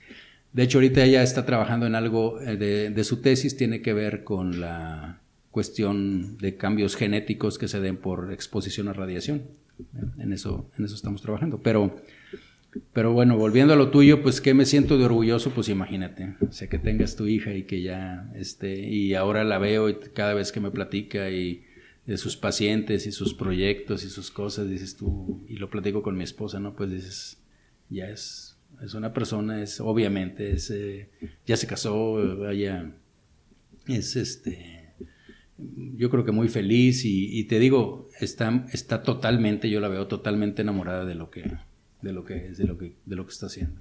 de 0.52 0.62
hecho, 0.62 0.78
ahorita 0.78 1.04
ella 1.04 1.22
está 1.22 1.44
trabajando 1.44 1.86
en 1.86 1.94
algo 1.94 2.40
eh, 2.40 2.56
de, 2.56 3.04
su 3.04 3.20
tesis, 3.20 3.56
tiene 3.56 3.82
que 3.82 3.92
ver 3.92 4.24
con 4.24 4.60
la 4.60 5.20
cuestión 5.50 6.38
de 6.38 6.56
cambios 6.56 6.96
genéticos 6.96 7.58
que 7.58 7.68
se 7.68 7.80
den 7.80 7.96
por 7.96 8.32
exposición 8.32 8.88
a 8.88 8.92
radiación. 8.92 9.42
En 10.18 10.32
eso, 10.32 10.70
en 10.78 10.84
eso 10.84 10.94
estamos 10.94 11.22
trabajando. 11.22 11.58
Pero, 11.58 11.96
pero 12.92 13.12
bueno, 13.12 13.36
volviendo 13.36 13.72
a 13.72 13.76
lo 13.76 13.90
tuyo, 13.90 14.22
pues 14.22 14.40
que 14.40 14.54
me 14.54 14.64
siento 14.64 14.96
de 14.96 15.04
orgulloso, 15.04 15.50
pues 15.50 15.68
imagínate, 15.68 16.36
o 16.48 16.52
sea, 16.52 16.68
que 16.68 16.78
tengas 16.78 17.16
tu 17.16 17.26
hija 17.26 17.52
y 17.52 17.64
que 17.64 17.82
ya, 17.82 18.30
este, 18.36 18.78
y 18.78 19.14
ahora 19.14 19.42
la 19.42 19.58
veo 19.58 19.88
y 19.88 19.96
cada 20.14 20.34
vez 20.34 20.52
que 20.52 20.60
me 20.60 20.70
platica 20.70 21.30
y 21.30 21.64
de 22.06 22.16
sus 22.18 22.36
pacientes 22.36 23.06
y 23.06 23.12
sus 23.12 23.34
proyectos 23.34 24.04
y 24.04 24.10
sus 24.10 24.30
cosas, 24.30 24.68
dices 24.68 24.96
tú, 24.96 25.44
y 25.48 25.56
lo 25.56 25.70
platico 25.70 26.02
con 26.02 26.16
mi 26.16 26.24
esposa, 26.24 26.60
¿no? 26.60 26.74
Pues 26.76 26.90
dices, 26.90 27.42
ya 27.88 28.08
es, 28.08 28.58
es 28.82 28.94
una 28.94 29.12
persona, 29.12 29.62
es 29.62 29.80
obviamente, 29.80 30.52
es, 30.52 30.70
eh, 30.70 31.08
ya 31.46 31.56
se 31.56 31.66
casó, 31.66 32.38
vaya, 32.38 32.94
es 33.86 34.16
este, 34.16 34.92
yo 35.56 36.10
creo 36.10 36.24
que 36.24 36.32
muy 36.32 36.48
feliz 36.48 37.04
y, 37.04 37.44
te 37.44 37.58
digo, 37.58 38.08
está, 38.20 38.66
está 38.72 39.02
totalmente, 39.02 39.70
yo 39.70 39.80
la 39.80 39.88
veo 39.88 40.06
totalmente 40.06 40.62
enamorada 40.62 41.04
de 41.04 41.14
lo 41.14 41.30
que, 41.30 41.58
de 42.02 42.12
lo 42.12 42.24
que 42.24 42.48
es, 42.48 42.58
de 42.58 42.64
lo 42.64 42.76
que, 42.76 42.96
de 43.06 43.16
lo 43.16 43.24
que 43.24 43.32
está 43.32 43.46
haciendo. 43.46 43.80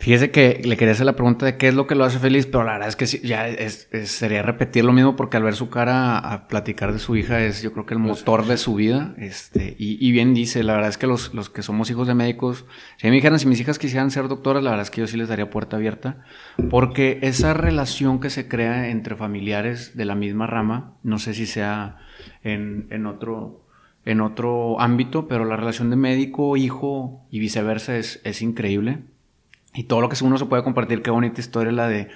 Fíjese 0.00 0.30
que 0.30 0.60
le 0.64 0.76
quería 0.76 0.92
hacer 0.92 1.06
la 1.06 1.16
pregunta 1.16 1.44
de 1.44 1.56
qué 1.56 1.66
es 1.66 1.74
lo 1.74 1.88
que 1.88 1.96
lo 1.96 2.04
hace 2.04 2.20
feliz, 2.20 2.46
pero 2.46 2.62
la 2.62 2.74
verdad 2.74 2.88
es 2.88 2.94
que 2.94 3.06
ya 3.06 3.48
sería 4.04 4.42
repetir 4.42 4.84
lo 4.84 4.92
mismo 4.92 5.16
porque 5.16 5.36
al 5.36 5.42
ver 5.42 5.56
su 5.56 5.70
cara 5.70 6.16
a, 6.18 6.46
platicar 6.46 6.92
de 6.92 7.00
su 7.00 7.16
hija 7.16 7.40
es 7.44 7.62
yo 7.62 7.72
creo 7.72 7.84
que 7.84 7.94
el 7.94 8.00
motor 8.00 8.46
de 8.46 8.58
su 8.58 8.76
vida. 8.76 9.14
Este, 9.18 9.74
y, 9.76 10.12
bien 10.12 10.34
dice, 10.34 10.62
la 10.62 10.74
verdad 10.74 10.90
es 10.90 10.98
que 10.98 11.08
los, 11.08 11.34
los, 11.34 11.50
que 11.50 11.62
somos 11.62 11.90
hijos 11.90 12.06
de 12.06 12.14
médicos, 12.14 12.64
si 12.96 13.08
me 13.08 13.14
dijeran 13.14 13.40
si 13.40 13.48
mis 13.48 13.60
hijas 13.60 13.80
quisieran 13.80 14.12
ser 14.12 14.28
doctoras, 14.28 14.62
la 14.62 14.70
verdad 14.70 14.84
es 14.84 14.92
que 14.92 15.00
yo 15.00 15.08
sí 15.08 15.16
les 15.16 15.28
daría 15.28 15.50
puerta 15.50 15.76
abierta, 15.76 16.22
porque 16.70 17.18
esa 17.22 17.52
relación 17.52 18.20
que 18.20 18.30
se 18.30 18.46
crea 18.46 18.90
entre 18.90 19.16
familiares 19.16 19.96
de 19.96 20.04
la 20.04 20.14
misma 20.14 20.46
rama, 20.46 20.94
no 21.02 21.18
sé 21.18 21.34
si 21.34 21.44
sea 21.44 21.96
en, 22.44 22.86
en 22.90 23.06
otro 23.06 23.64
en 24.04 24.22
otro 24.22 24.80
ámbito, 24.80 25.28
pero 25.28 25.44
la 25.44 25.56
relación 25.56 25.90
de 25.90 25.96
médico, 25.96 26.56
hijo 26.56 27.26
y 27.30 27.40
viceversa 27.40 27.98
es, 27.98 28.22
es 28.24 28.40
increíble. 28.40 29.02
Y 29.74 29.84
todo 29.84 30.00
lo 30.00 30.08
que 30.08 30.22
uno 30.24 30.38
se 30.38 30.46
puede 30.46 30.62
compartir, 30.62 31.02
qué 31.02 31.10
bonita 31.10 31.40
historia 31.40 31.72
la 31.72 31.88
de, 31.88 32.08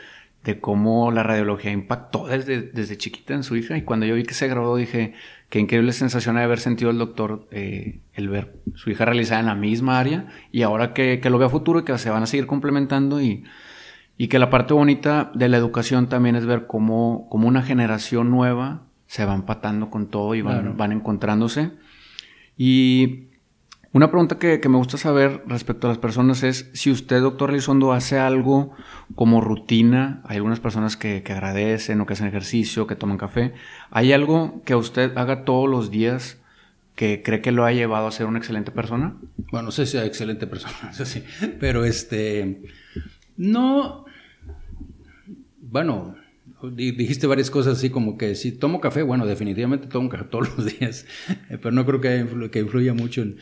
de 0.45 0.61
cómo 0.61 1.11
la 1.11 1.23
radiología 1.23 1.71
impactó 1.71 2.27
desde, 2.27 2.63
desde 2.63 2.97
chiquita 2.97 3.35
en 3.35 3.43
su 3.43 3.57
hija. 3.57 3.77
Y 3.77 3.83
cuando 3.83 4.07
yo 4.07 4.15
vi 4.15 4.25
que 4.25 4.35
se 4.35 4.49
graduó, 4.49 4.77
dije, 4.77 5.15
qué 5.49 5.61
increíble 5.61 5.93
sensación 5.93 6.37
de 6.37 6.43
haber 6.43 6.59
sentido 6.59 6.91
el 6.91 6.99
doctor 6.99 7.47
eh, 7.51 8.01
el 8.15 8.29
ver 8.29 8.57
su 8.75 8.91
hija 8.91 9.05
realizada 9.05 9.41
en 9.41 9.47
la 9.47 9.55
misma 9.55 9.99
área 9.99 10.27
y 10.51 10.63
ahora 10.63 10.95
que, 10.95 11.21
que, 11.21 11.31
lo 11.31 11.39
ve 11.39 11.45
a 11.45 11.51
futuro 11.51 11.81
y 11.81 11.85
que 11.85 11.97
se 11.99 12.11
van 12.11 12.23
a 12.23 12.27
seguir 12.27 12.47
complementando 12.47 13.21
y, 13.21 13.45
y 14.17 14.29
que 14.29 14.39
la 14.39 14.51
parte 14.51 14.75
bonita 14.75 15.31
de 15.35 15.49
la 15.49 15.59
educación 15.59 16.09
también 16.09 16.37
es 16.37 16.47
ver 16.47 16.67
cómo, 16.67 17.29
cómo 17.29 17.49
una 17.49 17.63
generación 17.63 18.31
nueva 18.31 18.85
se 19.07 19.25
va 19.27 19.35
empatando 19.35 19.91
con 19.91 20.09
todo 20.09 20.35
y 20.35 20.41
van, 20.41 20.77
van 20.77 20.93
encontrándose. 20.93 21.73
Y 22.57 23.32
una 23.95 24.11
pregunta 24.11 24.39
que, 24.39 24.59
me 24.71 24.79
gusta 24.79 24.97
saber 24.97 25.43
respecto 25.47 25.87
a 25.87 25.91
las 25.91 25.99
personas 25.99 26.43
es 26.43 26.71
si 26.73 26.91
usted, 26.91 27.21
doctor 27.21 27.51
Elizondo, 27.51 27.93
hace 27.93 28.19
algo 28.19 28.75
como 29.15 29.43
rutina. 29.43 30.23
Hay 30.25 30.37
algunas 30.37 30.61
personas 30.61 30.97
que, 30.97 31.23
agradecen 31.27 32.01
o 32.01 32.07
que 32.07 32.15
hacen 32.15 32.27
ejercicio, 32.27 32.87
que 32.87 32.97
toman 32.97 33.19
café. 33.19 33.53
¿Hay 33.91 34.13
algo 34.13 34.63
que 34.65 34.75
usted 34.75 35.17
haga 35.19 35.45
todos 35.45 35.69
los 35.69 35.91
días 35.91 36.39
que 36.95 37.23
cree 37.23 37.43
que 37.43 37.53
lo 37.53 37.67
ha 37.67 37.73
llevado 37.73 38.07
a 38.07 38.13
ser 38.13 38.25
una 38.27 38.39
excelente 38.39 38.71
persona? 38.71 39.15
Bueno, 39.51 39.67
no 39.67 39.73
sé 39.73 39.85
si 39.85 39.99
es 39.99 40.05
excelente 40.05 40.47
persona. 40.47 40.75
Pero 41.61 41.85
este. 41.85 42.63
No. 43.37 44.07
Bueno, 45.61 46.17
dijiste 46.71 47.27
varias 47.27 47.51
cosas 47.51 47.77
así 47.77 47.91
como 47.91 48.17
que 48.17 48.37
si 48.37 48.53
tomo 48.53 48.81
café, 48.81 49.03
bueno, 49.03 49.27
definitivamente 49.27 49.87
tomo 49.87 50.09
café 50.09 50.25
todos 50.25 50.57
los 50.57 50.67
días, 50.79 51.07
pero 51.49 51.73
no 51.73 51.85
creo 51.87 52.01
que, 52.01 52.51
que 52.51 52.61
influya 52.61 52.95
mucho 52.95 53.23
en 53.23 53.39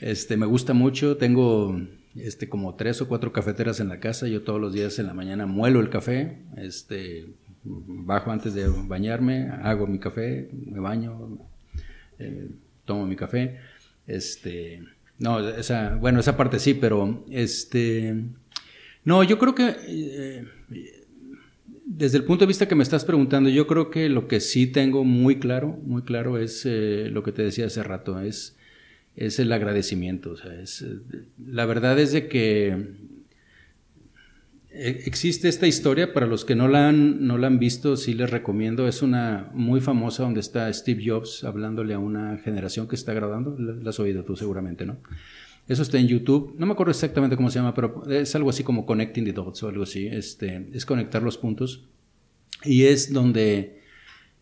este, 0.00 0.36
me 0.36 0.46
gusta 0.46 0.74
mucho, 0.74 1.16
tengo 1.16 1.78
este, 2.16 2.48
como 2.48 2.74
tres 2.74 3.00
o 3.00 3.08
cuatro 3.08 3.32
cafeteras 3.32 3.80
en 3.80 3.88
la 3.88 4.00
casa, 4.00 4.28
yo 4.28 4.42
todos 4.42 4.60
los 4.60 4.72
días 4.72 4.98
en 4.98 5.06
la 5.06 5.14
mañana 5.14 5.46
muelo 5.46 5.80
el 5.80 5.90
café, 5.90 6.38
este, 6.56 7.26
bajo 7.64 8.30
antes 8.30 8.54
de 8.54 8.68
bañarme, 8.68 9.48
hago 9.62 9.86
mi 9.86 9.98
café, 9.98 10.48
me 10.52 10.80
baño, 10.80 11.38
eh, 12.18 12.48
tomo 12.84 13.06
mi 13.06 13.16
café, 13.16 13.58
este, 14.06 14.82
no, 15.18 15.48
esa, 15.48 15.96
bueno, 15.96 16.20
esa 16.20 16.36
parte 16.36 16.58
sí, 16.58 16.74
pero 16.74 17.24
este, 17.30 18.14
no, 19.04 19.22
yo 19.22 19.38
creo 19.38 19.54
que 19.54 19.76
eh, 19.86 20.44
desde 21.84 22.18
el 22.18 22.24
punto 22.24 22.44
de 22.44 22.48
vista 22.48 22.66
que 22.68 22.74
me 22.74 22.82
estás 22.82 23.04
preguntando, 23.04 23.48
yo 23.48 23.66
creo 23.66 23.90
que 23.90 24.08
lo 24.08 24.26
que 24.26 24.40
sí 24.40 24.66
tengo 24.66 25.04
muy 25.04 25.38
claro, 25.38 25.78
muy 25.84 26.02
claro 26.02 26.38
es 26.38 26.64
eh, 26.66 27.08
lo 27.10 27.22
que 27.22 27.32
te 27.32 27.42
decía 27.42 27.66
hace 27.66 27.82
rato, 27.82 28.20
es 28.20 28.56
es 29.16 29.38
el 29.38 29.52
agradecimiento. 29.52 30.32
O 30.32 30.36
sea, 30.36 30.54
es, 30.60 30.84
la 31.44 31.66
verdad 31.66 31.98
es 31.98 32.12
de 32.12 32.28
que 32.28 32.94
e, 34.70 35.02
existe 35.06 35.48
esta 35.48 35.66
historia, 35.66 36.12
para 36.12 36.26
los 36.26 36.44
que 36.44 36.54
no 36.54 36.68
la, 36.68 36.88
han, 36.88 37.26
no 37.26 37.38
la 37.38 37.46
han 37.46 37.58
visto, 37.58 37.96
sí 37.96 38.14
les 38.14 38.30
recomiendo, 38.30 38.88
es 38.88 39.02
una 39.02 39.50
muy 39.54 39.80
famosa 39.80 40.24
donde 40.24 40.40
está 40.40 40.72
Steve 40.72 41.02
Jobs 41.06 41.44
hablándole 41.44 41.94
a 41.94 41.98
una 41.98 42.38
generación 42.38 42.88
que 42.88 42.96
está 42.96 43.14
grabando, 43.14 43.56
la 43.58 43.90
has 43.90 44.00
oído 44.00 44.24
tú 44.24 44.36
seguramente, 44.36 44.84
¿no? 44.84 44.98
Eso 45.66 45.82
está 45.82 45.98
en 45.98 46.08
YouTube, 46.08 46.54
no 46.58 46.66
me 46.66 46.72
acuerdo 46.72 46.90
exactamente 46.90 47.36
cómo 47.36 47.48
se 47.48 47.58
llama, 47.58 47.72
pero 47.72 48.04
es 48.10 48.34
algo 48.34 48.50
así 48.50 48.62
como 48.64 48.84
Connecting 48.84 49.24
the 49.24 49.32
Dots 49.32 49.62
o 49.62 49.68
algo 49.68 49.84
así, 49.84 50.06
este, 50.08 50.68
es 50.74 50.84
conectar 50.84 51.22
los 51.22 51.38
puntos. 51.38 51.84
Y 52.64 52.84
es 52.84 53.12
donde, 53.12 53.80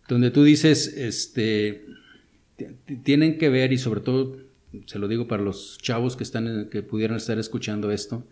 donde 0.08 0.32
tú 0.32 0.42
dices, 0.42 0.88
este, 0.96 1.84
tienen 3.04 3.38
que 3.38 3.48
ver, 3.50 3.72
y 3.72 3.78
sobre 3.78 4.00
todo, 4.00 4.36
se 4.86 4.98
lo 4.98 5.08
digo 5.08 5.28
para 5.28 5.42
los 5.42 5.78
chavos 5.78 6.16
que, 6.16 6.24
están, 6.24 6.68
que 6.70 6.82
pudieran 6.82 7.16
estar 7.16 7.38
escuchando 7.38 7.90
esto, 7.90 8.26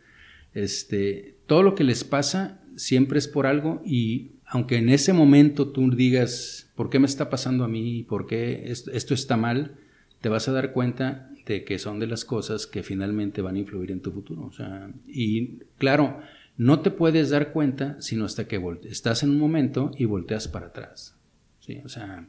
este, 0.54 1.36
todo 1.46 1.62
lo 1.62 1.74
que 1.74 1.84
les 1.84 2.04
pasa 2.04 2.60
siempre 2.76 3.18
es 3.18 3.28
por 3.28 3.46
algo 3.46 3.82
y 3.84 4.32
aunque 4.46 4.78
en 4.78 4.88
ese 4.88 5.12
momento 5.12 5.68
tú 5.68 5.90
digas, 5.90 6.70
¿por 6.74 6.90
qué 6.90 6.98
me 6.98 7.06
está 7.06 7.30
pasando 7.30 7.62
a 7.64 7.68
mí? 7.68 8.02
¿Por 8.02 8.26
qué 8.26 8.64
esto, 8.66 9.14
está 9.14 9.36
mal? 9.36 9.76
Te 10.20 10.28
vas 10.28 10.48
a 10.48 10.52
dar 10.52 10.72
cuenta 10.72 11.30
de 11.46 11.64
que 11.64 11.78
son 11.78 12.00
de 12.00 12.08
las 12.08 12.24
cosas 12.24 12.66
que 12.66 12.82
finalmente 12.82 13.42
van 13.42 13.54
a 13.54 13.60
influir 13.60 13.92
en 13.92 14.00
tu 14.00 14.10
futuro. 14.10 14.44
O 14.44 14.52
sea, 14.52 14.90
y 15.06 15.58
claro, 15.78 16.20
no 16.56 16.80
te 16.80 16.90
puedes 16.90 17.30
dar 17.30 17.52
cuenta 17.52 17.96
sino 18.00 18.24
hasta 18.24 18.48
que 18.48 18.60
estás 18.84 19.22
en 19.22 19.30
un 19.30 19.38
momento 19.38 19.92
y 19.96 20.04
volteas 20.06 20.48
para 20.48 20.66
atrás. 20.66 21.16
¿sí? 21.60 21.80
O 21.84 21.88
sea, 21.88 22.26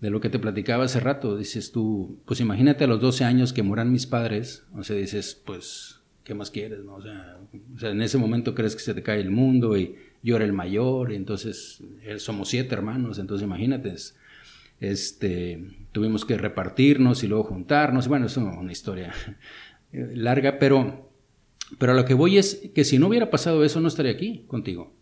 de 0.00 0.10
lo 0.10 0.20
que 0.20 0.30
te 0.30 0.38
platicaba 0.38 0.84
hace 0.84 1.00
rato, 1.00 1.36
dices 1.36 1.72
tú, 1.72 2.20
pues 2.24 2.40
imagínate 2.40 2.84
a 2.84 2.86
los 2.86 3.00
12 3.00 3.24
años 3.24 3.52
que 3.52 3.62
mueran 3.62 3.92
mis 3.92 4.06
padres, 4.06 4.64
o 4.74 4.82
sea, 4.82 4.96
dices, 4.96 5.40
pues 5.44 6.00
¿qué 6.24 6.34
más 6.34 6.50
quieres? 6.50 6.84
No? 6.84 6.94
O, 6.94 7.02
sea, 7.02 7.90
en 7.90 8.02
ese 8.02 8.16
momento 8.16 8.54
crees 8.54 8.74
que 8.74 8.82
se 8.82 8.94
te 8.94 9.02
cae 9.02 9.20
el 9.20 9.30
mundo 9.30 9.76
y 9.76 9.96
yo 10.22 10.36
era 10.36 10.44
el 10.44 10.52
mayor, 10.52 11.12
y 11.12 11.16
entonces 11.16 11.82
eh, 12.02 12.18
somos 12.18 12.48
siete 12.48 12.74
hermanos, 12.74 13.18
entonces 13.18 13.44
imagínate, 13.44 13.94
este, 14.80 15.64
tuvimos 15.92 16.24
que 16.24 16.38
repartirnos 16.38 17.22
y 17.24 17.26
luego 17.26 17.44
juntarnos, 17.44 18.08
bueno, 18.08 18.26
es 18.26 18.36
una 18.36 18.72
historia 18.72 19.12
eh, 19.92 20.12
larga, 20.14 20.58
pero, 20.58 21.10
pero 21.78 21.92
a 21.92 21.94
lo 21.94 22.04
que 22.04 22.14
voy 22.14 22.38
es 22.38 22.70
que 22.74 22.84
si 22.84 22.98
no 22.98 23.08
hubiera 23.08 23.28
pasado 23.28 23.64
eso, 23.64 23.80
no 23.80 23.88
estaría 23.88 24.12
aquí 24.12 24.44
contigo, 24.46 24.94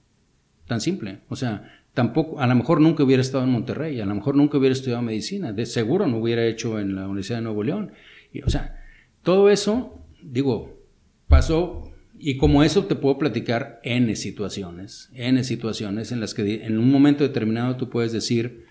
tan 0.66 0.80
simple, 0.80 1.20
o 1.28 1.36
sea, 1.36 1.77
tampoco, 1.98 2.38
a 2.38 2.46
lo 2.46 2.54
mejor 2.54 2.80
nunca 2.80 3.02
hubiera 3.02 3.20
estado 3.20 3.42
en 3.42 3.50
Monterrey, 3.50 4.00
a 4.00 4.06
lo 4.06 4.14
mejor 4.14 4.36
nunca 4.36 4.56
hubiera 4.56 4.72
estudiado 4.72 5.02
medicina, 5.02 5.52
de 5.52 5.66
seguro 5.66 6.06
no 6.06 6.18
hubiera 6.18 6.46
hecho 6.46 6.78
en 6.78 6.94
la 6.94 7.08
Universidad 7.08 7.38
de 7.38 7.42
Nuevo 7.42 7.64
León, 7.64 7.90
y, 8.32 8.40
o 8.42 8.50
sea, 8.50 8.84
todo 9.24 9.50
eso, 9.50 10.00
digo, 10.22 10.80
pasó 11.26 11.92
y 12.16 12.36
como 12.36 12.62
eso 12.62 12.84
te 12.84 12.94
puedo 12.94 13.18
platicar 13.18 13.80
N 13.82 14.14
situaciones, 14.14 15.10
N 15.12 15.42
situaciones 15.42 16.12
en 16.12 16.20
las 16.20 16.34
que 16.34 16.64
en 16.64 16.78
un 16.78 16.88
momento 16.88 17.24
determinado 17.24 17.76
tú 17.76 17.90
puedes 17.90 18.12
decir, 18.12 18.66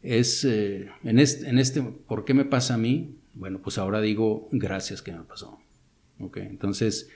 es, 0.00 0.42
eh, 0.46 0.88
en, 1.04 1.18
este, 1.18 1.46
en 1.50 1.58
este, 1.58 1.82
¿por 1.82 2.24
qué 2.24 2.32
me 2.32 2.46
pasa 2.46 2.74
a 2.74 2.78
mí? 2.78 3.18
Bueno, 3.34 3.60
pues 3.60 3.76
ahora 3.76 4.00
digo, 4.00 4.48
gracias 4.52 5.02
que 5.02 5.12
me 5.12 5.24
pasó. 5.24 5.58
Okay, 6.18 6.44
entonces, 6.44 7.10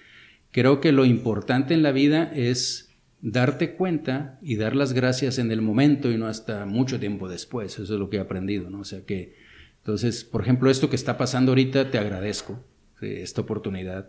creo 0.50 0.82
que 0.82 0.92
lo 0.92 1.06
importante 1.06 1.72
en 1.72 1.82
la 1.82 1.92
vida 1.92 2.30
es 2.34 2.87
darte 3.20 3.74
cuenta 3.74 4.38
y 4.42 4.56
dar 4.56 4.76
las 4.76 4.92
gracias 4.92 5.38
en 5.38 5.50
el 5.50 5.60
momento 5.60 6.10
y 6.10 6.18
no 6.18 6.26
hasta 6.26 6.66
mucho 6.66 7.00
tiempo 7.00 7.28
después. 7.28 7.78
Eso 7.78 7.94
es 7.94 8.00
lo 8.00 8.10
que 8.10 8.18
he 8.18 8.20
aprendido, 8.20 8.70
¿no? 8.70 8.80
O 8.80 8.84
sea 8.84 9.04
que, 9.04 9.34
entonces, 9.78 10.24
por 10.24 10.42
ejemplo, 10.42 10.70
esto 10.70 10.88
que 10.90 10.96
está 10.96 11.18
pasando 11.18 11.52
ahorita, 11.52 11.90
te 11.90 11.98
agradezco, 11.98 12.64
esta 13.00 13.40
oportunidad 13.40 14.08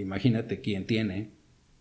imagínate 0.00 0.60
quién 0.60 0.86
tiene 0.86 1.30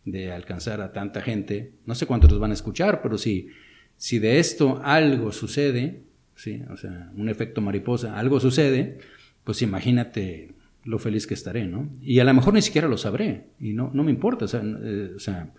de 0.06 0.32
alcanzar 0.32 0.82
a 0.82 0.94
tanta 0.94 1.22
gente. 1.22 1.74
No 1.86 1.96
sé 1.96 2.06
cuántos 2.06 2.32
los 2.32 2.40
van 2.40 2.52
a 2.52 2.56
escuchar, 2.56 3.02
pero 3.02 3.18
si, 3.18 3.50
si 3.98 4.20
de 4.20 4.40
esto 4.40 4.82
algo 4.84 5.32
sucede, 5.32 6.04
¿sí? 6.36 6.64
o 6.70 6.78
sea, 6.78 7.12
un 7.16 7.30
efecto 7.30 7.62
mariposa, 7.62 8.18
algo 8.18 8.40
sucede, 8.40 9.00
pues 9.44 9.62
imagínate 9.62 10.52
lo 10.84 11.00
feliz 11.00 11.26
que 11.26 11.34
estaré, 11.34 11.66
¿no? 11.66 11.90
Y 12.00 12.20
a 12.20 12.24
lo 12.24 12.34
mejor 12.34 12.54
ni 12.54 12.62
siquiera 12.62 12.88
lo 12.88 12.98
sabré, 12.98 13.48
y 13.60 13.74
no, 13.74 13.90
no 13.94 14.04
me 14.04 14.12
importa, 14.12 14.46
o 14.46 14.48
sea, 14.48 14.62
eh, 14.64 15.14
o 15.16 15.20
sea 15.20 15.52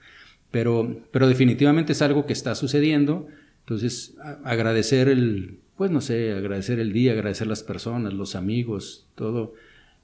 pero, 0.57 1.03
pero 1.11 1.29
definitivamente 1.29 1.93
es 1.93 2.01
algo 2.01 2.25
que 2.25 2.33
está 2.33 2.55
sucediendo, 2.55 3.27
entonces 3.61 4.15
agradecer 4.43 5.07
el, 5.07 5.59
pues 5.77 5.91
no 5.91 6.01
sé, 6.01 6.33
agradecer 6.33 6.81
el 6.81 6.95
día, 6.95 7.13
agradecer 7.13 7.47
las 7.47 7.63
personas, 7.63 8.15
los 8.15 8.35
amigos, 8.37 9.07
todo, 9.17 9.53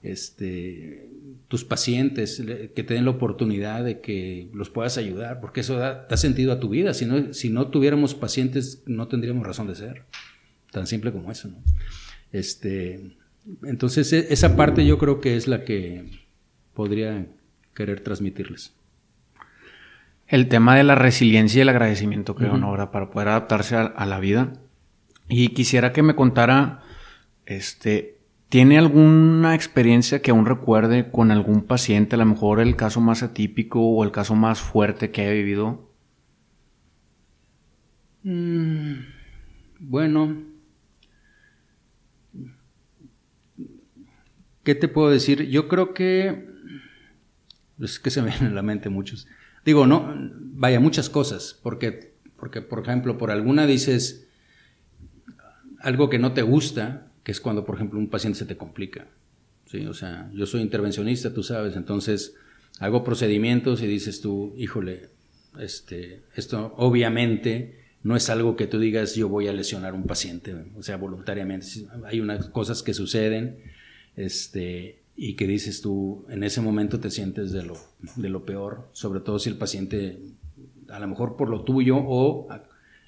este, 0.02 1.08
tus 1.48 1.64
pacientes, 1.64 2.44
que 2.74 2.82
te 2.82 2.92
den 2.92 3.06
la 3.06 3.12
oportunidad 3.12 3.82
de 3.82 4.00
que 4.00 4.50
los 4.52 4.68
puedas 4.68 4.98
ayudar, 4.98 5.40
porque 5.40 5.60
eso 5.60 5.76
da, 5.78 6.06
sentido 6.18 6.52
a 6.52 6.60
tu 6.60 6.68
vida. 6.68 6.92
Si 6.92 7.06
no, 7.06 7.32
si 7.32 7.48
no 7.48 7.68
tuviéramos 7.68 8.14
pacientes, 8.14 8.82
no 8.84 9.08
tendríamos 9.08 9.46
razón 9.46 9.68
de 9.68 9.74
ser. 9.76 10.02
Tan 10.70 10.86
simple 10.86 11.12
como 11.12 11.32
eso. 11.32 11.48
Este, 12.30 13.16
entonces, 13.62 14.12
e, 14.12 14.26
esa 14.28 14.54
parte 14.54 14.84
yo 14.84 14.98
creo 14.98 15.18
que 15.22 15.34
es 15.34 15.48
la 15.48 15.64
que 15.64 16.10
podría 16.74 17.26
querer 17.74 18.00
transmitirles. 18.00 18.74
El 20.32 20.48
tema 20.48 20.74
de 20.76 20.82
la 20.82 20.96
resiliencia 20.96 21.58
y 21.58 21.62
el 21.62 21.68
agradecimiento, 21.68 22.34
creo, 22.34 22.56
¿no? 22.56 22.74
Para 22.90 23.10
poder 23.10 23.28
adaptarse 23.28 23.76
a, 23.76 23.82
a 23.82 24.06
la 24.06 24.18
vida. 24.18 24.54
Y 25.28 25.50
quisiera 25.50 25.92
que 25.92 26.02
me 26.02 26.16
contara, 26.16 26.80
este, 27.46 28.22
¿Tiene 28.52 28.76
alguna 28.76 29.54
experiencia 29.54 30.20
que 30.20 30.30
aún 30.30 30.44
recuerde 30.44 31.10
con 31.10 31.30
algún 31.30 31.62
paciente, 31.62 32.16
a 32.16 32.18
lo 32.18 32.26
mejor 32.26 32.60
el 32.60 32.76
caso 32.76 33.00
más 33.00 33.22
atípico 33.22 33.80
o 33.80 34.04
el 34.04 34.10
caso 34.10 34.34
más 34.34 34.60
fuerte 34.60 35.10
que 35.10 35.22
haya 35.22 35.30
vivido? 35.30 35.90
Mm, 38.24 38.92
bueno, 39.80 40.36
¿qué 44.64 44.74
te 44.74 44.86
puedo 44.86 45.08
decir? 45.08 45.48
Yo 45.48 45.66
creo 45.66 45.94
que 45.94 46.46
es 47.80 47.98
que 47.98 48.10
se 48.10 48.20
me 48.20 48.28
vienen 48.32 48.52
a 48.52 48.56
la 48.56 48.62
mente 48.62 48.90
muchos. 48.90 49.26
Digo, 49.64 49.86
no, 49.86 50.14
vaya, 50.54 50.80
muchas 50.80 51.08
cosas, 51.08 51.58
porque, 51.62 52.14
porque 52.36 52.62
por 52.62 52.80
ejemplo, 52.80 53.18
por 53.18 53.30
alguna 53.30 53.66
dices 53.66 54.28
algo 55.80 56.08
que 56.08 56.18
no 56.18 56.32
te 56.32 56.42
gusta, 56.42 57.12
que 57.22 57.32
es 57.32 57.40
cuando, 57.40 57.64
por 57.64 57.76
ejemplo, 57.76 57.98
un 57.98 58.08
paciente 58.08 58.38
se 58.38 58.46
te 58.46 58.56
complica. 58.56 59.06
¿sí? 59.66 59.86
O 59.86 59.94
sea, 59.94 60.30
yo 60.34 60.46
soy 60.46 60.60
intervencionista, 60.62 61.32
tú 61.32 61.42
sabes, 61.42 61.76
entonces 61.76 62.34
hago 62.78 63.04
procedimientos 63.04 63.82
y 63.82 63.86
dices 63.86 64.20
tú, 64.20 64.54
híjole, 64.56 65.10
este, 65.58 66.22
esto 66.34 66.72
obviamente 66.76 67.82
no 68.02 68.16
es 68.16 68.30
algo 68.30 68.56
que 68.56 68.66
tú 68.66 68.78
digas 68.80 69.14
yo 69.14 69.28
voy 69.28 69.48
a 69.48 69.52
lesionar 69.52 69.92
a 69.92 69.96
un 69.96 70.04
paciente, 70.04 70.54
o 70.76 70.82
sea, 70.82 70.96
voluntariamente. 70.96 71.66
Hay 72.06 72.20
unas 72.20 72.48
cosas 72.48 72.82
que 72.82 72.94
suceden 72.94 73.58
este, 74.16 75.01
y 75.16 75.34
que 75.34 75.46
dices 75.46 75.82
tú, 75.82 76.24
en 76.28 76.42
ese 76.42 76.60
momento 76.60 76.98
te 77.00 77.10
sientes 77.10 77.52
de 77.52 77.62
lo, 77.62 77.76
de 78.16 78.28
lo 78.28 78.44
peor, 78.44 78.88
sobre 78.92 79.20
todo 79.20 79.38
si 79.38 79.50
el 79.50 79.56
paciente, 79.56 80.18
a 80.88 80.98
lo 80.98 81.08
mejor 81.08 81.36
por 81.36 81.48
lo 81.48 81.62
tuyo 81.62 81.96
o 81.98 82.48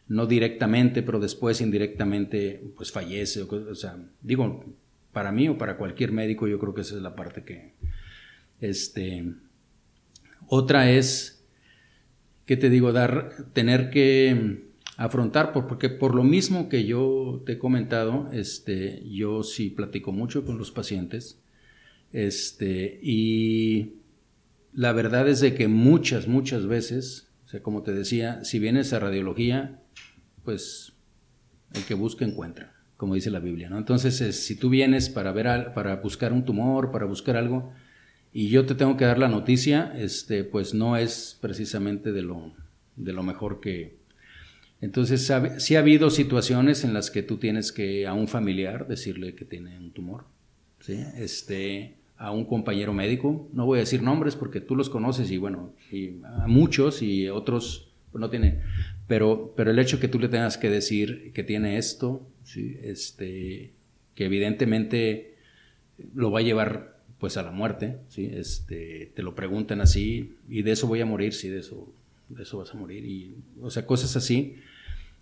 no 0.09 0.26
directamente, 0.26 1.02
pero 1.02 1.18
después 1.18 1.61
indirectamente, 1.61 2.62
pues 2.76 2.92
fallece. 2.92 3.42
O, 3.42 3.74
sea, 3.74 3.96
digo, 4.22 4.64
para 5.12 5.32
mí 5.32 5.48
o 5.48 5.57
para 5.57 5.76
cualquier 5.76 6.12
médico, 6.12 6.46
yo 6.46 6.59
creo 6.59 6.74
que 6.74 6.82
esa 6.82 6.96
es 6.96 7.02
la 7.02 7.16
parte 7.16 7.42
que... 7.42 7.72
Este, 8.61 9.32
otra 10.46 10.90
es, 10.90 11.44
¿qué 12.46 12.57
te 12.57 12.70
digo? 12.70 12.92
Dar, 12.92 13.46
tener 13.52 13.90
que 13.90 14.64
afrontar, 14.96 15.52
porque 15.52 15.88
por 15.88 16.14
lo 16.14 16.22
mismo 16.22 16.68
que 16.68 16.84
yo 16.84 17.42
te 17.44 17.52
he 17.52 17.59
comentado, 17.59 18.30
este, 18.32 19.02
yo 19.11 19.42
sí 19.42 19.70
platico 19.70 20.12
mucho 20.12 20.44
con 20.44 20.59
los 20.59 20.70
pacientes, 20.70 21.40
este, 22.15 22.99
y 23.03 23.97
la 24.73 24.93
verdad 24.93 25.29
es 25.29 25.41
de 25.41 25.55
que 25.55 25.69
muchas, 25.69 26.27
muchas 26.27 26.67
veces, 26.67 27.29
o 27.45 27.49
sea, 27.49 27.62
como 27.62 27.83
te 27.83 27.93
decía, 27.93 28.43
si 28.45 28.59
vienes 28.59 28.95
a 28.95 29.01
radiología, 29.01 29.83
pues 30.45 30.95
el 31.75 31.83
que 31.83 31.95
busca 31.95 32.25
encuentra, 32.25 32.75
como 32.97 33.15
dice 33.15 33.31
la 33.31 33.41
Biblia, 33.41 33.69
¿no? 33.69 33.77
Entonces, 33.77 34.17
si 34.35 34.57
tú 34.57 34.71
vienes 34.71 35.11
para 35.11 35.33
ver 35.33 35.75
para 35.75 35.97
buscar 35.97 36.33
un 36.33 36.47
tumor, 36.47 36.91
para 36.91 37.05
buscar 37.05 37.37
algo 37.37 37.73
y 38.33 38.49
yo 38.49 38.65
te 38.65 38.75
tengo 38.75 38.97
que 38.97 39.05
dar 39.05 39.19
la 39.19 39.29
noticia, 39.29 39.93
este 39.97 40.45
pues 40.45 40.73
no 40.73 40.97
es 40.97 41.37
precisamente 41.41 42.12
de 42.12 42.23
lo 42.23 42.55
de 42.97 43.12
lo 43.12 43.23
mejor 43.23 43.61
que 43.61 43.99
entonces, 44.85 45.33
sí 45.59 45.77
ha 45.77 45.79
habido 45.79 46.11
situaciones 46.11 46.85
en 46.85 46.93
las 46.93 47.11
que 47.11 47.23
tú 47.23 47.39
tienes 47.39 47.73
que 47.73 48.07
a 48.07 48.12
un 48.12 48.29
familiar 48.29 48.87
decirle 48.87 49.35
que 49.35 49.47
tiene 49.47 49.79
un 49.79 49.93
tumor, 49.93 50.27
¿sí? 50.81 51.03
Este, 51.17 51.95
a 52.25 52.31
un 52.31 52.47
compañero 52.47 52.95
médico, 52.95 53.49
no 53.53 53.66
voy 53.66 53.79
a 53.79 53.81
decir 53.81 54.03
nombres 54.03 54.35
porque 54.35 54.61
tú 54.61 54.77
los 54.77 54.89
conoces 54.89 55.31
y 55.31 55.37
bueno, 55.37 55.75
y 55.93 56.12
a 56.25 56.47
muchos 56.47 57.03
y 57.03 57.29
otros 57.29 57.91
pues 58.11 58.20
no 58.20 58.31
tiene, 58.31 58.61
pero, 59.07 59.53
pero 59.57 59.70
el 59.70 59.79
hecho 59.79 60.01
que 60.01 60.09
tú 60.09 60.18
le 60.18 60.29
tengas 60.29 60.57
que 60.57 60.70
decir 60.70 61.33
que 61.35 61.43
tiene 61.43 61.77
esto, 61.77 62.27
este, 62.83 63.72
que 64.14 64.25
evidentemente 64.25 65.35
lo 66.14 66.31
va 66.31 66.39
a 66.39 66.43
llevar 66.43 66.95
pues 67.18 67.37
a 67.37 67.43
la 67.43 67.51
muerte, 67.51 67.99
¿sí? 68.09 68.31
Este, 68.33 69.12
te 69.14 69.22
lo 69.22 69.35
preguntan 69.35 69.81
así, 69.81 70.37
y 70.49 70.62
de 70.62 70.72
eso 70.72 70.87
voy 70.87 71.01
a 71.01 71.07
morir, 71.07 71.35
sí, 71.35 71.49
de 71.49 71.61
eso, 71.61 71.93
eso 72.39 72.59
vas 72.59 72.70
a 72.72 72.77
morir, 72.77 73.05
y, 73.05 73.35
o 73.61 73.70
sea, 73.70 73.85
cosas 73.87 74.16
así. 74.16 74.57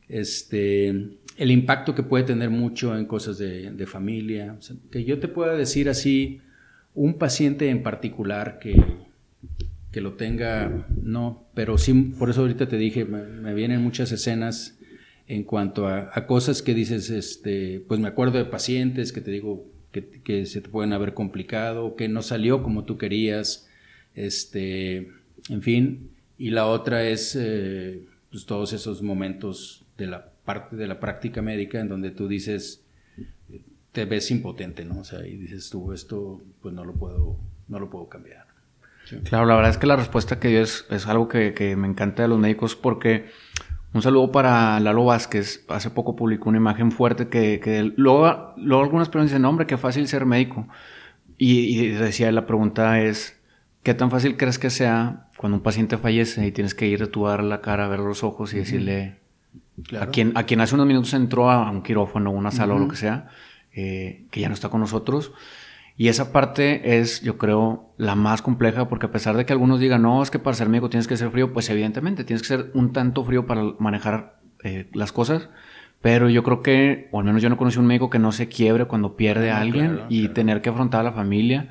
Este, 0.09 0.88
el 0.88 1.50
impacto 1.50 1.94
que 1.94 2.03
puede 2.03 2.24
tener 2.24 2.50
mucho 2.50 2.96
en 2.96 3.07
cosas 3.07 3.38
de, 3.38 3.86
familia, 3.86 4.59
que 4.90 5.05
yo 5.05 5.18
te 5.18 5.28
pueda 5.28 5.57
decir 5.57 5.88
así, 5.88 6.40
un 6.95 7.14
paciente 7.14 7.68
en 7.70 7.82
particular 7.82 8.59
que, 8.59 8.82
que 9.90 10.01
lo 10.01 10.14
tenga, 10.14 10.86
no, 11.03 11.45
pero 11.55 11.78
sí, 11.78 11.93
por 12.18 12.30
eso 12.30 12.40
ahorita 12.40 12.68
te 12.68 12.76
dije, 12.76 13.05
me, 13.05 13.55
vienen 13.55 13.82
muchas 13.82 14.11
escenas 14.12 14.78
en 15.28 15.45
cuanto 15.45 15.86
a, 15.86 16.11
cosas 16.26 16.62
que 16.62 16.74
dices, 16.74 17.11
este, 17.11 17.84
pues 17.86 18.01
me 18.01 18.09
acuerdo 18.09 18.38
de 18.38 18.45
pacientes 18.45 19.12
que 19.12 19.20
te 19.20 19.30
digo, 19.30 19.66
que, 19.93 20.47
se 20.47 20.61
te 20.61 20.68
pueden 20.68 20.93
haber 20.93 21.14
complicado, 21.14 21.97
que 21.97 22.09
no 22.09 22.22
salió 22.22 22.62
como 22.62 22.84
tú 22.84 22.97
querías, 22.97 23.68
este, 24.14 25.11
en 25.49 25.62
fin. 25.62 26.11
Y 26.38 26.51
la 26.51 26.66
otra 26.66 27.07
es 27.07 27.36
eh, 27.38 28.07
pues 28.30 28.47
todos 28.47 28.72
esos 28.72 29.03
momentos 29.03 29.84
de 29.99 30.07
la 30.07 30.32
parte 30.45 30.76
de 30.76 30.86
la 30.86 30.99
práctica 30.99 31.43
médica 31.43 31.80
en 31.80 31.88
donde 31.88 32.11
tú 32.11 32.28
dices, 32.28 32.82
te 33.93 34.07
ves 34.07 34.30
impotente, 34.30 34.84
¿no? 34.84 35.01
O 35.01 35.05
sea, 35.05 35.26
y 35.26 35.36
dices 35.36 35.70
tú, 35.70 35.93
esto 35.93 36.40
pues 36.61 36.74
no 36.74 36.84
lo 36.84 36.95
puedo, 36.95 37.36
no 37.68 37.78
lo 37.78 37.90
puedo 37.90 38.09
cambiar. 38.09 38.47
Claro, 39.24 39.47
la 39.47 39.57
verdad 39.57 39.70
es 39.70 39.78
que 39.78 39.86
la 39.86 39.97
respuesta 39.97 40.40
que 40.40 40.49
dio 40.49 40.62
es, 40.62 40.86
es 40.90 41.07
algo 41.07 41.28
que, 41.28 41.53
que, 41.53 41.76
me 41.76 41.86
encanta 41.86 42.22
de 42.22 42.28
los 42.28 42.38
médicos 42.38 42.76
porque 42.76 43.26
un 43.93 44.01
saludo 44.01 44.32
para 44.32 44.80
Lalo 44.80 45.05
Vázquez. 45.05 45.64
Hace 45.68 45.90
poco 45.90 46.16
publicó 46.16 46.49
una 46.49 46.59
imagen 46.59 46.93
fuerte 46.93 47.28
que, 47.28 47.61
que 47.61 47.93
luego, 47.97 48.55
luego, 48.57 48.82
algunas 48.82 49.09
personas 49.09 49.30
dicen, 49.30 49.45
hombre, 49.45 49.66
qué 49.66 49.76
fácil 49.76 50.09
ser 50.09 50.24
médico. 50.24 50.66
Y, 51.36 51.88
decía, 51.88 52.30
la 52.32 52.47
pregunta 52.47 53.01
es, 53.01 53.38
¿qué 53.82 53.95
tan 53.95 54.11
fácil 54.11 54.36
crees 54.36 54.59
que 54.59 54.70
sea 54.70 55.26
cuando 55.36 55.59
un 55.59 55.62
paciente 55.62 55.99
fallece 55.99 56.47
y 56.47 56.53
tienes 56.53 56.74
que 56.74 56.86
ir 56.86 57.03
a 57.03 57.07
tu 57.09 57.26
dar 57.26 57.43
la 57.43 57.61
cara, 57.61 57.86
a 57.86 57.88
ver 57.88 57.99
los 57.99 58.22
ojos 58.22 58.55
y 58.55 58.59
decirle, 58.59 59.16
a, 59.99 60.07
quien, 60.07 60.32
a 60.36 60.45
quien 60.45 60.61
hace 60.61 60.76
unos 60.76 60.86
minutos 60.86 61.12
entró 61.14 61.51
a 61.51 61.68
un 61.68 61.82
quirófano, 61.82 62.30
una 62.30 62.53
sala 62.53 62.74
o 62.74 62.78
lo 62.78 62.86
que 62.86 62.97
sea, 62.97 63.28
eh, 63.74 64.26
que 64.30 64.40
ya 64.40 64.48
no 64.48 64.54
está 64.54 64.68
con 64.68 64.80
nosotros? 64.80 65.32
Y 65.96 66.08
esa 66.08 66.32
parte 66.32 66.98
es, 66.98 67.20
yo 67.20 67.36
creo, 67.38 67.92
la 67.96 68.14
más 68.14 68.42
compleja 68.42 68.88
porque 68.88 69.06
a 69.06 69.12
pesar 69.12 69.36
de 69.36 69.44
que 69.44 69.52
algunos 69.52 69.78
digan, 69.78 70.02
no, 70.02 70.22
es 70.22 70.30
que 70.30 70.38
para 70.38 70.56
ser 70.56 70.68
médico 70.68 70.90
tienes 70.90 71.06
que 71.06 71.16
ser 71.16 71.30
frío, 71.30 71.52
pues 71.52 71.68
evidentemente 71.70 72.24
tienes 72.24 72.42
que 72.42 72.48
ser 72.48 72.70
un 72.74 72.92
tanto 72.92 73.24
frío 73.24 73.46
para 73.46 73.62
manejar 73.78 74.40
eh, 74.64 74.88
las 74.94 75.12
cosas. 75.12 75.48
Pero 76.00 76.28
yo 76.28 76.42
creo 76.42 76.62
que, 76.62 77.08
o 77.12 77.20
al 77.20 77.24
menos 77.24 77.42
yo 77.42 77.48
no 77.48 77.56
conocí 77.56 77.78
un 77.78 77.86
médico 77.86 78.10
que 78.10 78.18
no 78.18 78.32
se 78.32 78.48
quiebre 78.48 78.86
cuando 78.86 79.16
pierde 79.16 79.50
a 79.50 79.60
alguien 79.60 80.00
y 80.08 80.28
tener 80.28 80.60
que 80.60 80.70
afrontar 80.70 81.00
a 81.00 81.04
la 81.04 81.12
familia 81.12 81.68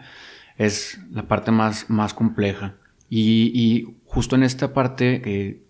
es 0.58 1.02
la 1.12 1.28
parte 1.28 1.52
más, 1.52 1.90
más 1.90 2.14
compleja. 2.14 2.76
Y, 3.10 3.98
justo 4.06 4.36
en 4.36 4.44
esta 4.44 4.74
parte 4.74 5.22
que, 5.22 5.64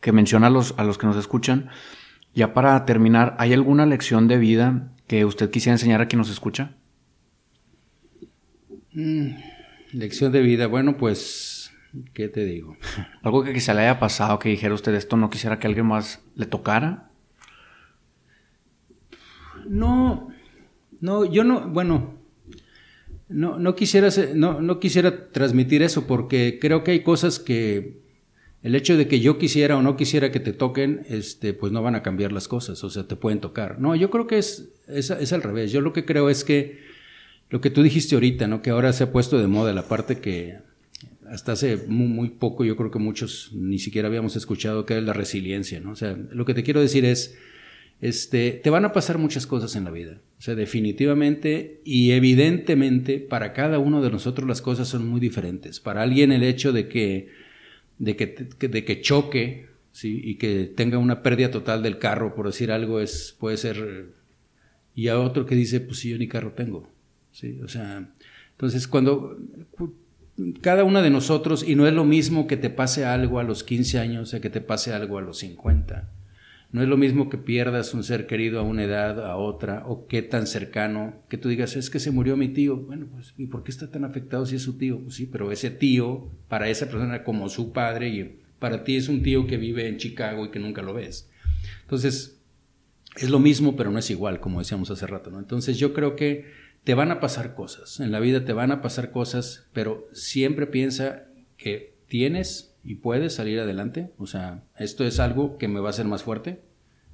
que 0.00 0.12
menciona 0.12 0.48
a 0.48 0.50
los, 0.50 0.74
a 0.78 0.84
los 0.84 0.98
que 0.98 1.06
nos 1.06 1.16
escuchan, 1.16 1.68
ya 2.34 2.52
para 2.54 2.84
terminar, 2.84 3.36
¿hay 3.38 3.52
alguna 3.52 3.86
lección 3.86 4.28
de 4.28 4.38
vida 4.38 4.92
que 5.12 5.26
usted 5.26 5.50
quisiera 5.50 5.74
enseñar 5.74 6.00
a 6.00 6.08
quien 6.08 6.16
nos 6.16 6.30
escucha? 6.30 6.74
Mm, 8.94 9.34
lección 9.92 10.32
de 10.32 10.40
vida, 10.40 10.68
bueno, 10.68 10.96
pues, 10.96 11.70
¿qué 12.14 12.28
te 12.28 12.46
digo? 12.46 12.78
Algo 13.22 13.44
que 13.44 13.52
quizá 13.52 13.74
le 13.74 13.82
haya 13.82 14.00
pasado, 14.00 14.38
que 14.38 14.48
dijera 14.48 14.72
usted 14.72 14.94
esto, 14.94 15.18
no 15.18 15.28
quisiera 15.28 15.58
que 15.58 15.66
alguien 15.66 15.84
más 15.84 16.24
le 16.34 16.46
tocara. 16.46 17.10
No, 19.68 20.28
no, 21.02 21.26
yo 21.26 21.44
no, 21.44 21.68
bueno, 21.68 22.14
no, 23.28 23.58
no, 23.58 23.74
quisiera, 23.74 24.08
no, 24.34 24.62
no 24.62 24.80
quisiera 24.80 25.28
transmitir 25.30 25.82
eso 25.82 26.06
porque 26.06 26.58
creo 26.58 26.84
que 26.84 26.92
hay 26.92 27.02
cosas 27.02 27.38
que 27.38 28.01
el 28.62 28.76
hecho 28.76 28.96
de 28.96 29.08
que 29.08 29.20
yo 29.20 29.38
quisiera 29.38 29.76
o 29.76 29.82
no 29.82 29.96
quisiera 29.96 30.30
que 30.30 30.38
te 30.38 30.52
toquen, 30.52 31.04
este, 31.08 31.52
pues 31.52 31.72
no 31.72 31.82
van 31.82 31.96
a 31.96 32.02
cambiar 32.02 32.32
las 32.32 32.46
cosas, 32.46 32.82
o 32.84 32.90
sea, 32.90 33.08
te 33.08 33.16
pueden 33.16 33.40
tocar. 33.40 33.80
No, 33.80 33.96
yo 33.96 34.08
creo 34.10 34.26
que 34.26 34.38
es, 34.38 34.72
es, 34.86 35.32
al 35.32 35.42
revés. 35.42 35.72
Yo 35.72 35.80
lo 35.80 35.92
que 35.92 36.04
creo 36.04 36.30
es 36.30 36.44
que 36.44 36.78
lo 37.50 37.60
que 37.60 37.70
tú 37.70 37.82
dijiste 37.82 38.14
ahorita, 38.14 38.46
¿no? 38.46 38.62
Que 38.62 38.70
ahora 38.70 38.92
se 38.92 39.04
ha 39.04 39.12
puesto 39.12 39.38
de 39.38 39.48
moda 39.48 39.72
la 39.72 39.88
parte 39.88 40.20
que 40.20 40.58
hasta 41.28 41.52
hace 41.52 41.76
muy, 41.88 42.28
poco 42.30 42.64
yo 42.64 42.76
creo 42.76 42.90
que 42.90 42.98
muchos 42.98 43.50
ni 43.52 43.78
siquiera 43.78 44.08
habíamos 44.08 44.36
escuchado 44.36 44.86
que 44.86 44.96
es 44.96 45.02
la 45.02 45.12
resiliencia, 45.12 45.80
¿no? 45.80 45.92
O 45.92 45.96
sea, 45.96 46.16
lo 46.30 46.44
que 46.44 46.54
te 46.54 46.62
quiero 46.62 46.80
decir 46.80 47.04
es, 47.04 47.36
este, 48.00 48.52
te 48.52 48.70
van 48.70 48.84
a 48.84 48.92
pasar 48.92 49.18
muchas 49.18 49.46
cosas 49.46 49.74
en 49.74 49.84
la 49.84 49.90
vida. 49.90 50.20
O 50.38 50.42
sea, 50.42 50.54
definitivamente 50.54 51.80
y 51.84 52.12
evidentemente 52.12 53.18
para 53.18 53.52
cada 53.54 53.78
uno 53.78 54.02
de 54.02 54.10
nosotros 54.10 54.46
las 54.46 54.62
cosas 54.62 54.88
son 54.88 55.08
muy 55.08 55.20
diferentes. 55.20 55.80
Para 55.80 56.02
alguien 56.02 56.30
el 56.32 56.42
hecho 56.44 56.72
de 56.72 56.88
que, 56.88 57.28
de 58.02 58.16
que, 58.16 58.26
de 58.26 58.84
que 58.84 59.00
choque, 59.00 59.68
¿sí? 59.92 60.20
Y 60.24 60.34
que 60.34 60.64
tenga 60.64 60.98
una 60.98 61.22
pérdida 61.22 61.52
total 61.52 61.84
del 61.84 62.00
carro, 62.00 62.34
por 62.34 62.46
decir 62.46 62.72
algo, 62.72 63.00
es, 63.00 63.36
puede 63.38 63.56
ser... 63.56 64.06
Y 64.96 65.06
a 65.06 65.20
otro 65.20 65.46
que 65.46 65.54
dice, 65.54 65.78
pues 65.78 66.00
sí, 66.00 66.10
yo 66.10 66.18
ni 66.18 66.26
carro 66.26 66.52
tengo. 66.52 66.90
¿sí? 67.30 67.60
O 67.62 67.68
sea, 67.68 68.10
entonces 68.50 68.88
cuando 68.88 69.38
cada 70.60 70.82
uno 70.82 71.00
de 71.00 71.10
nosotros, 71.10 71.64
y 71.66 71.76
no 71.76 71.86
es 71.86 71.94
lo 71.94 72.04
mismo 72.04 72.48
que 72.48 72.56
te 72.56 72.70
pase 72.70 73.04
algo 73.04 73.38
a 73.38 73.44
los 73.44 73.62
15 73.62 74.00
años 74.00 74.34
a 74.34 74.40
que 74.40 74.50
te 74.50 74.60
pase 74.60 74.92
algo 74.92 75.18
a 75.18 75.22
los 75.22 75.38
50. 75.38 76.08
No 76.72 76.82
es 76.82 76.88
lo 76.88 76.96
mismo 76.96 77.28
que 77.28 77.36
pierdas 77.36 77.92
un 77.92 78.02
ser 78.02 78.26
querido 78.26 78.58
a 78.58 78.62
una 78.62 78.84
edad, 78.84 79.24
a 79.26 79.36
otra, 79.36 79.84
o 79.86 80.06
qué 80.06 80.22
tan 80.22 80.46
cercano, 80.46 81.22
que 81.28 81.36
tú 81.36 81.50
digas, 81.50 81.76
es 81.76 81.90
que 81.90 82.00
se 82.00 82.10
murió 82.10 82.34
mi 82.36 82.48
tío. 82.48 82.78
Bueno, 82.78 83.06
pues, 83.12 83.34
¿y 83.36 83.46
por 83.46 83.62
qué 83.62 83.70
está 83.70 83.90
tan 83.90 84.04
afectado 84.04 84.46
si 84.46 84.56
es 84.56 84.62
su 84.62 84.78
tío? 84.78 84.98
Pues 85.02 85.16
sí, 85.16 85.26
pero 85.26 85.52
ese 85.52 85.70
tío, 85.70 86.30
para 86.48 86.70
esa 86.70 86.86
persona 86.86 87.24
como 87.24 87.50
su 87.50 87.72
padre, 87.72 88.08
y 88.08 88.40
para 88.58 88.84
ti 88.84 88.96
es 88.96 89.10
un 89.10 89.22
tío 89.22 89.46
que 89.46 89.58
vive 89.58 89.86
en 89.86 89.98
Chicago 89.98 90.46
y 90.46 90.50
que 90.50 90.60
nunca 90.60 90.80
lo 90.80 90.94
ves. 90.94 91.30
Entonces, 91.82 92.40
es 93.16 93.28
lo 93.28 93.38
mismo, 93.38 93.76
pero 93.76 93.90
no 93.90 93.98
es 93.98 94.10
igual, 94.10 94.40
como 94.40 94.60
decíamos 94.60 94.90
hace 94.90 95.06
rato, 95.06 95.30
¿no? 95.30 95.38
Entonces, 95.38 95.78
yo 95.78 95.92
creo 95.92 96.16
que 96.16 96.46
te 96.84 96.94
van 96.94 97.10
a 97.10 97.20
pasar 97.20 97.54
cosas, 97.54 98.00
en 98.00 98.10
la 98.12 98.18
vida 98.18 98.46
te 98.46 98.54
van 98.54 98.72
a 98.72 98.80
pasar 98.80 99.10
cosas, 99.10 99.68
pero 99.74 100.08
siempre 100.12 100.66
piensa 100.66 101.26
que 101.58 101.94
tienes 102.08 102.71
y 102.84 102.96
puedes 102.96 103.34
salir 103.34 103.60
adelante. 103.60 104.10
O 104.18 104.26
sea, 104.26 104.62
esto 104.78 105.04
es 105.04 105.20
algo 105.20 105.58
que 105.58 105.68
me 105.68 105.80
va 105.80 105.88
a 105.88 105.90
hacer 105.90 106.06
más 106.06 106.22
fuerte. 106.22 106.60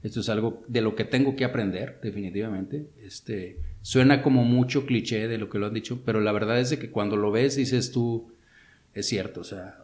Esto 0.03 0.21
es 0.21 0.29
algo 0.29 0.65
de 0.69 0.81
lo 0.81 0.95
que 0.95 1.05
tengo 1.05 1.35
que 1.35 1.45
aprender, 1.45 1.99
definitivamente. 2.03 2.87
Este, 3.03 3.59
suena 3.83 4.23
como 4.23 4.45
mucho 4.45 4.87
cliché 4.87 5.27
de 5.29 5.39
lo 5.39 5.51
que 5.51 5.59
lo 5.59 5.67
han 5.67 5.75
dicho, 5.75 6.03
pero 6.05 6.21
la 6.21 6.33
verdad 6.33 6.61
es 6.61 6.77
que 6.77 6.91
cuando 6.91 7.17
lo 7.17 7.31
ves 7.31 7.57
dices 7.57 7.91
tú, 7.91 8.33
es 8.95 9.07
cierto, 9.07 9.41
o 9.41 9.45
sea, 9.45 9.79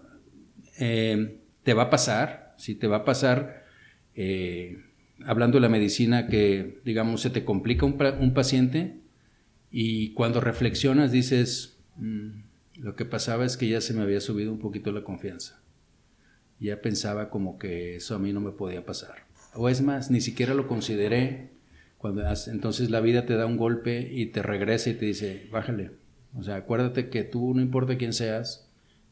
eh, 0.78 1.38
te 1.64 1.74
va 1.74 1.84
a 1.84 1.90
pasar, 1.90 2.54
si 2.58 2.76
te 2.76 2.86
va 2.86 2.98
a 2.98 3.04
pasar, 3.04 3.64
eh, 4.14 4.78
hablando 5.24 5.56
de 5.56 5.62
la 5.62 5.68
medicina, 5.68 6.28
que 6.28 6.80
digamos 6.84 7.20
se 7.20 7.30
te 7.30 7.44
complica 7.44 7.86
un, 7.86 7.98
un 8.20 8.34
paciente, 8.34 9.00
y 9.72 10.10
cuando 10.10 10.40
reflexionas 10.40 11.10
dices, 11.10 11.76
mm, 11.96 12.28
lo 12.78 12.94
que 12.94 13.04
pasaba 13.04 13.44
es 13.44 13.56
que 13.56 13.68
ya 13.68 13.80
se 13.80 13.94
me 13.94 14.02
había 14.02 14.20
subido 14.20 14.52
un 14.52 14.60
poquito 14.60 14.92
la 14.92 15.02
confianza. 15.02 15.63
Ya 16.60 16.80
pensaba 16.80 17.30
como 17.30 17.58
que 17.58 17.96
eso 17.96 18.14
a 18.14 18.18
mí 18.18 18.32
no 18.32 18.40
me 18.40 18.52
podía 18.52 18.84
pasar. 18.84 19.24
O 19.54 19.68
es 19.68 19.82
más, 19.82 20.10
ni 20.10 20.20
siquiera 20.20 20.54
lo 20.54 20.66
consideré. 20.66 21.50
Cuando, 21.98 22.22
entonces 22.48 22.90
la 22.90 23.00
vida 23.00 23.26
te 23.26 23.34
da 23.34 23.46
un 23.46 23.56
golpe 23.56 24.08
y 24.12 24.26
te 24.26 24.42
regresa 24.42 24.90
y 24.90 24.94
te 24.94 25.06
dice, 25.06 25.48
bájale. 25.50 25.92
O 26.36 26.42
sea, 26.42 26.56
acuérdate 26.56 27.08
que 27.08 27.24
tú, 27.24 27.54
no 27.54 27.62
importa 27.62 27.96
quién 27.96 28.12
seas, 28.12 28.68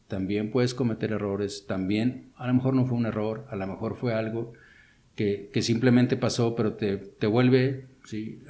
también 0.07 0.51
puedes 0.51 0.73
cometer 0.73 1.11
errores, 1.11 1.65
también, 1.65 2.31
a 2.35 2.47
lo 2.47 2.53
mejor 2.53 2.75
no 2.75 2.85
fue 2.85 2.97
un 2.97 3.05
error, 3.05 3.47
a 3.49 3.55
lo 3.55 3.65
mejor 3.65 3.95
fue 3.95 4.13
algo 4.13 4.53
que, 5.15 5.49
que 5.53 5.61
simplemente 5.61 6.17
pasó, 6.17 6.55
pero 6.55 6.73
te, 6.73 6.97
te 6.97 7.27
vuelve, 7.27 7.87
¿sí? 8.05 8.41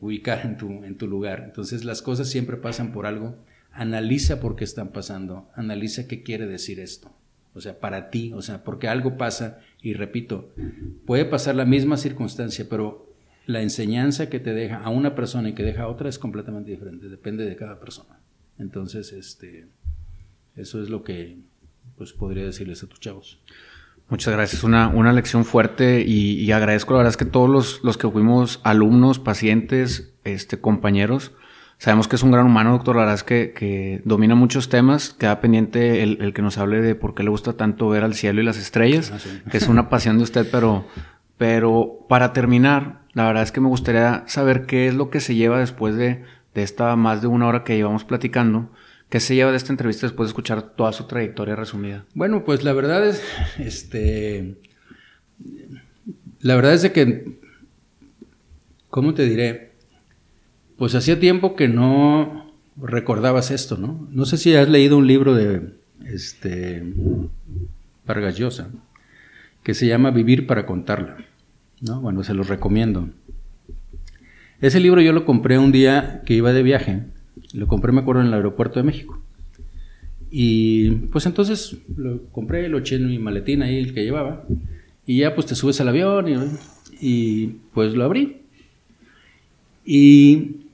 ubicar 0.00 0.44
en 0.44 0.56
tu, 0.56 0.84
en 0.84 0.96
tu 0.96 1.06
lugar. 1.06 1.42
Entonces 1.44 1.84
las 1.84 2.02
cosas 2.02 2.28
siempre 2.28 2.56
pasan 2.56 2.92
por 2.92 3.06
algo. 3.06 3.36
Analiza 3.72 4.40
por 4.40 4.56
qué 4.56 4.64
están 4.64 4.88
pasando, 4.88 5.48
analiza 5.54 6.08
qué 6.08 6.22
quiere 6.22 6.46
decir 6.46 6.80
esto. 6.80 7.12
O 7.58 7.60
sea, 7.60 7.80
para 7.80 8.08
ti, 8.10 8.32
o 8.32 8.40
sea, 8.40 8.62
porque 8.62 8.88
algo 8.88 9.16
pasa 9.16 9.58
y 9.82 9.92
repito, 9.94 10.54
puede 11.06 11.24
pasar 11.24 11.56
la 11.56 11.64
misma 11.64 11.96
circunstancia, 11.96 12.66
pero 12.70 13.12
la 13.46 13.62
enseñanza 13.62 14.28
que 14.28 14.40
te 14.40 14.54
deja 14.54 14.76
a 14.78 14.90
una 14.90 15.14
persona 15.14 15.48
y 15.48 15.54
que 15.54 15.64
deja 15.64 15.82
a 15.82 15.88
otra 15.88 16.08
es 16.08 16.18
completamente 16.18 16.70
diferente, 16.70 17.08
depende 17.08 17.44
de 17.44 17.56
cada 17.56 17.80
persona. 17.80 18.20
Entonces, 18.58 19.12
este, 19.12 19.66
eso 20.56 20.82
es 20.82 20.88
lo 20.88 21.02
que 21.02 21.38
pues 21.96 22.12
podría 22.12 22.44
decirles 22.44 22.82
a 22.84 22.86
tus 22.86 23.00
chavos. 23.00 23.40
Muchas 24.08 24.32
gracias. 24.32 24.64
Una, 24.64 24.88
una 24.88 25.12
lección 25.12 25.44
fuerte 25.44 26.02
y, 26.06 26.50
agradezco 26.52 26.94
la 26.94 26.98
verdad 26.98 27.10
es 27.10 27.16
que 27.16 27.24
todos 27.24 27.50
los, 27.50 27.80
los, 27.82 27.98
que 27.98 28.08
fuimos 28.08 28.60
alumnos, 28.62 29.18
pacientes, 29.18 30.14
este, 30.24 30.60
compañeros, 30.60 31.32
sabemos 31.78 32.08
que 32.08 32.16
es 32.16 32.22
un 32.22 32.30
gran 32.30 32.46
humano, 32.46 32.72
doctor. 32.72 32.96
La 32.96 33.02
verdad 33.02 33.14
es 33.14 33.24
que, 33.24 33.52
que 33.52 34.02
domina 34.04 34.34
muchos 34.34 34.68
temas. 34.68 35.10
Queda 35.10 35.40
pendiente 35.40 36.02
el, 36.02 36.18
el, 36.20 36.34
que 36.34 36.42
nos 36.42 36.58
hable 36.58 36.82
de 36.82 36.94
por 36.94 37.14
qué 37.14 37.22
le 37.22 37.30
gusta 37.30 37.54
tanto 37.54 37.88
ver 37.88 38.04
al 38.04 38.14
cielo 38.14 38.40
y 38.40 38.44
las 38.44 38.58
estrellas, 38.58 39.12
ah, 39.12 39.50
que 39.50 39.56
es 39.56 39.68
una 39.68 39.88
pasión 39.88 40.18
de 40.18 40.24
usted, 40.24 40.46
pero, 40.50 40.86
pero 41.36 42.06
para 42.08 42.32
terminar, 42.32 43.02
la 43.14 43.26
verdad 43.26 43.42
es 43.42 43.52
que 43.52 43.60
me 43.60 43.68
gustaría 43.68 44.24
saber 44.26 44.66
qué 44.66 44.88
es 44.88 44.94
lo 44.94 45.10
que 45.10 45.20
se 45.20 45.34
lleva 45.34 45.58
después 45.58 45.96
de, 45.96 46.24
de 46.54 46.62
esta 46.62 46.94
más 46.96 47.22
de 47.22 47.28
una 47.28 47.46
hora 47.46 47.64
que 47.64 47.76
llevamos 47.76 48.04
platicando, 48.04 48.70
¿qué 49.08 49.20
se 49.20 49.34
lleva 49.34 49.50
de 49.50 49.56
esta 49.56 49.72
entrevista 49.72 50.06
después 50.06 50.28
de 50.28 50.30
escuchar 50.30 50.62
toda 50.62 50.92
su 50.92 51.06
trayectoria 51.06 51.56
resumida? 51.56 52.04
Bueno, 52.14 52.44
pues 52.44 52.64
la 52.64 52.72
verdad 52.72 53.06
es, 53.06 53.22
este, 53.58 54.56
la 56.40 56.56
verdad 56.56 56.74
es 56.74 56.82
de 56.82 56.92
que, 56.92 57.38
¿cómo 58.90 59.14
te 59.14 59.24
diré? 59.24 59.67
Pues 60.78 60.94
hacía 60.94 61.18
tiempo 61.18 61.56
que 61.56 61.66
no 61.66 62.52
recordabas 62.80 63.50
esto, 63.50 63.76
¿no? 63.76 64.08
No 64.12 64.24
sé 64.24 64.36
si 64.36 64.54
has 64.54 64.68
leído 64.68 64.96
un 64.96 65.08
libro 65.08 65.34
de, 65.34 65.72
este, 66.06 66.84
Vargas 68.06 68.36
Llosa, 68.36 68.70
que 69.64 69.74
se 69.74 69.88
llama 69.88 70.12
Vivir 70.12 70.46
para 70.46 70.66
contarla, 70.66 71.16
¿no? 71.80 72.00
Bueno, 72.00 72.22
se 72.22 72.32
los 72.32 72.48
recomiendo. 72.48 73.08
Ese 74.60 74.78
libro 74.78 75.00
yo 75.00 75.12
lo 75.12 75.24
compré 75.24 75.58
un 75.58 75.72
día 75.72 76.22
que 76.24 76.34
iba 76.34 76.52
de 76.52 76.62
viaje, 76.62 77.02
lo 77.54 77.66
compré, 77.66 77.90
me 77.90 78.00
acuerdo, 78.00 78.20
en 78.20 78.28
el 78.28 78.34
aeropuerto 78.34 78.78
de 78.78 78.84
México. 78.84 79.20
Y 80.30 80.90
pues 81.10 81.26
entonces 81.26 81.76
lo 81.96 82.22
compré, 82.30 82.68
lo 82.68 82.78
eché 82.78 82.96
en 82.96 83.08
mi 83.08 83.18
maletín 83.18 83.62
ahí, 83.62 83.78
el 83.78 83.94
que 83.94 84.04
llevaba, 84.04 84.44
y 85.06 85.18
ya 85.18 85.34
pues 85.34 85.46
te 85.48 85.56
subes 85.56 85.80
al 85.80 85.88
avión 85.88 86.28
y, 86.28 86.36
y 87.00 87.46
pues 87.72 87.94
lo 87.94 88.04
abrí. 88.04 88.42
Y 89.84 90.67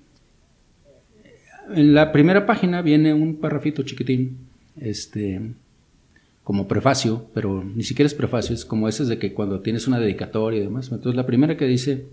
en 1.74 1.94
la 1.94 2.12
primera 2.12 2.46
página 2.46 2.82
viene 2.82 3.12
un 3.14 3.36
parrafito 3.36 3.82
chiquitín, 3.82 4.38
este, 4.80 5.40
como 6.42 6.68
prefacio, 6.68 7.26
pero 7.34 7.64
ni 7.64 7.82
siquiera 7.82 8.06
es 8.06 8.14
prefacio, 8.14 8.54
es 8.54 8.64
como 8.64 8.88
ese 8.88 9.04
de 9.04 9.18
que 9.18 9.32
cuando 9.32 9.60
tienes 9.60 9.88
una 9.88 9.98
dedicatoria 9.98 10.60
y 10.60 10.64
demás. 10.64 10.90
Entonces 10.92 11.16
la 11.16 11.26
primera 11.26 11.56
que 11.56 11.66
dice, 11.66 12.06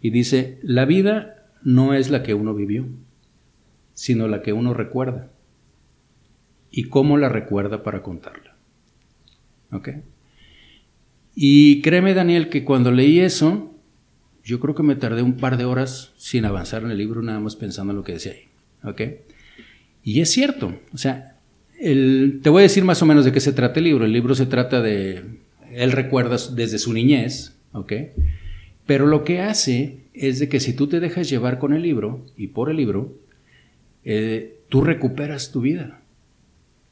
y 0.00 0.10
dice, 0.10 0.58
la 0.62 0.84
vida 0.84 1.44
no 1.62 1.94
es 1.94 2.10
la 2.10 2.22
que 2.22 2.34
uno 2.34 2.54
vivió, 2.54 2.86
sino 3.94 4.28
la 4.28 4.42
que 4.42 4.52
uno 4.52 4.74
recuerda. 4.74 5.30
Y 6.70 6.84
cómo 6.84 7.16
la 7.18 7.28
recuerda 7.28 7.82
para 7.82 8.02
contarla. 8.02 8.54
¿Ok? 9.72 9.90
Y 11.34 11.80
créeme, 11.82 12.14
Daniel, 12.14 12.48
que 12.48 12.64
cuando 12.64 12.92
leí 12.92 13.20
eso, 13.20 13.72
yo 14.44 14.60
creo 14.60 14.74
que 14.74 14.82
me 14.82 14.94
tardé 14.94 15.22
un 15.22 15.36
par 15.36 15.56
de 15.56 15.64
horas 15.64 16.12
sin 16.16 16.44
avanzar 16.44 16.82
en 16.84 16.90
el 16.90 16.98
libro, 16.98 17.22
nada 17.22 17.40
más 17.40 17.56
pensando 17.56 17.92
en 17.92 17.96
lo 17.96 18.04
que 18.04 18.12
decía 18.12 18.32
ahí. 18.32 18.53
¿Ok? 18.84 19.02
Y 20.02 20.20
es 20.20 20.30
cierto, 20.30 20.78
o 20.92 20.98
sea, 20.98 21.38
te 21.78 22.50
voy 22.50 22.60
a 22.60 22.62
decir 22.62 22.84
más 22.84 23.02
o 23.02 23.06
menos 23.06 23.24
de 23.24 23.32
qué 23.32 23.40
se 23.40 23.52
trata 23.52 23.80
el 23.80 23.84
libro. 23.84 24.04
El 24.04 24.12
libro 24.12 24.34
se 24.34 24.46
trata 24.46 24.80
de, 24.80 25.24
él 25.72 25.92
recuerda 25.92 26.36
desde 26.54 26.78
su 26.78 26.92
niñez, 26.92 27.56
¿ok? 27.72 27.92
Pero 28.86 29.06
lo 29.06 29.24
que 29.24 29.40
hace 29.40 29.98
es 30.12 30.38
de 30.38 30.48
que 30.48 30.60
si 30.60 30.74
tú 30.74 30.86
te 30.86 31.00
dejas 31.00 31.28
llevar 31.28 31.58
con 31.58 31.72
el 31.72 31.82
libro 31.82 32.24
y 32.36 32.48
por 32.48 32.70
el 32.70 32.76
libro, 32.76 33.14
eh, 34.04 34.60
tú 34.68 34.82
recuperas 34.82 35.50
tu 35.50 35.62
vida. 35.62 36.00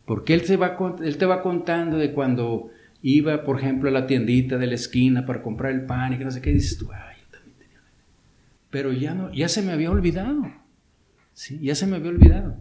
Porque 0.05 0.35
él 0.35 0.43
te, 0.43 0.57
va, 0.57 0.77
él 1.05 1.17
te 1.17 1.27
va 1.27 1.43
contando 1.43 1.97
de 1.97 2.13
cuando 2.13 2.71
iba, 3.03 3.45
por 3.45 3.59
ejemplo, 3.61 3.89
a 3.89 3.93
la 3.93 4.07
tiendita 4.07 4.59
de 4.59 4.67
la 4.67 4.75
esquina 4.75 5.27
para 5.27 5.43
comprar 5.43 5.73
el 5.73 5.83
pan 5.83 6.15
y 6.15 6.19
que 6.19 6.25
no 6.25 6.31
sé 6.31 6.41
qué, 6.41 6.53
dices 6.53 6.79
tú, 6.79 6.91
ay, 6.93 7.17
yo 7.21 7.39
también 7.39 7.59
tenía. 7.59 7.81
Pero 8.71 8.93
ya, 8.93 9.15
no, 9.15 9.33
ya 9.33 9.49
se 9.49 9.63
me 9.63 9.73
había 9.73 9.91
olvidado. 9.91 10.62
¿Sí? 11.35 11.59
Ya 11.63 11.75
se 11.75 11.87
me 11.87 11.97
había 11.97 12.11
olvidado. 12.11 12.57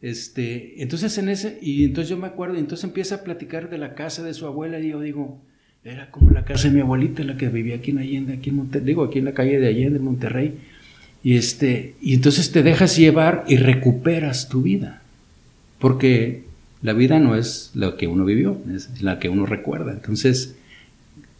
Este, 0.00 0.80
entonces 0.82 1.18
en 1.18 1.28
ese, 1.28 1.58
y 1.60 1.84
entonces 1.84 2.08
yo 2.08 2.16
me 2.16 2.26
acuerdo, 2.26 2.54
y 2.54 2.60
entonces 2.60 2.84
empieza 2.84 3.16
a 3.16 3.24
platicar 3.24 3.68
de 3.68 3.78
la 3.78 3.94
casa 3.94 4.22
de 4.22 4.34
su 4.34 4.46
abuela 4.46 4.78
y 4.78 4.90
yo 4.90 5.00
digo, 5.00 5.40
era 5.84 6.10
como 6.10 6.30
la 6.30 6.44
casa 6.44 6.68
de 6.68 6.74
mi 6.74 6.80
abuelita, 6.80 7.24
la 7.24 7.36
que 7.36 7.48
vivía 7.48 7.76
aquí 7.76 7.90
en 7.90 7.98
Allende, 7.98 8.34
aquí 8.34 8.50
en 8.50 8.56
Monterrey, 8.56 8.86
digo, 8.86 9.04
aquí 9.04 9.18
en 9.18 9.24
la 9.24 9.32
calle 9.32 9.58
de 9.58 9.68
Allende, 9.68 9.98
en 9.98 10.04
Monterrey. 10.04 10.58
Y, 11.22 11.36
este, 11.36 11.94
y 12.00 12.14
entonces 12.14 12.52
te 12.52 12.62
dejas 12.62 12.96
llevar 12.96 13.44
y 13.48 13.56
recuperas 13.56 14.48
tu 14.48 14.62
vida. 14.62 15.02
Porque 15.78 16.44
la 16.82 16.92
vida 16.92 17.18
no 17.18 17.36
es 17.36 17.70
lo 17.74 17.96
que 17.96 18.06
uno 18.06 18.24
vivió, 18.24 18.60
es 18.74 19.02
la 19.02 19.18
que 19.18 19.28
uno 19.28 19.46
recuerda. 19.46 19.92
Entonces, 19.92 20.56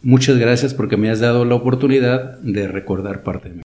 muchas 0.01 0.37
gracias 0.37 0.73
porque 0.73 0.97
me 0.97 1.09
has 1.09 1.19
dado 1.19 1.45
la 1.45 1.55
oportunidad 1.55 2.39
de 2.39 2.67
recordar 2.67 3.23
parte 3.23 3.49
de 3.49 3.55
mí. 3.55 3.61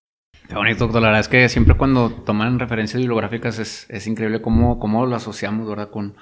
Qué 0.47 0.55
bonito, 0.55 0.85
doctor. 0.85 1.01
La 1.01 1.07
verdad 1.07 1.21
es 1.21 1.27
que 1.27 1.49
siempre 1.49 1.75
cuando 1.75 2.09
toman 2.11 2.59
referencias 2.59 2.99
bibliográficas 2.99 3.59
es, 3.59 3.87
es 3.89 4.07
increíble 4.07 4.41
cómo, 4.41 4.79
cómo, 4.79 5.05
lo 5.05 5.15
asociamos, 5.15 5.67
¿verdad? 5.67 5.89
Con, 5.89 6.15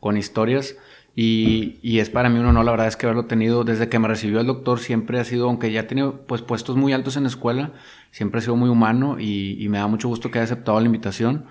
con 0.00 0.16
historias. 0.16 0.76
Y, 1.14 1.78
y, 1.82 1.98
es 1.98 2.10
para 2.10 2.28
mí 2.28 2.38
un 2.38 2.46
honor, 2.46 2.64
la 2.64 2.70
verdad 2.70 2.86
es 2.86 2.96
que 2.96 3.06
haberlo 3.06 3.26
tenido 3.26 3.64
desde 3.64 3.88
que 3.88 3.98
me 3.98 4.06
recibió 4.06 4.40
el 4.40 4.46
doctor, 4.46 4.78
siempre 4.78 5.18
ha 5.18 5.24
sido, 5.24 5.48
aunque 5.48 5.72
ya 5.72 5.80
ha 5.80 5.86
tenido 5.88 6.22
pues, 6.26 6.42
puestos 6.42 6.76
muy 6.76 6.92
altos 6.92 7.16
en 7.16 7.24
la 7.24 7.28
escuela, 7.28 7.72
siempre 8.12 8.38
ha 8.38 8.42
sido 8.42 8.54
muy 8.54 8.68
humano 8.68 9.16
y, 9.18 9.56
y 9.58 9.68
me 9.68 9.78
da 9.78 9.88
mucho 9.88 10.06
gusto 10.06 10.30
que 10.30 10.38
haya 10.38 10.44
aceptado 10.44 10.78
la 10.78 10.86
invitación. 10.86 11.46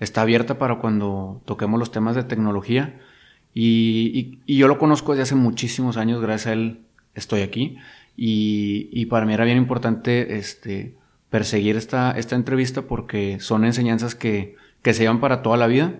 Está 0.00 0.22
abierta 0.22 0.58
para 0.58 0.78
cuando 0.78 1.40
toquemos 1.44 1.78
los 1.78 1.92
temas 1.92 2.16
de 2.16 2.24
tecnología. 2.24 2.98
Y, 3.54 4.40
y, 4.46 4.56
yo 4.56 4.66
lo 4.66 4.78
conozco 4.78 5.12
desde 5.12 5.22
hace 5.22 5.34
muchísimos 5.34 5.96
años, 5.96 6.20
gracias 6.20 6.48
a 6.48 6.52
él 6.54 6.80
estoy 7.14 7.42
aquí. 7.42 7.76
Y, 8.16 9.06
para 9.06 9.26
mí 9.26 9.34
era 9.34 9.44
bien 9.44 9.58
importante 9.58 10.38
este, 10.38 10.94
perseguir 11.32 11.76
esta, 11.76 12.12
esta 12.12 12.36
entrevista 12.36 12.82
porque 12.82 13.40
son 13.40 13.64
enseñanzas 13.64 14.14
que, 14.14 14.54
que 14.82 14.94
se 14.94 15.00
llevan 15.00 15.18
para 15.18 15.42
toda 15.42 15.56
la 15.56 15.66
vida 15.66 15.94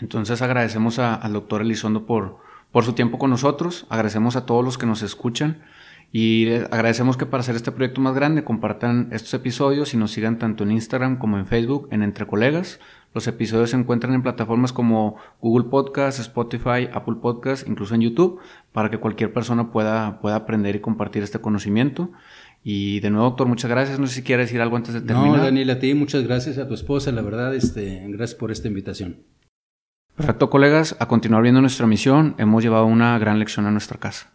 entonces 0.00 0.42
agradecemos 0.42 0.98
al 0.98 1.32
doctor 1.32 1.62
Elizondo 1.62 2.06
por, 2.06 2.38
por 2.70 2.84
su 2.84 2.92
tiempo 2.92 3.18
con 3.18 3.30
nosotros, 3.30 3.86
agradecemos 3.88 4.36
a 4.36 4.46
todos 4.46 4.64
los 4.64 4.78
que 4.78 4.86
nos 4.86 5.02
escuchan 5.02 5.62
y 6.10 6.50
agradecemos 6.70 7.16
que 7.16 7.26
para 7.26 7.42
hacer 7.42 7.56
este 7.56 7.72
proyecto 7.72 8.00
más 8.00 8.14
grande 8.14 8.44
compartan 8.44 9.08
estos 9.12 9.34
episodios 9.34 9.92
y 9.92 9.96
nos 9.96 10.12
sigan 10.12 10.38
tanto 10.38 10.64
en 10.64 10.72
Instagram 10.72 11.18
como 11.18 11.36
en 11.38 11.46
Facebook 11.46 11.88
en 11.90 12.02
Entre 12.02 12.26
Colegas. 12.26 12.80
Los 13.12 13.26
episodios 13.26 13.70
se 13.70 13.76
encuentran 13.76 14.14
en 14.14 14.22
plataformas 14.22 14.72
como 14.72 15.16
Google 15.40 15.68
Podcast, 15.68 16.18
Spotify, 16.20 16.88
Apple 16.92 17.16
Podcast, 17.20 17.66
incluso 17.66 17.94
en 17.94 18.02
YouTube, 18.02 18.40
para 18.72 18.90
que 18.90 18.98
cualquier 18.98 19.32
persona 19.32 19.72
pueda, 19.72 20.20
pueda 20.20 20.36
aprender 20.36 20.76
y 20.76 20.80
compartir 20.80 21.22
este 21.22 21.40
conocimiento. 21.40 22.10
Y 22.62 23.00
de 23.00 23.10
nuevo, 23.10 23.26
doctor, 23.26 23.46
muchas 23.46 23.70
gracias. 23.70 23.98
No 23.98 24.06
sé 24.06 24.16
si 24.16 24.22
quiere 24.22 24.42
decir 24.42 24.60
algo 24.60 24.76
antes 24.76 24.94
de 24.94 25.00
terminar. 25.00 25.38
No, 25.38 25.44
Daniel, 25.44 25.70
a 25.70 25.78
ti 25.78 25.94
muchas 25.94 26.24
gracias 26.24 26.58
a 26.58 26.68
tu 26.68 26.74
esposa, 26.74 27.12
la 27.12 27.22
verdad, 27.22 27.54
este, 27.54 28.02
gracias 28.08 28.38
por 28.38 28.50
esta 28.50 28.68
invitación. 28.68 29.22
Perfecto, 30.16 30.50
colegas. 30.50 30.96
A 30.98 31.06
continuar 31.06 31.42
viendo 31.42 31.60
nuestra 31.60 31.86
misión, 31.86 32.34
hemos 32.38 32.62
llevado 32.62 32.86
una 32.86 33.18
gran 33.18 33.38
lección 33.38 33.66
a 33.66 33.70
nuestra 33.70 33.98
casa. 33.98 34.32